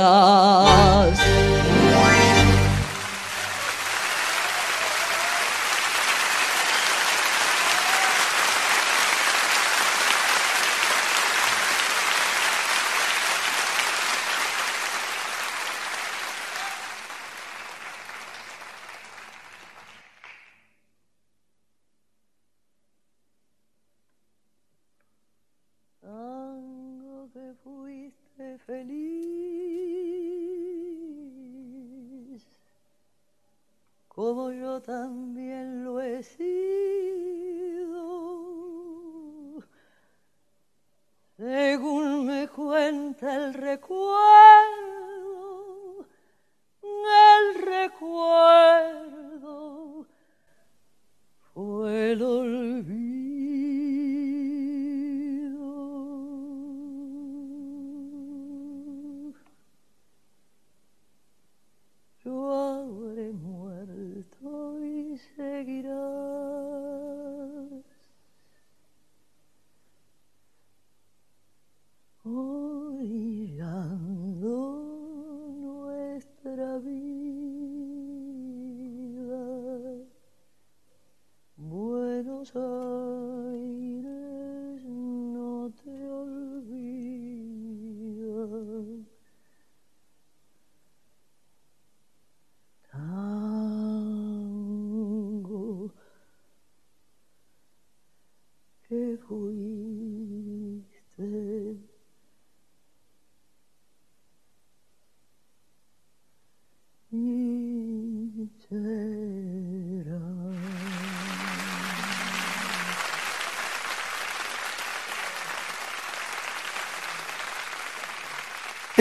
[41.40, 44.04] Según me cuenta el recuerdo,
[46.82, 48.86] el recuerdo
[51.54, 53.29] fue el olvido.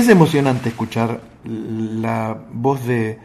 [0.09, 3.19] Emocionante escuchar la voz de,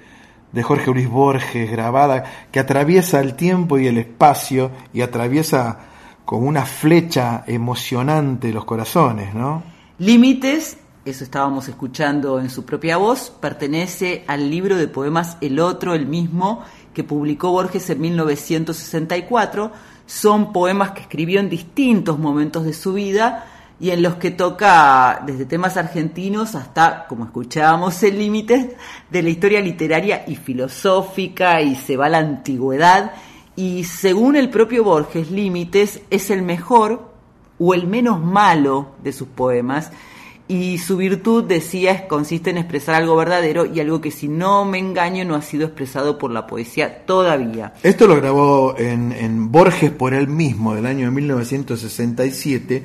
[0.52, 5.78] de Jorge Luis Borges grabada que atraviesa el tiempo y el espacio y atraviesa
[6.26, 9.62] como una flecha emocionante los corazones, ¿no?
[9.96, 15.94] Límites, eso estábamos escuchando en su propia voz, pertenece al libro de poemas El Otro,
[15.94, 19.72] el mismo, que publicó Borges en 1964.
[20.04, 23.46] Son poemas que escribió en distintos momentos de su vida
[23.80, 28.76] y en los que toca desde temas argentinos hasta, como escuchábamos, el límite
[29.10, 33.12] de la historia literaria y filosófica y se va a la antigüedad.
[33.56, 37.12] Y según el propio Borges, Límites es el mejor
[37.58, 39.90] o el menos malo de sus poemas
[40.46, 44.78] y su virtud, decía, consiste en expresar algo verdadero y algo que si no me
[44.78, 47.72] engaño no ha sido expresado por la poesía todavía.
[47.82, 52.82] Esto lo grabó en, en Borges por él mismo del año 1967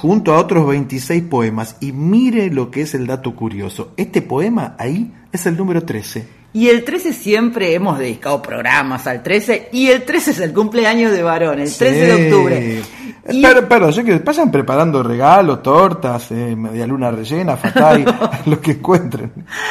[0.00, 3.92] junto a otros 26 poemas y mire lo que es el dato curioso.
[3.98, 6.40] Este poema ahí es el número 13.
[6.54, 11.12] Y el 13 siempre hemos dedicado programas al 13 y el 13 es el cumpleaños
[11.12, 12.82] de Varón, el 13 de octubre.
[13.28, 13.42] Y...
[13.42, 18.04] Pero, pero, sé que pasan preparando regalos, tortas, eh, media luna rellena, fatay,
[18.46, 19.30] lo que encuentren.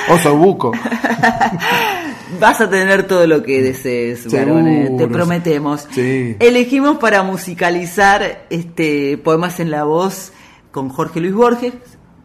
[0.09, 0.71] Oso buco.
[2.39, 5.87] Vas a tener todo lo que desees, te prometemos.
[5.91, 6.35] Sí.
[6.39, 10.31] Elegimos para musicalizar este poemas en la voz
[10.71, 11.73] con Jorge Luis Borges,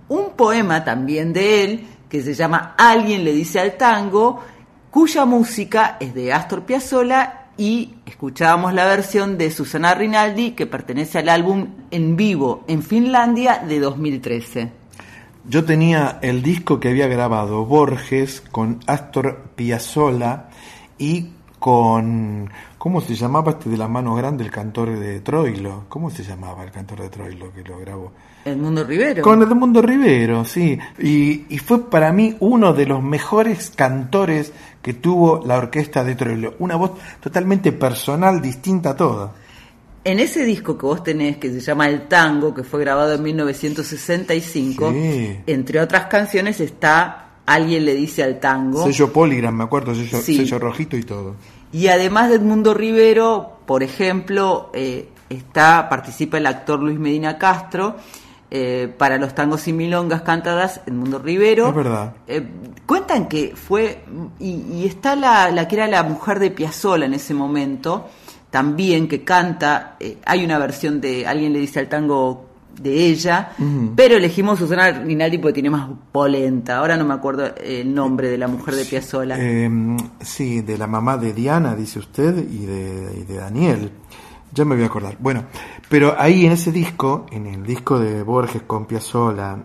[0.09, 4.41] un poema también de él que se llama Alguien le dice al tango,
[4.91, 11.19] cuya música es de Astor Piazzolla y escuchábamos la versión de Susana Rinaldi que pertenece
[11.19, 14.84] al álbum En vivo en Finlandia de 2013.
[15.47, 20.49] Yo tenía el disco que había grabado Borges con Astor Piazzolla
[20.97, 25.85] y con ¿cómo se llamaba este de las manos grandes el cantor de Troilo?
[25.91, 28.13] ¿Cómo se llamaba el cantor de Troilo que lo grabó?
[28.47, 29.23] Edmundo Rivero.
[29.23, 30.79] Con Edmundo Rivero, sí.
[30.99, 34.51] Y, y, fue para mí uno de los mejores cantores
[34.81, 36.55] que tuvo la orquesta de Troilo.
[36.59, 39.33] Una voz totalmente personal, distinta a toda.
[40.05, 43.23] En ese disco que vos tenés, que se llama El Tango, que fue grabado en
[43.23, 45.39] 1965, Sí.
[45.47, 48.85] entre otras canciones está Alguien le dice al tango.
[48.85, 50.35] Sello Polygram, me acuerdo, sello, Sí.
[50.39, 51.35] sello rojito y todo.
[51.73, 57.97] Y además de Edmundo Rivero, por ejemplo, eh, está participa el actor Luis Medina Castro.
[58.57, 61.71] eh, para los tangos y milongas cantadas Edmundo Rivero.
[61.71, 62.15] Es verdad.
[62.29, 62.47] Eh,
[62.87, 64.05] cuentan que fue,
[64.39, 68.09] y, y está la, la que era la mujer de Piazzolla en ese momento,
[68.55, 72.51] también que canta, eh, hay una versión de Alguien le dice al tango
[72.81, 73.51] de ella,
[73.97, 78.39] pero elegimos Susana Rinaldi porque tiene más polenta, ahora no me acuerdo el nombre de
[78.39, 79.35] la mujer de Piazzolla.
[79.41, 79.69] Eh,
[80.21, 83.91] sí, de la mamá de Diana, dice usted, y de, y de Daniel.
[84.53, 85.17] Ya me voy a acordar.
[85.19, 85.47] Bueno,
[85.89, 89.59] pero ahí en ese disco, en el disco de Borges con Piazzolla,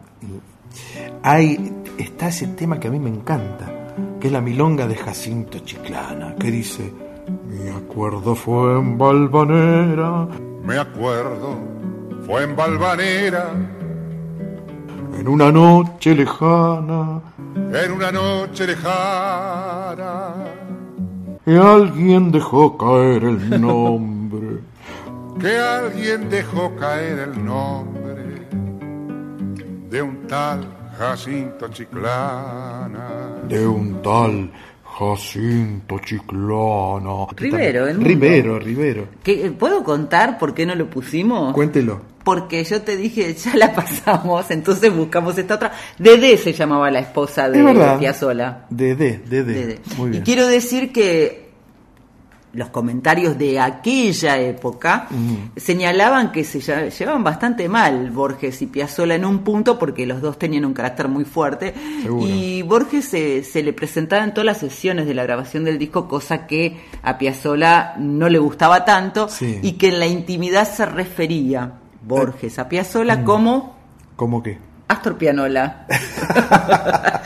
[1.21, 3.71] hay, está ese tema que a mí me encanta,
[4.19, 7.08] que es la milonga de Jacinto Chiclana, que dice,
[7.49, 10.27] me acuerdo fue en Valvanera,
[10.63, 11.57] Me acuerdo,
[12.25, 13.45] fue en Valvanera,
[15.17, 17.21] en una noche lejana,
[17.55, 20.33] en una noche lejana.
[21.45, 24.59] y alguien dejó caer el nombre.
[25.39, 28.47] que alguien dejó caer el nombre
[29.89, 30.67] de un tal
[30.97, 33.07] Jacinto Chiclana.
[33.47, 34.51] de un tal
[34.99, 37.27] Jacinto Chiclana.
[37.35, 38.09] Rivero, el mundo.
[38.09, 39.07] Rivero, Rivero.
[39.23, 41.53] ¿Qué- ¿Puedo contar por qué no lo pusimos?
[41.53, 42.01] Cuéntelo.
[42.23, 45.71] Porque yo te dije, ya la pasamos, entonces buscamos esta otra.
[45.97, 47.97] Dede se llamaba la esposa de Es verdad.
[47.97, 48.65] Piazzolla.
[48.69, 49.53] Dede, Dede.
[49.53, 49.79] Dede.
[49.97, 50.23] Muy Y bien.
[50.23, 51.48] quiero decir que
[52.53, 55.07] los comentarios de aquella época
[55.55, 60.21] señalaban que se lle- llevaban bastante mal Borges y Piazzolla en un punto porque los
[60.21, 62.25] dos tenían un carácter muy fuerte Seguro.
[62.27, 66.07] y Borges se, se le presentaba en todas las sesiones de la grabación del disco
[66.07, 69.59] cosa que a Piazzolla no le gustaba tanto Sí.
[69.61, 71.73] y que en la intimidad se refería
[72.03, 73.77] Borges a Piazzolla como
[74.15, 74.57] ¿Cómo qué?
[74.89, 75.85] Astor Pianola.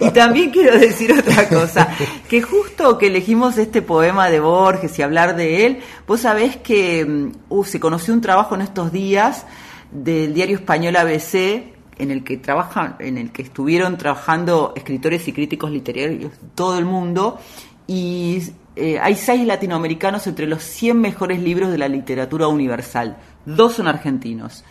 [0.00, 1.88] y también quiero decir otra cosa,
[2.28, 7.06] que justo que elegimos este poema de Borges y hablar de él, vos sabés que
[7.06, 9.46] mm, uh, se conoció un trabajo en estos días
[9.90, 15.32] del diario español ABC en el que trabajan, en el que estuvieron trabajando escritores y
[15.32, 17.38] críticos literarios de todo el mundo
[17.86, 18.42] y
[18.74, 23.16] eh, hay seis latinoamericanos entre los 100 mejores libros de la literatura universal.
[23.46, 24.64] Dos son argentinos.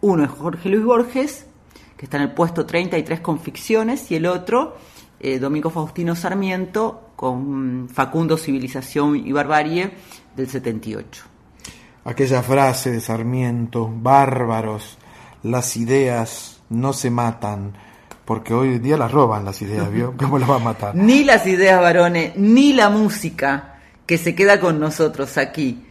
[0.00, 1.46] Uno es Jorge Luis Borges,
[1.98, 4.76] que está en el puesto 33 con ficciones, y el otro,
[5.18, 9.90] eh, Domingo Faustino Sarmiento, con Facundo, Civilización y Barbarie,
[10.36, 11.24] del 78.
[12.04, 14.96] Aquella frase de Sarmiento, bárbaros,
[15.42, 17.76] las ideas no se matan,
[18.24, 20.14] porque hoy en día las roban las ideas, ¿vio?
[20.16, 20.94] ¿Cómo las va a matar?
[20.94, 25.84] Ni las ideas varones, ni la música que se queda con nosotros aquí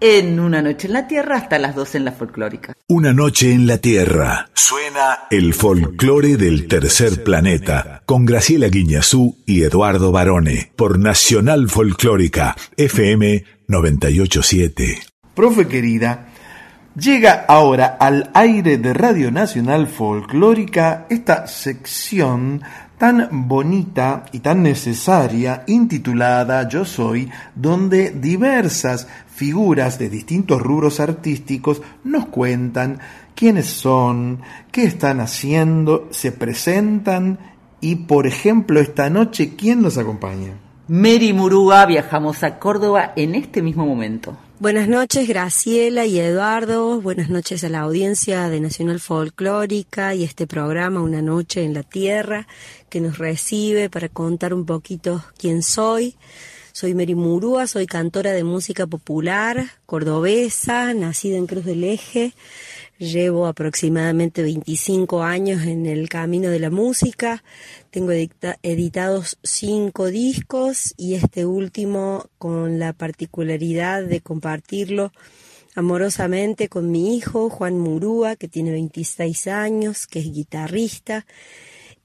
[0.00, 2.74] en Una Noche en la Tierra hasta las 12 en la folclórica.
[2.88, 4.48] Una noche en la Tierra.
[4.54, 12.56] Suena el folclore del tercer planeta con Graciela Guiñazú y Eduardo Barone por Nacional Folclórica
[12.76, 15.00] FM 987.
[15.34, 16.28] Profe querida,
[16.96, 22.62] llega ahora al aire de Radio Nacional Folclórica esta sección
[22.98, 31.82] tan bonita y tan necesaria intitulada Yo Soy, donde diversas figuras de distintos rubros artísticos
[32.04, 33.00] nos cuentan
[33.34, 34.40] quiénes son,
[34.70, 37.38] qué están haciendo, se presentan
[37.80, 40.54] y, por ejemplo, esta noche, ¿quién nos acompaña?
[40.86, 44.36] Mary Murúa, viajamos a Córdoba en este mismo momento.
[44.60, 47.00] Buenas noches, Graciela y Eduardo.
[47.00, 51.82] Buenas noches a la audiencia de Nacional Folclórica y este programa Una Noche en la
[51.82, 52.46] Tierra
[52.88, 56.14] que nos recibe para contar un poquito quién soy.
[56.76, 62.32] Soy Mary Murúa, soy cantora de música popular, cordobesa, nacida en Cruz del Eje.
[62.98, 67.44] Llevo aproximadamente 25 años en el camino de la música.
[67.92, 75.12] Tengo editados cinco discos y este último con la particularidad de compartirlo
[75.76, 81.24] amorosamente con mi hijo Juan Murúa, que tiene 26 años, que es guitarrista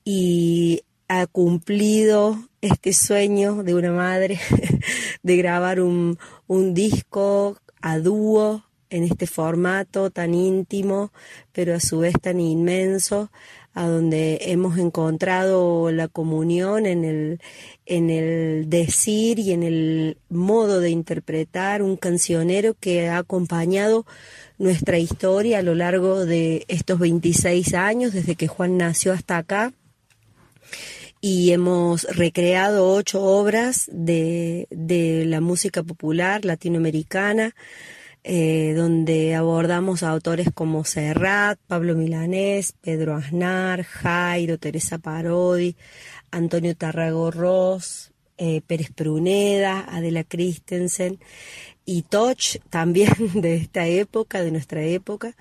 [0.05, 4.39] y ha cumplido este sueño de una madre
[5.23, 6.17] de grabar un,
[6.47, 11.11] un disco a dúo en este formato tan íntimo,
[11.51, 13.29] pero a su vez tan inmenso,
[13.73, 17.39] a donde hemos encontrado la comunión en el,
[17.85, 24.05] en el decir y en el modo de interpretar un cancionero que ha acompañado
[24.57, 29.71] nuestra historia a lo largo de estos 26 años, desde que Juan nació hasta acá.
[31.21, 37.55] Y hemos recreado ocho obras de, de la música popular latinoamericana,
[38.23, 45.75] eh, donde abordamos a autores como Serrat, Pablo Milanés, Pedro Aznar, Jairo, Teresa Parodi,
[46.31, 51.19] Antonio Tarrago Ross, eh, Pérez Pruneda, Adela Christensen
[51.85, 55.35] y Toch también de esta época, de nuestra época,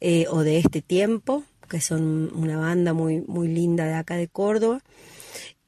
[0.00, 4.28] eh, o de este tiempo, que son una banda muy, muy linda de acá de
[4.28, 4.82] Córdoba.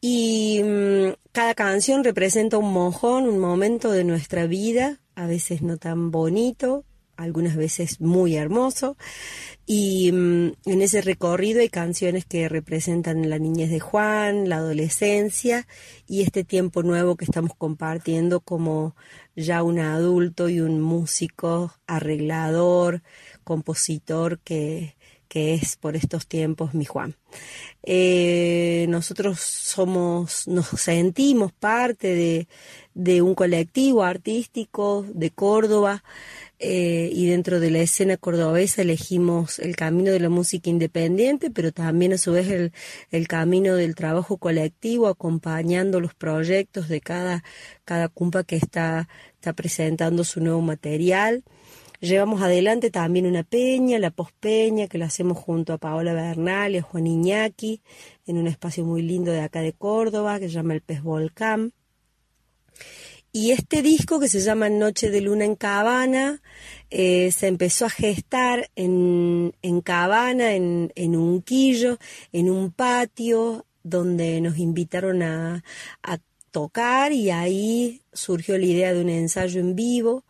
[0.03, 5.79] Y mm, cada canción representa un mojón, un momento de nuestra vida a veces no
[5.79, 6.85] tan bonito,
[7.17, 8.99] algunas veces muy hermoso.
[9.65, 15.67] Y mm, en ese recorrido hay canciones que representan la niñez de Juan, la adolescencia
[16.07, 18.95] y este tiempo nuevo que estamos compartiendo como
[19.37, 23.03] ya un adulto y un músico, arreglador,
[23.43, 24.94] compositor que,
[25.35, 27.17] que es por estos tiempos mi Juan.
[27.83, 32.47] Eh, nosotros somos, nos sentimos parte de,
[32.95, 36.05] de un colectivo artístico de Córdoba
[36.61, 41.73] eh, y dentro de la escena cordobesa elegimos el camino de la música independiente, pero
[41.73, 42.73] también a su vez el,
[43.11, 47.43] el camino del trabajo colectivo, acompañando los proyectos de cada,
[47.85, 51.43] cada cumpa que está, está presentando su nuevo material.
[52.05, 56.79] Llevamos adelante también una peña, la pospeña, que la hacemos junto a Paola Bernal y
[56.79, 57.81] a Juan Iñaki,
[58.27, 61.73] en un espacio muy lindo de acá de Córdoba, que se llama el Pez Volcán.
[63.33, 66.43] Y este disco que se llama Noche de Luna en Cabana
[66.91, 71.97] eh, se empezó a gestar en, Cabana, en, en Unquillo,
[72.33, 75.63] en un patio donde nos invitaron a
[76.51, 80.25] tocar y ahí surgió la idea de un ensayo en vivo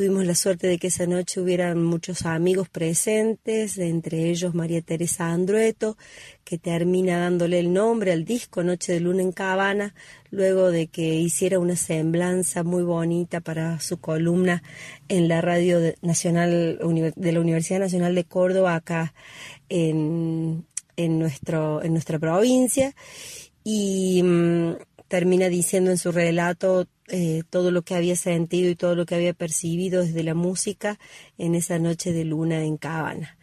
[0.00, 5.30] Tuvimos la suerte de que esa noche hubieran muchos amigos presentes, entre ellos María Teresa
[5.30, 5.98] Andrueto,
[6.42, 9.94] que termina dándole el nombre al disco Noche de Luna en Cabana,
[10.30, 14.62] luego de que hiciera una semblanza muy bonita para su columna
[15.08, 16.78] en la radio nacional
[17.14, 19.12] de la Universidad Nacional de Córdoba, acá
[19.68, 20.64] en,
[20.96, 22.94] en, nuestro, en nuestra provincia.
[23.62, 24.76] Y mm,
[25.10, 29.16] termina diciendo en su relato eh, todo lo que había sentido y todo lo que
[29.16, 31.00] había percibido desde la música
[31.36, 33.36] en esa noche de luna en Cabana.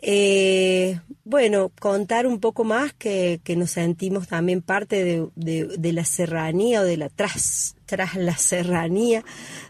[0.00, 6.04] Eh, bueno, contar un poco más que, que nos sentimos también parte de, de, la
[6.04, 9.24] serranía o de la tras, tras la serranía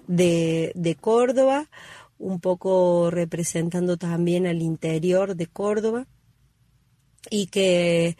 [0.06, 1.68] de, de Córdoba,
[2.18, 6.06] un poco representando también al interior de Córdoba
[7.28, 8.16] y que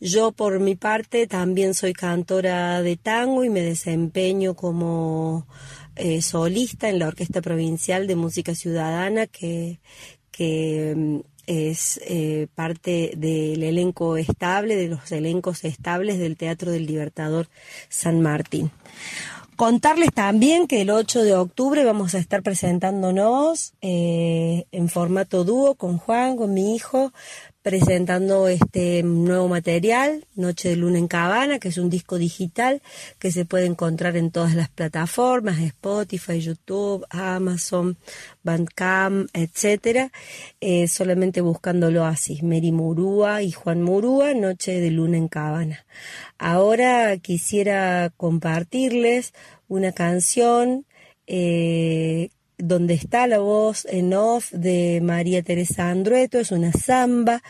[0.00, 5.46] yo por mi parte también soy cantora de tango y me desempeño como
[5.96, 9.80] eh, solista en la Orquesta Provincial de Música Ciudadana que,
[10.30, 11.18] que mm,
[11.48, 17.48] es eh, parte del elenco estable, de los elencos estables del Teatro del Libertador
[17.88, 18.70] San Martín.
[19.56, 25.74] Contarles también que el 8 de octubre vamos a estar presentándonos eh, en formato dúo
[25.74, 27.12] con Juan, con mi hijo,
[27.62, 32.82] presentando este nuevo material, Noche de Luna en Cabana, que es un disco digital
[33.18, 37.98] que se puede encontrar en todas las plataformas, Spotify, YouTube, Amazon,
[38.42, 40.12] Bandcamp, etcétera,
[40.60, 45.84] eh, solamente buscándolo así, Mary Murúa y Juan Murúa, Noche de Luna en Cabana.
[46.38, 49.34] Ahora quisiera compartirles
[49.66, 50.86] una canción
[51.26, 57.42] eh, donde está la voz en off de María Teresa Andrueto, es una samba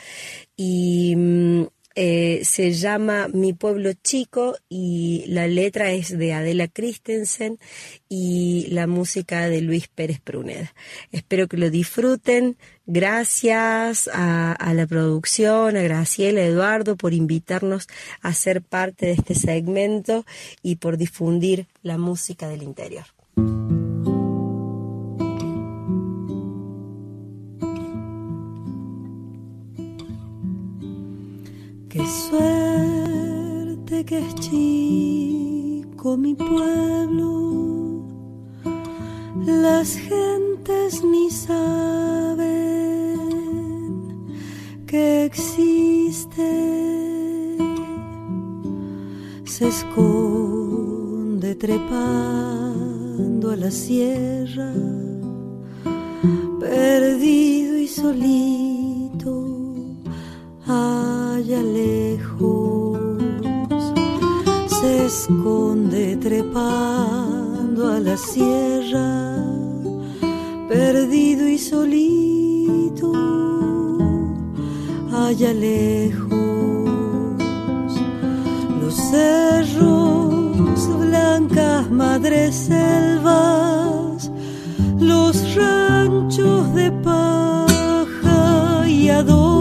[0.56, 1.66] y mm,
[2.00, 7.58] eh, se llama Mi pueblo chico y la letra es de Adela Christensen
[8.08, 10.72] y la música de Luis Pérez Pruneda.
[11.10, 12.56] Espero que lo disfruten.
[12.86, 17.88] Gracias a, a la producción, a Graciela, a Eduardo por invitarnos
[18.22, 20.24] a ser parte de este segmento
[20.62, 23.06] y por difundir la música del interior.
[32.08, 38.02] Suerte que es chico mi pueblo,
[39.44, 42.38] las gentes ni saben
[44.86, 46.48] que existe,
[49.44, 54.72] se esconde trepando a la sierra,
[56.60, 58.77] perdido y solito
[60.68, 62.98] allá lejos
[64.66, 69.42] se esconde trepando a la sierra,
[70.68, 73.12] perdido y solito,
[75.12, 76.38] allá lejos
[78.80, 84.30] los cerros, blancas madres selvas,
[85.00, 89.57] los ranchos de paja y adobe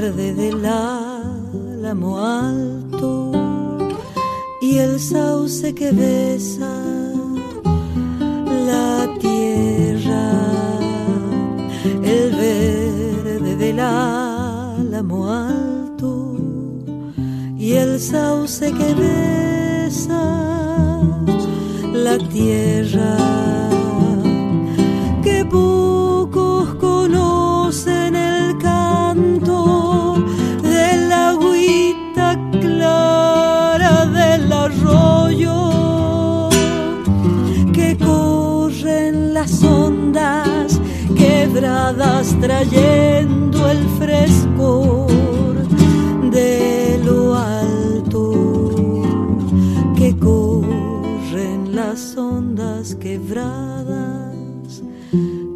[0.00, 3.32] verde del álamo alto
[4.60, 6.72] y el sauce que besa
[8.70, 10.30] la tierra,
[12.04, 16.36] el verde del álamo alto
[17.58, 20.22] y el sauce que besa
[21.92, 23.67] la tierra
[39.40, 40.80] las ondas
[41.16, 45.54] quebradas trayendo el frescor
[46.28, 48.22] de lo alto
[49.96, 54.82] que corren las ondas quebradas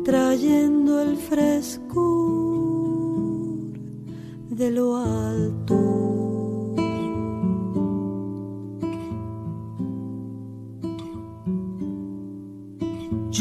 [0.04, 1.82] trayendo el frescor
[4.60, 5.81] de lo alto.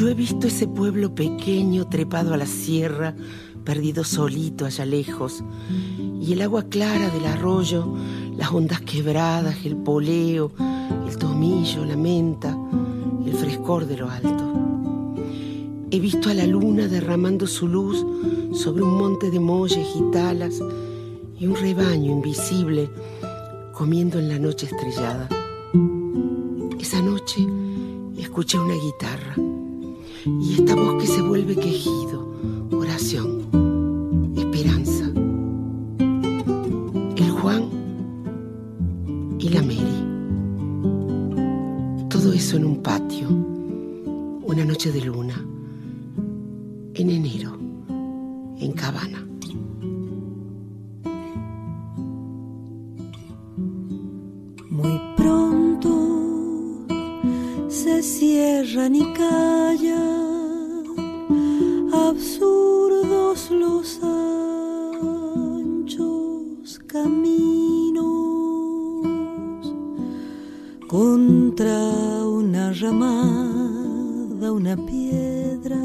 [0.02, 3.14] Yo he visto ese pueblo pequeño trepado a la sierra,
[3.64, 5.44] perdido solito allá lejos,
[6.20, 7.86] y el agua clara del arroyo,
[8.36, 10.54] las ondas quebradas, el poleo,
[11.08, 12.58] el tomillo, la menta,
[13.28, 15.22] el frescor de lo alto.
[15.92, 18.04] He visto a la luna derramando su luz
[18.56, 20.60] sobre un monte de molles y talas
[21.38, 22.90] y un rebaño invisible
[23.72, 25.30] comiendo en la noche estrellada.
[26.80, 27.46] Esa noche
[28.18, 29.51] escuché una guitarra
[30.26, 32.28] y esta voz que se vuelve quejido,
[32.72, 35.12] oración, esperanza.
[37.16, 37.70] El Juan
[39.40, 40.06] y la Mary.
[42.10, 45.44] Todo eso en un patio, una noche de luna,
[46.94, 47.58] en enero,
[48.60, 49.31] en Cabana.
[58.02, 60.84] Se cierran y callan
[61.94, 64.00] absurdos los
[65.62, 68.02] anchos caminos
[70.88, 75.78] contra una ramada, una piedra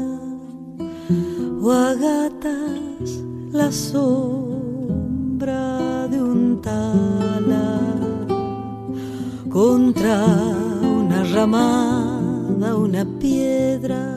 [1.61, 3.21] o a gatas
[3.51, 4.97] la sombra
[6.07, 7.79] de un tala
[9.49, 10.76] contra
[11.27, 14.15] una ramada, una piedra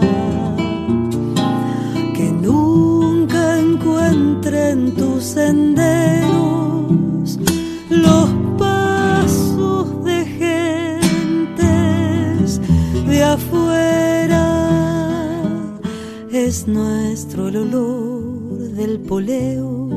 [2.15, 7.39] que nunca encuentre en tus senderos
[7.89, 10.26] los pasos de
[11.45, 12.61] gentes
[13.07, 14.45] de afuera.
[16.31, 19.89] Es nuestro el olor del poleo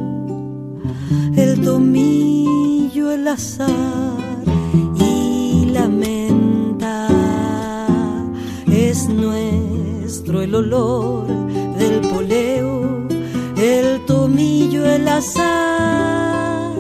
[1.37, 3.71] el tomillo el azar
[4.99, 7.09] y la menta.
[8.71, 11.27] Es nuestro el olor
[11.79, 13.03] del poleo
[13.63, 16.73] el tomillo el azar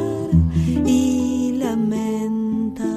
[0.84, 2.92] y la menta.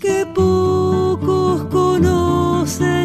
[0.00, 2.97] Que pocos conocen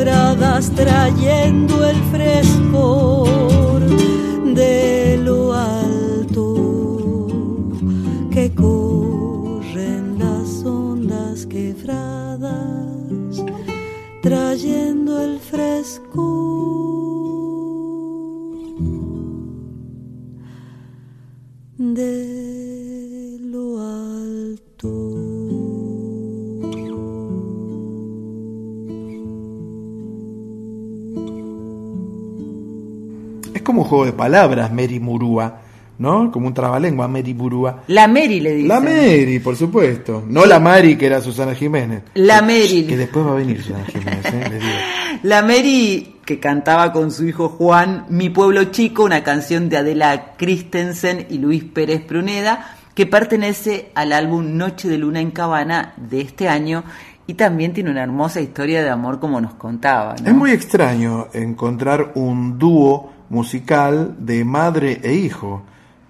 [0.00, 3.82] quebradas trayendo el frescor
[4.54, 7.26] de lo alto
[8.30, 13.44] que corren las ondas quebradas
[14.22, 16.24] trayendo el fresco
[21.76, 22.29] de
[33.80, 35.60] como un juego de palabras, Mary Murúa,
[35.98, 36.30] ¿no?
[36.30, 37.82] Como un trabalengua, Mary Murúa.
[37.86, 38.68] La Mary le dice.
[38.68, 40.24] La Mary, por supuesto.
[40.26, 42.02] No la Mari, que era Susana Jiménez.
[42.14, 42.86] La Mary.
[42.88, 44.46] Que después va a venir Susana Jiménez, ¿eh?
[44.50, 44.72] Les digo.
[45.22, 50.34] La Mary que cantaba con su hijo Juan, Mi pueblo chico, una canción de Adela
[50.36, 56.20] Christensen y Luis Pérez Pruneda, que pertenece al álbum Noche de Luna en Cabana de
[56.20, 56.84] este año
[57.26, 60.16] y también tiene una hermosa historia de amor como nos contaba.
[60.22, 60.28] ¿no?
[60.28, 65.62] Es muy extraño encontrar un dúo musical de madre e hijo.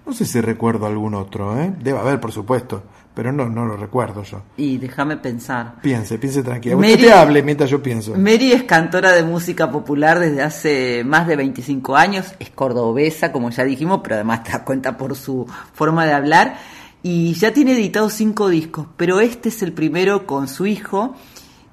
[0.05, 1.73] No sé si recuerdo algún otro, ¿eh?
[1.81, 2.83] Debe haber, por supuesto,
[3.13, 4.41] pero no, no lo recuerdo yo.
[4.57, 5.75] Y déjame pensar.
[5.81, 6.75] Piense, piense tranquila.
[6.75, 8.15] Mary- Usted te hable mientras yo pienso.
[8.17, 13.51] Mary es cantora de música popular desde hace más de 25 años, es cordobesa, como
[13.51, 16.57] ya dijimos, pero además te das cuenta por su forma de hablar,
[17.03, 21.15] y ya tiene editados cinco discos, pero este es el primero con su hijo,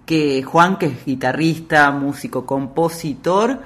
[0.07, 3.61] que Juan, que es guitarrista, músico, compositor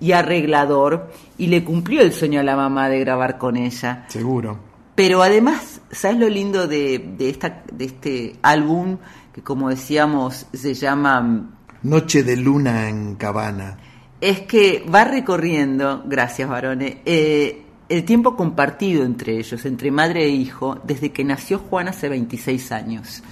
[0.00, 4.04] y arreglador, y le cumplió el sueño a la mamá de grabar con ella.
[4.08, 4.58] Seguro.
[4.94, 8.98] Pero además, ¿sabes lo lindo de, de, esta, de este álbum?
[9.32, 11.50] Que como decíamos, se llama
[11.82, 13.78] Noche de luna en cabana.
[14.20, 20.30] es que va recorriendo, gracias varones, eh, el tiempo compartido entre ellos, entre madre e
[20.30, 23.22] hijo, desde que nació Juan hace 26 años.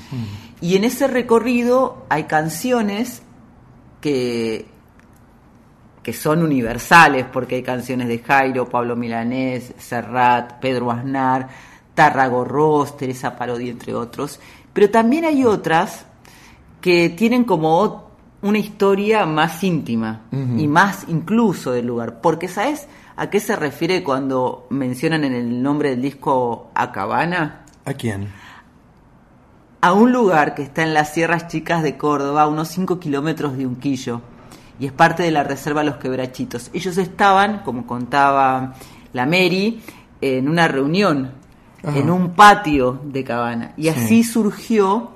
[0.61, 3.23] Y en ese recorrido hay canciones
[4.01, 4.67] que,
[6.07, 11.49] que son universales, porque hay canciones de Jairo, Pablo Milanés, Serrat, Pedro Aznar,
[11.97, 14.39] Tarragorros, Teresa Parodi, entre otros.
[14.73, 16.07] Pero también hay otras
[16.81, 22.21] que tienen como una historia más íntima y más incluso del lugar.
[22.21, 27.65] Porque ¿sabes a qué se refiere cuando mencionan en el nombre del disco a Cabana?
[27.85, 28.29] ¿A quién?
[29.81, 33.57] a un lugar que está en las Sierras Chicas de Córdoba, a unos 5 kilómetros
[33.57, 34.21] de Unquillo,
[34.79, 36.71] y es parte de la reserva Los Quebrachitos.
[36.73, 38.75] Ellos estaban, como contaba
[39.13, 39.81] la Mary,
[40.21, 41.31] en una reunión,
[41.85, 41.99] Ajá.
[41.99, 43.89] en un patio de Cabana, y Sí.
[43.91, 45.13] así surgió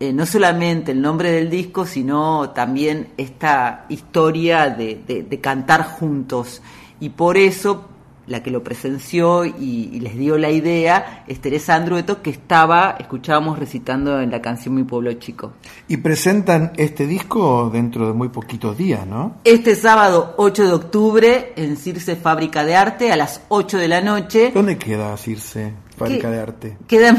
[0.00, 5.84] eh, no solamente el nombre del disco, sino también esta historia de, de- de cantar
[5.84, 6.60] juntos.
[7.00, 7.88] Y por eso
[8.26, 12.96] la que lo presenció y, y les dio la idea es Teresa Andrueto, que estaba,
[12.98, 15.52] escuchábamos recitando en la canción Mi Pueblo Chico.
[15.88, 19.36] Y presentan este disco dentro de muy poquitos días, ¿no?
[19.44, 24.00] Este sábado 8 de octubre en Circe Fábrica de Arte a las 8 de la
[24.00, 24.50] noche.
[24.52, 26.78] ¿Dónde queda Circe, Fábrica de Arte?
[26.86, 27.12] Queda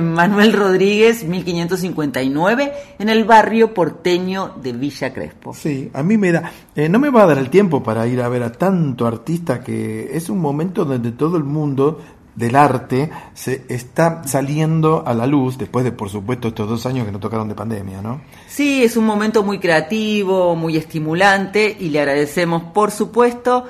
[0.00, 5.54] Manuel Rodríguez, 1559, en el barrio porteño de Villa Crespo.
[5.54, 8.20] Sí, a mí me da, eh, no me va a dar el tiempo para ir
[8.20, 12.00] a ver a tanto artista que es un momento donde todo el mundo
[12.38, 17.04] del arte se está saliendo a la luz, después de por supuesto estos dos años
[17.04, 18.20] que nos tocaron de pandemia, ¿no?
[18.46, 23.64] Sí, es un momento muy creativo, muy estimulante y le agradecemos por supuesto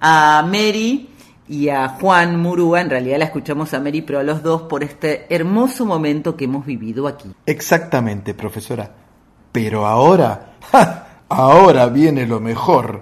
[0.00, 1.10] a Mary
[1.48, 4.82] y a Juan Murúa, en realidad la escuchamos a Mary, pero a los dos por
[4.82, 7.30] este hermoso momento que hemos vivido aquí.
[7.46, 8.90] Exactamente, profesora.
[9.52, 11.06] Pero ahora, ¡ja!
[11.28, 13.00] ahora viene lo mejor.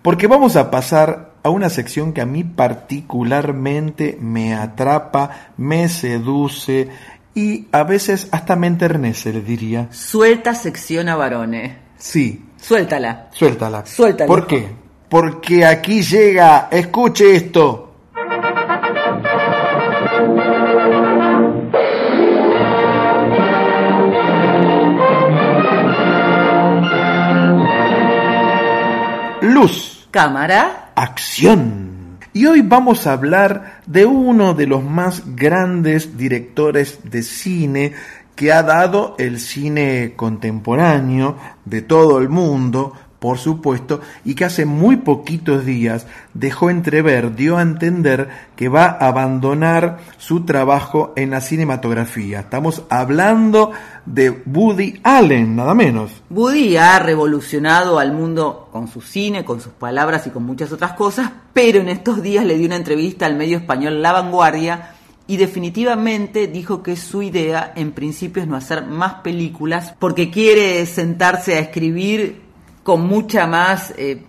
[0.00, 6.88] Porque vamos a pasar a una sección que a mí particularmente me atrapa, me seduce
[7.34, 9.88] y a veces hasta me enternece, le diría.
[9.90, 11.76] Suelta sección a varones.
[11.96, 13.28] Sí, Suéltala.
[13.32, 13.86] suéltala.
[13.86, 14.26] Suéltala.
[14.28, 14.81] ¿Por qué?
[15.12, 17.92] Porque aquí llega, escuche esto.
[29.42, 30.08] Luz.
[30.10, 30.92] Cámara.
[30.94, 32.18] Acción.
[32.32, 37.92] Y hoy vamos a hablar de uno de los más grandes directores de cine
[38.34, 41.36] que ha dado el cine contemporáneo
[41.66, 47.56] de todo el mundo, por supuesto, y que hace muy poquitos días dejó entrever, dio
[47.56, 52.40] a entender que va a abandonar su trabajo en la cinematografía.
[52.40, 53.70] Estamos hablando
[54.06, 56.10] de Woody Allen, nada menos.
[56.30, 60.94] Woody ha revolucionado al mundo con su cine, con sus palabras y con muchas otras
[60.94, 64.94] cosas, pero en estos días le dio una entrevista al medio español La Vanguardia
[65.28, 70.84] y definitivamente dijo que su idea en principio es no hacer más películas porque quiere
[70.86, 72.50] sentarse a escribir
[72.82, 74.22] con mucha más eh,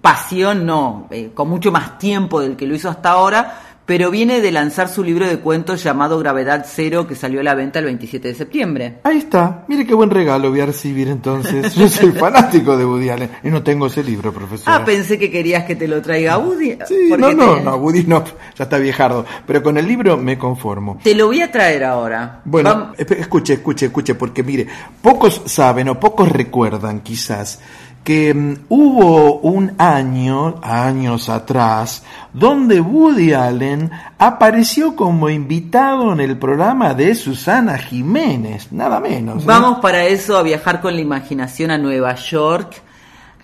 [0.00, 4.40] pasión, no, eh, con mucho más tiempo del que lo hizo hasta ahora, pero viene
[4.40, 7.84] de lanzar su libro de cuentos llamado Gravedad Cero que salió a la venta el
[7.84, 8.98] 27 de septiembre.
[9.04, 11.74] Ahí está, mire qué buen regalo voy a recibir entonces.
[11.74, 14.72] Yo soy fanático de Woody Allen y no tengo ese libro, profesor.
[14.74, 16.78] Ah, pensé que querías que te lo traiga Woody.
[16.88, 18.24] Sí, no, no, te- no, Woody no,
[18.56, 20.98] ya está viejardo, pero con el libro me conformo.
[21.02, 22.40] Te lo voy a traer ahora.
[22.46, 24.66] Bueno, escuche, escuche, escuche, porque mire,
[25.02, 27.60] pocos saben o pocos recuerdan quizás
[28.04, 36.38] que mm, hubo un año, años atrás, donde Woody Allen apareció como invitado en el
[36.38, 39.44] programa de Susana Jiménez, nada menos.
[39.44, 42.82] Vamos para eso a viajar con la imaginación a Nueva York.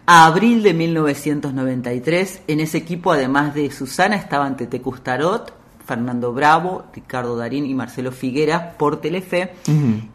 [0.06, 5.52] A abril de 1993, en ese equipo, además de Susana, estaban Tete Custarot,
[5.90, 9.54] Fernando Bravo, Ricardo Darín y Marcelo Figueras por Telefe,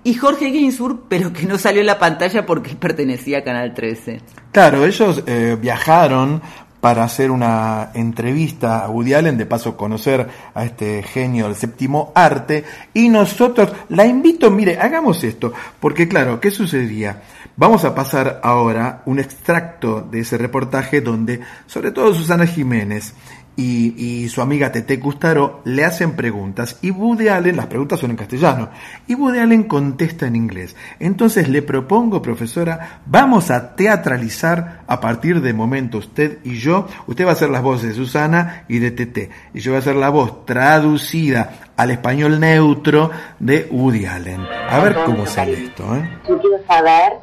[0.06, 4.22] y Jorge Ginsburg, pero que no salió en la pantalla porque pertenecía a Canal 13.
[4.54, 6.42] Claro, ellos eh, viajaron
[6.80, 12.14] para hacer una entrevista a Woody Allen, de paso conocer a este genio del séptimo
[12.16, 17.22] arte, y nosotros la invito, mire, hagamos esto, porque claro, ¿qué sucedía?
[17.58, 23.14] Vamos a pasar ahora un extracto de ese reportaje donde, sobre todo Susana Jiménez
[23.56, 28.11] y, y su amiga Tete Custaro le hacen preguntas y Woody Allen, las preguntas son
[28.11, 28.69] en castellano,
[29.07, 30.76] y Woody Allen contesta en inglés.
[30.99, 36.88] Entonces le propongo, profesora, vamos a teatralizar a partir de momento usted y yo.
[37.07, 39.80] Usted va a hacer las voces de Susana y de Tete, y yo voy a
[39.80, 44.41] hacer la voz traducida al español neutro de Woody Allen.
[44.69, 46.10] A ver cómo sale esto, ¿eh?
[46.27, 47.14] Yo quiero saber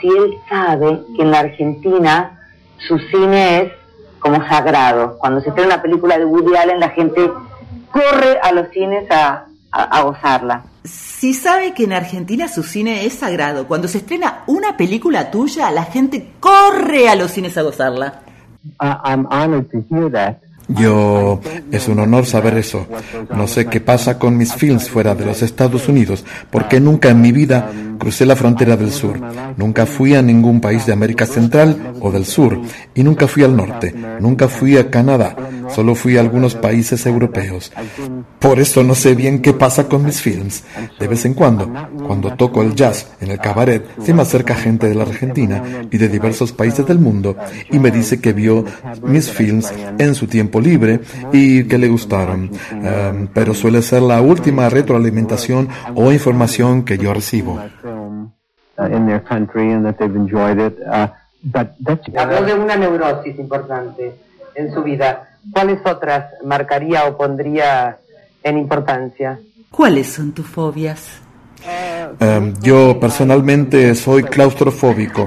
[0.00, 2.38] si él sabe que en la Argentina
[2.86, 3.72] su cine es
[4.20, 5.16] como sagrado.
[5.18, 7.30] Cuando se estrena una película de Woody Allen, la gente
[7.90, 10.62] corre a los cines a, a- a gozarla.
[10.84, 15.70] Si sabe que en Argentina su cine es sagrado, cuando se estrena una película tuya,
[15.70, 18.20] la gente corre a los cines a gozarla.
[18.80, 20.38] I'm honored to hear that.
[20.68, 21.40] Yo,
[21.72, 22.86] es un honor saber eso.
[23.34, 27.22] No sé qué pasa con mis films fuera de los Estados Unidos, porque nunca en
[27.22, 29.18] mi vida crucé la frontera del sur.
[29.56, 32.60] Nunca fui a ningún país de América Central o del sur,
[32.94, 33.94] y nunca fui al norte.
[34.20, 35.34] Nunca fui a Canadá,
[35.68, 37.72] solo fui a algunos países europeos.
[38.38, 40.64] Por eso no sé bien qué pasa con mis films.
[40.98, 41.70] De vez en cuando,
[42.06, 45.98] cuando toco el jazz en el cabaret, se me acerca gente de la Argentina y
[45.98, 47.36] de diversos países del mundo
[47.70, 48.64] y me dice que vio
[49.02, 51.00] mis films en su tiempo libre
[51.32, 52.50] y que le gustaron.
[52.72, 57.54] Um, pero suele ser la última retroalimentación o información que yo recibo.
[57.54, 58.28] uh,
[62.16, 64.14] Habló de una neurosis importante
[64.54, 65.28] en su vida.
[65.52, 67.98] ¿Cuáles otras marcaría o pondría
[68.42, 69.38] en importancia?
[69.70, 71.20] ¿Cuáles son tus fobias?
[72.20, 75.24] Um, yo personalmente soy claustrofóbico.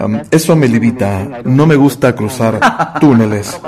[0.00, 1.42] Um, eso me limita.
[1.44, 2.58] No me gusta cruzar
[3.00, 3.60] túneles.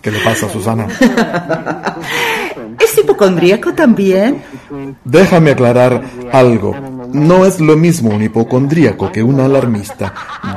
[0.00, 0.86] ¿Qué le pasa, Susana?
[2.92, 4.42] ¿Es hipocondríaco también?
[5.02, 6.76] Déjame aclarar algo.
[7.10, 10.12] No es lo mismo un hipocondríaco que un alarmista.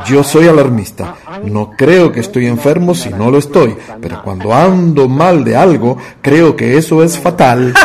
[0.06, 1.16] Yo soy alarmista.
[1.46, 5.98] No creo que estoy enfermo si no lo estoy, pero cuando ando mal de algo,
[6.22, 7.74] creo que eso es fatal.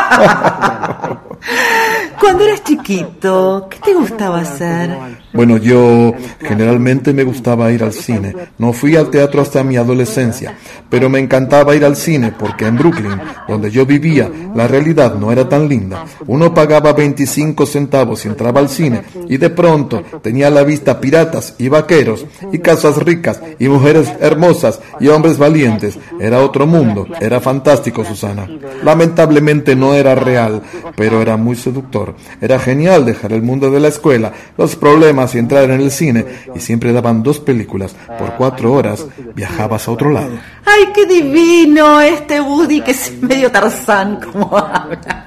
[2.21, 4.95] Cuando eras chiquito, ¿qué te gustaba hacer?
[5.33, 8.35] Bueno, yo generalmente me gustaba ir al cine.
[8.59, 10.57] No fui al teatro hasta mi adolescencia,
[10.89, 15.31] pero me encantaba ir al cine porque en Brooklyn, donde yo vivía, la realidad no
[15.31, 16.05] era tan linda.
[16.27, 21.01] Uno pagaba 25 centavos y entraba al cine y de pronto tenía a la vista
[21.01, 25.97] piratas y vaqueros y casas ricas y mujeres hermosas y hombres valientes.
[26.19, 28.49] Era otro mundo, era fantástico, Susana.
[28.83, 30.63] Lamentablemente no era real,
[30.97, 32.17] pero era muy seductor.
[32.41, 36.25] Era genial dejar el mundo de la escuela, los problemas y entrar en el cine
[36.55, 37.95] y siempre daban dos películas.
[38.19, 40.31] Por cuatro horas viajabas a otro lado.
[40.65, 45.25] ¡Ay, qué divino este Woody que es medio Tarzán como habla!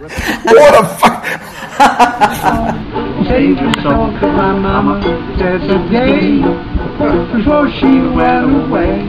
[3.28, 5.02] Save yourself, 'cause my mama
[5.38, 6.44] said today,
[7.34, 9.02] before she went away,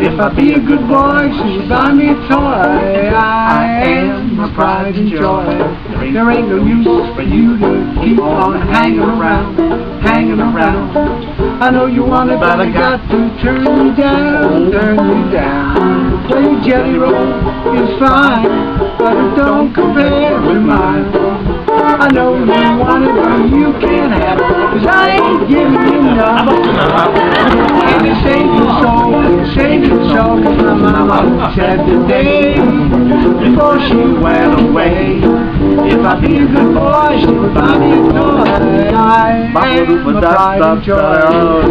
[0.00, 3.10] if I be a good boy, she'll buy me a toy.
[3.12, 5.44] I am my pride and joy.
[6.12, 9.58] There ain't no use for you to keep on hanging around,
[10.02, 10.96] hanging around.
[11.62, 16.26] I know you want it, but I got to turn you down, turn you down.
[16.28, 17.14] Play jelly roll
[17.76, 18.48] is fine,
[18.98, 21.12] but it don't compare with mine.
[21.84, 26.00] I know you want it, but you can't have it, cause I ain't giving you
[26.16, 26.64] nothing.
[27.84, 29.03] And it save your soul,
[29.84, 35.20] your soul, cause my mama said today, before she went away,
[35.84, 38.94] if I be a good boy, she would buy me a toy.
[38.96, 40.96] I am my pride and joy.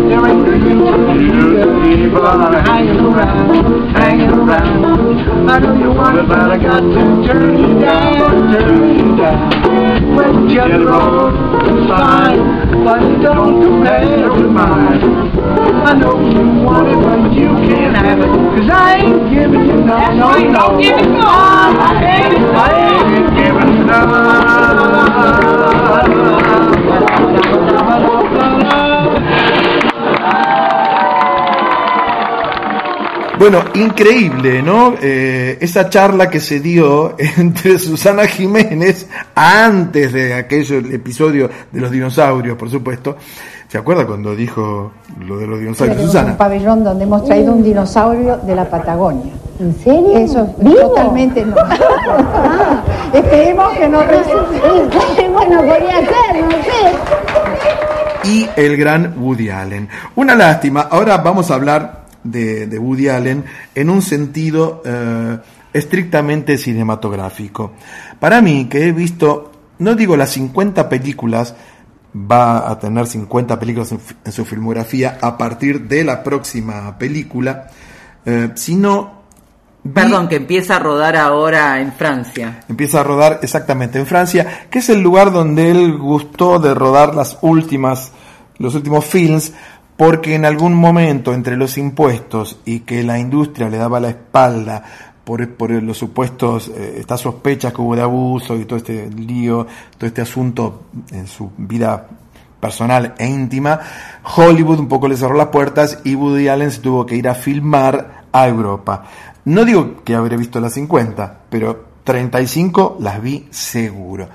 [0.07, 5.49] There ain't no you to on hanging around, hanging around.
[5.49, 10.15] I know you want it, but I got to turn you down, turn you down.
[10.15, 11.29] When jelly roll
[11.65, 14.99] is fine, but don't compare with mine.
[15.85, 19.77] I know you want it, but you can't have it, cause I ain't giving you
[19.84, 20.60] no, no, right, no.
[20.60, 21.22] don't give it to.
[21.23, 21.27] I
[22.03, 23.77] ain't, I ain't giving
[26.77, 26.82] you
[33.43, 34.93] Bueno, increíble, ¿no?
[35.01, 39.05] Eh, esa charla que se dio entre Susana Jiménez
[39.35, 40.63] antes de aquel
[40.93, 43.17] episodio de los dinosaurios, por supuesto.
[43.67, 44.93] ¿Se acuerda cuando dijo
[45.27, 46.31] lo de los dinosaurios, Tenemos Susana?
[46.31, 49.33] un pabellón donde hemos traído un dinosaurio de la Patagonia.
[49.59, 50.17] ¿En serio?
[50.19, 50.79] Eso es ¿Vivo?
[50.79, 51.55] totalmente no.
[53.13, 54.61] Esperemos que no resulte.
[55.33, 56.51] bueno, podría ser, no
[58.23, 58.29] sé.
[58.29, 59.89] y el gran Woody Allen.
[60.15, 63.43] Una lástima, ahora vamos a hablar de, de Woody Allen
[63.75, 65.37] en un sentido eh,
[65.73, 67.73] estrictamente cinematográfico.
[68.19, 71.55] Para mí, que he visto, no digo las 50 películas,
[72.15, 73.93] va a tener 50 películas
[74.23, 77.67] en su filmografía a partir de la próxima película,
[78.25, 79.23] eh, sino
[79.91, 82.63] Perdón, que empieza a rodar ahora en Francia.
[82.69, 87.13] Empieza a rodar exactamente en Francia, que es el lugar donde él gustó de rodar
[87.13, 88.13] las últimas,
[88.59, 89.51] los últimos films,
[89.97, 94.83] porque en algún momento entre los impuestos y que la industria le daba la espalda
[95.23, 99.65] por, los supuestos, eh, estas sospechas que hubo de abuso y todo este lío,
[99.97, 102.07] todo este asunto en su vida
[102.59, 103.79] personal e íntima,
[104.35, 107.35] Hollywood un poco le cerró las puertas y Woody Allen se tuvo que ir a
[107.35, 109.03] filmar a Europa.
[109.45, 114.27] No digo que habré visto las 50, pero 35 las vi seguro.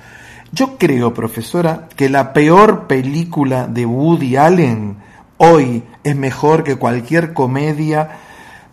[0.52, 4.96] Yo creo, profesora, que la peor película de Woody Allen
[5.38, 8.10] hoy es mejor que cualquier comedia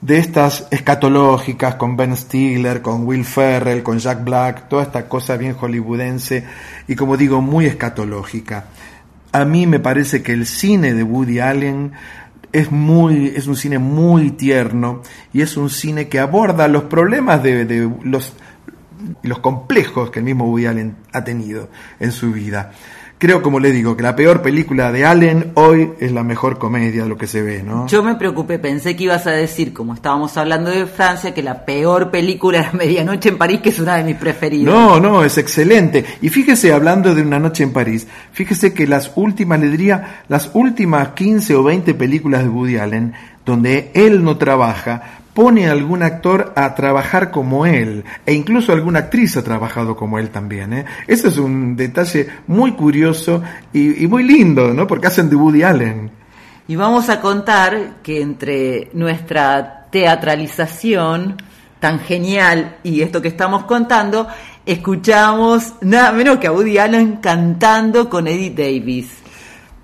[0.01, 5.37] de estas escatológicas con Ben Stiller, con Will Ferrell, con Jack Black, toda esta cosa
[5.37, 6.45] bien hollywoodense
[6.87, 8.65] y como digo, muy escatológica.
[9.31, 11.93] A mí me parece que el cine de Woody Allen
[12.51, 15.01] es muy es un cine muy tierno
[15.33, 18.33] y es un cine que aborda los problemas de, los
[19.23, 21.69] los complejos que el mismo Woody Allen ha tenido
[21.99, 22.71] en su vida.
[23.17, 27.03] Creo, como le digo, que la peor película de Allen hoy es la mejor comedia
[27.03, 27.87] de lo que se ve, ¿no?
[27.87, 31.63] Yo me preocupé, pensé que ibas a decir, como estábamos hablando de Francia, que la
[31.63, 34.73] peor película era Medianoche en París, que es una de mis preferidas.
[34.73, 36.03] No, no, es excelente.
[36.21, 40.51] Y fíjese, hablando de una noche en París, fíjese que las últimas, le diría, las
[40.53, 43.13] últimas 15 o 20 películas de Woody Allen,
[43.45, 48.99] donde él no trabaja, pone a algún actor a trabajar como él, e incluso alguna
[48.99, 50.73] actriz ha trabajado como él también.
[50.73, 50.85] ¿eh?
[51.05, 53.43] Ese es un detalle muy curioso
[53.73, 54.87] y, y muy lindo, ¿no?
[54.87, 56.09] Porque hacen de Woody Allen.
[56.69, 61.35] Y vamos a contar que entre nuestra teatralización
[61.81, 64.27] tan genial y esto que estamos contando,
[64.65, 69.24] escuchamos nada menos que a Woody Allen cantando con Eddie Davis.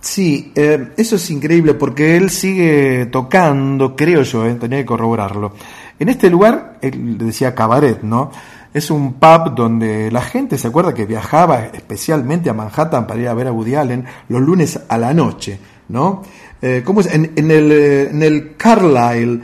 [0.02, 5.54] Sí, eh, eso es increíble porque él sigue tocando, creo yo, eh, tenía que corroborarlo.
[6.00, 8.32] En este lugar, él decía cabaret, ¿no?
[8.74, 13.28] Es un pub donde la gente se acuerda que viajaba especialmente a Manhattan para ir
[13.28, 15.60] a ver a Woody Allen los lunes a la noche,
[15.90, 16.24] ¿no?
[16.62, 17.14] Eh, ¿Cómo es?
[17.14, 19.42] En, en el, eh, en el Carlisle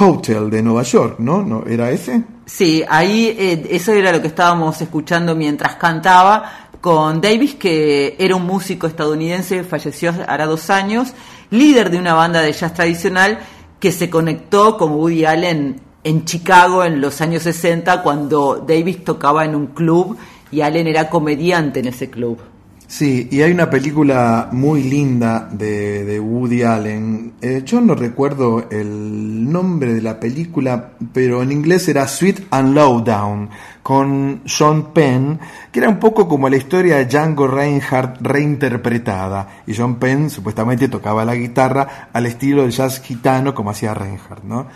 [0.00, 1.42] Hotel de Nueva York, ¿no?
[1.42, 1.64] ¿No?
[1.66, 2.22] ¿Era ese?
[2.46, 8.36] Sí, ahí eh, eso era lo que estábamos escuchando mientras cantaba con Davis, que era
[8.36, 11.12] un músico estadounidense, falleció hará dos años,
[11.50, 13.38] líder de una banda de jazz tradicional
[13.80, 19.44] que se conectó con Woody Allen en Chicago en los años 60 cuando Davis tocaba
[19.44, 20.16] en un club
[20.50, 22.38] y Allen era comediante en ese club.
[22.86, 27.34] Sí, y hay una película muy linda de, Woody Allen.
[27.42, 32.74] Eh, yo no recuerdo el nombre de la película, pero en inglés era Sweet and
[32.74, 33.50] Lowdown,
[33.88, 35.40] con Sean Penn,
[35.72, 39.62] que era un poco como la historia de Django Reinhardt reinterpretada.
[39.66, 44.44] Y Sean Penn supuestamente tocaba la guitarra al estilo del jazz gitano como hacía Reinhardt,
[44.44, 44.66] ¿no?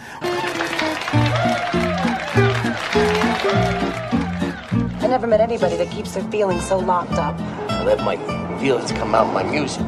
[5.02, 7.38] I never met anybody that keeps their feelings so locked up.
[7.68, 8.16] I let my
[8.60, 9.84] feelings come out in my music.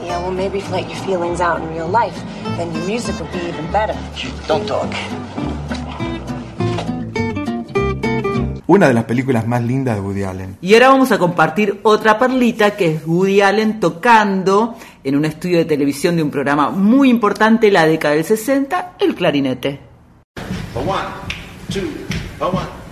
[0.00, 2.22] Yeah, well, maybe if you let your feelings out in real life,
[2.56, 3.98] then your music would be even better.
[4.46, 4.94] Don't talk.
[8.66, 10.56] Una de las películas más lindas de Woody Allen.
[10.62, 15.58] Y ahora vamos a compartir otra perlita que es Woody Allen tocando en un estudio
[15.58, 19.80] de televisión de un programa muy importante la década del 60, el clarinete.
[20.74, 20.98] A one,
[21.70, 21.82] two,
[22.40, 22.83] a one.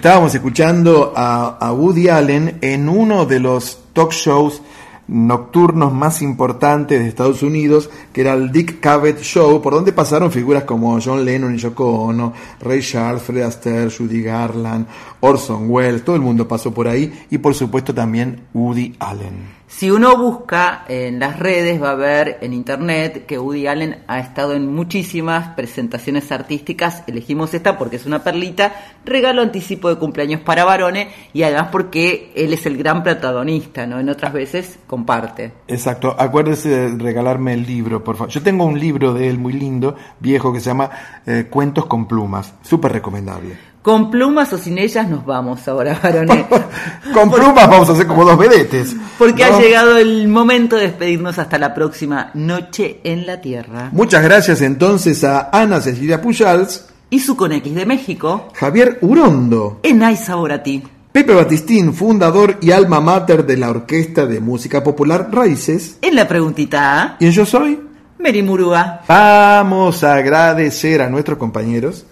[0.00, 4.62] Estábamos escuchando a, Woody Allen en uno de los talk shows
[5.06, 10.32] nocturnos más importantes de Estados Unidos, que era el Dick Cavett Show, por donde pasaron
[10.32, 12.32] figuras como John Lennon y Yoko Ono,
[12.62, 14.86] Ray Charles, Fred Astaire, Judy Garland,
[15.20, 19.59] Orson Welles, todo el mundo pasó por ahí, y por supuesto también Woody Allen.
[19.70, 24.18] Si uno busca en las redes va a ver en internet que Woody Allen ha
[24.18, 27.04] estado en muchísimas presentaciones artísticas.
[27.06, 28.74] Elegimos esta porque es una perlita,
[29.04, 34.00] regalo anticipo de cumpleaños para varones y además porque él es el gran protagonista, ¿no?
[34.00, 35.52] En otras veces comparte.
[35.68, 38.32] Exacto, acuérdese de regalarme el libro, por favor.
[38.32, 40.90] Yo tengo un libro de él muy lindo, viejo, que se llama
[41.24, 43.69] eh, Cuentos con plumas, súper recomendable.
[43.82, 46.44] Con plumas o sin ellas nos vamos ahora, varones.
[47.14, 48.94] Con plumas vamos a hacer como dos vedetes.
[49.18, 49.56] Porque ¿no?
[49.56, 53.88] ha llegado el momento de despedirnos hasta la próxima Noche en la Tierra.
[53.92, 59.80] Muchas gracias entonces a Ana Cecilia Pujals, Y su con X de México, Javier Urondo,
[59.82, 60.82] Enay Sabor a ti.
[61.10, 66.28] Pepe Batistín, fundador y alma mater de la Orquesta de Música Popular Raíces, En la
[66.28, 67.80] preguntita A, y yo soy.
[68.18, 72.04] Meri Murúa, Vamos a agradecer a nuestros compañeros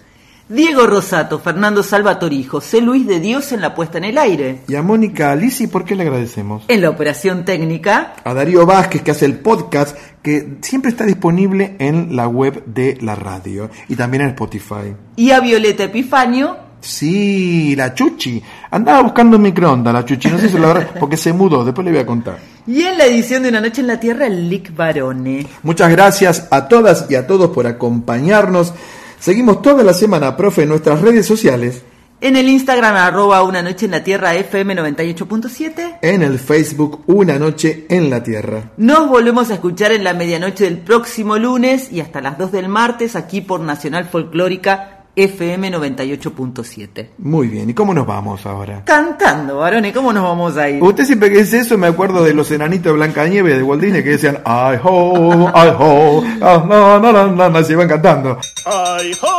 [0.49, 4.61] Diego Rosato, Fernando Salvatori, José Luis de Dios en la puesta en el aire.
[4.67, 6.63] y a Mónica Alisi, ¿por qué le agradecemos?
[6.67, 11.75] En la operación técnica, A Darío Vázquez, que hace el podcast, que siempre está disponible
[11.77, 14.95] en la web de la radio y también en Spotify.
[15.15, 18.41] y a Violeta Epifanio, Sí, la Chuchi.
[18.71, 20.29] Andaba buscando un microondas, la Chuchi.
[20.29, 21.65] No sé si lo habrá, porque se mudó.
[21.65, 22.37] Después le voy a contar.
[22.65, 25.45] y en la edición de Una Noche en la Tierra, el Lick Barone.
[25.61, 28.73] Muchas gracias a todas y a todos por acompañarnos.
[29.19, 31.83] Seguimos toda la semana, profe, en nuestras redes sociales,
[32.21, 35.99] En el Instagram, arroba Una Noche en la Tierra, FM 98.7.
[36.01, 38.71] en el Facebook Una Noche en la Tierra.
[38.75, 42.67] Nos volvemos a escuchar en la medianoche del próximo lunes y hasta las 2 del
[42.67, 47.09] martes aquí por Nacional Folclórica FM 98.7.
[47.17, 48.83] Muy bien, ¿y cómo nos vamos ahora?
[48.85, 50.81] Cantando, varones, ¿cómo nos vamos a ir?
[50.81, 54.03] Usted siempre que dice eso me acuerdo de los enanitos de Blancanieves de Walt Disney
[54.03, 58.39] que decían I ho, I ho, ah, na, na, na, na, na", se iban cantando.
[58.65, 59.29] Ay ho,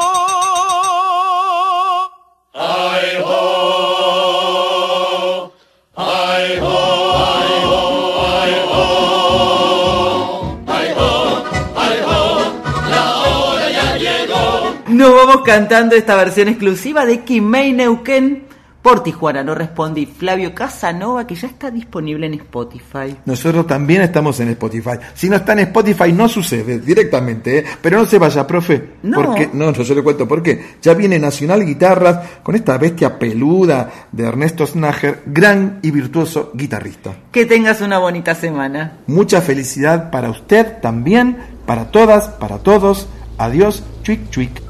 [15.01, 18.43] Nos vamos cantando esta versión exclusiva de Kimei Neuquén
[18.83, 19.43] por Tijuana.
[19.43, 23.17] No responde y Flavio Casanova que ya está disponible en Spotify.
[23.25, 24.99] Nosotros también estamos en Spotify.
[25.15, 27.65] Si no está en Spotify no sucede directamente, ¿eh?
[27.81, 28.97] pero no se vaya, profe.
[29.03, 29.25] No.
[29.25, 30.77] Porque, no, yo le cuento por qué.
[30.83, 37.15] Ya viene Nacional Guitarras con esta bestia peluda de Ernesto Snager, gran y virtuoso guitarrista.
[37.33, 38.99] Que tengas una bonita semana.
[39.07, 43.09] Mucha felicidad para usted también, para todas, para todos.
[43.39, 44.70] Adiós, chuic chuic.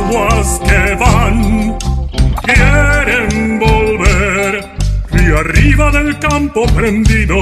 [0.00, 1.76] Aguas que van,
[2.42, 4.64] quieren volver.
[5.12, 7.36] Y arriba del campo prendido,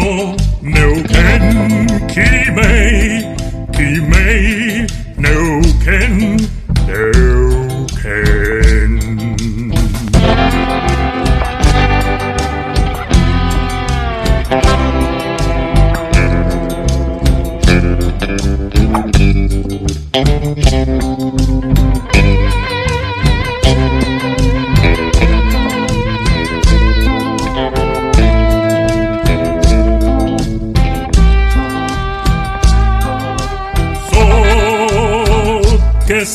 [0.61, 3.37] Neuquén, Quimei,
[3.73, 4.87] Quimei,
[5.17, 6.37] Neuquén,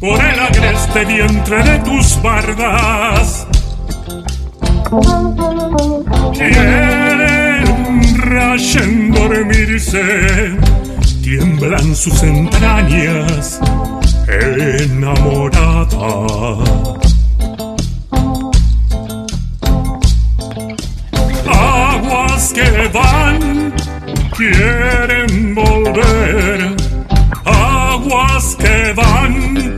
[0.00, 3.46] por el agreste vientre de tus bardas.
[6.32, 7.64] Quieren
[8.18, 10.56] rayen dormirse,
[11.22, 13.60] tiemblan sus entrañas
[14.28, 15.88] enamorada.
[21.46, 23.47] Aguas que van,
[24.38, 26.76] quieren volver.
[27.44, 29.76] Aguas que van,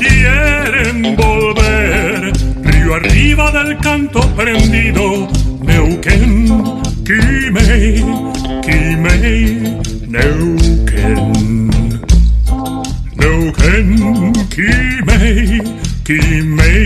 [0.00, 2.32] quieren volver.
[2.62, 5.28] Río arriba del canto prendido,
[5.62, 6.48] Neuquén,
[7.06, 8.04] Quimei,
[8.66, 11.70] Quimei, Neuquén.
[13.20, 15.62] Neuquén, Quimei,
[16.04, 16.83] Quimei,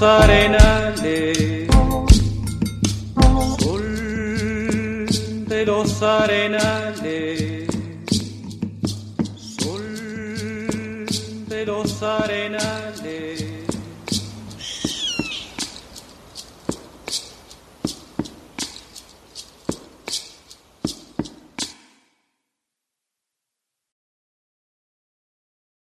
[0.00, 0.73] de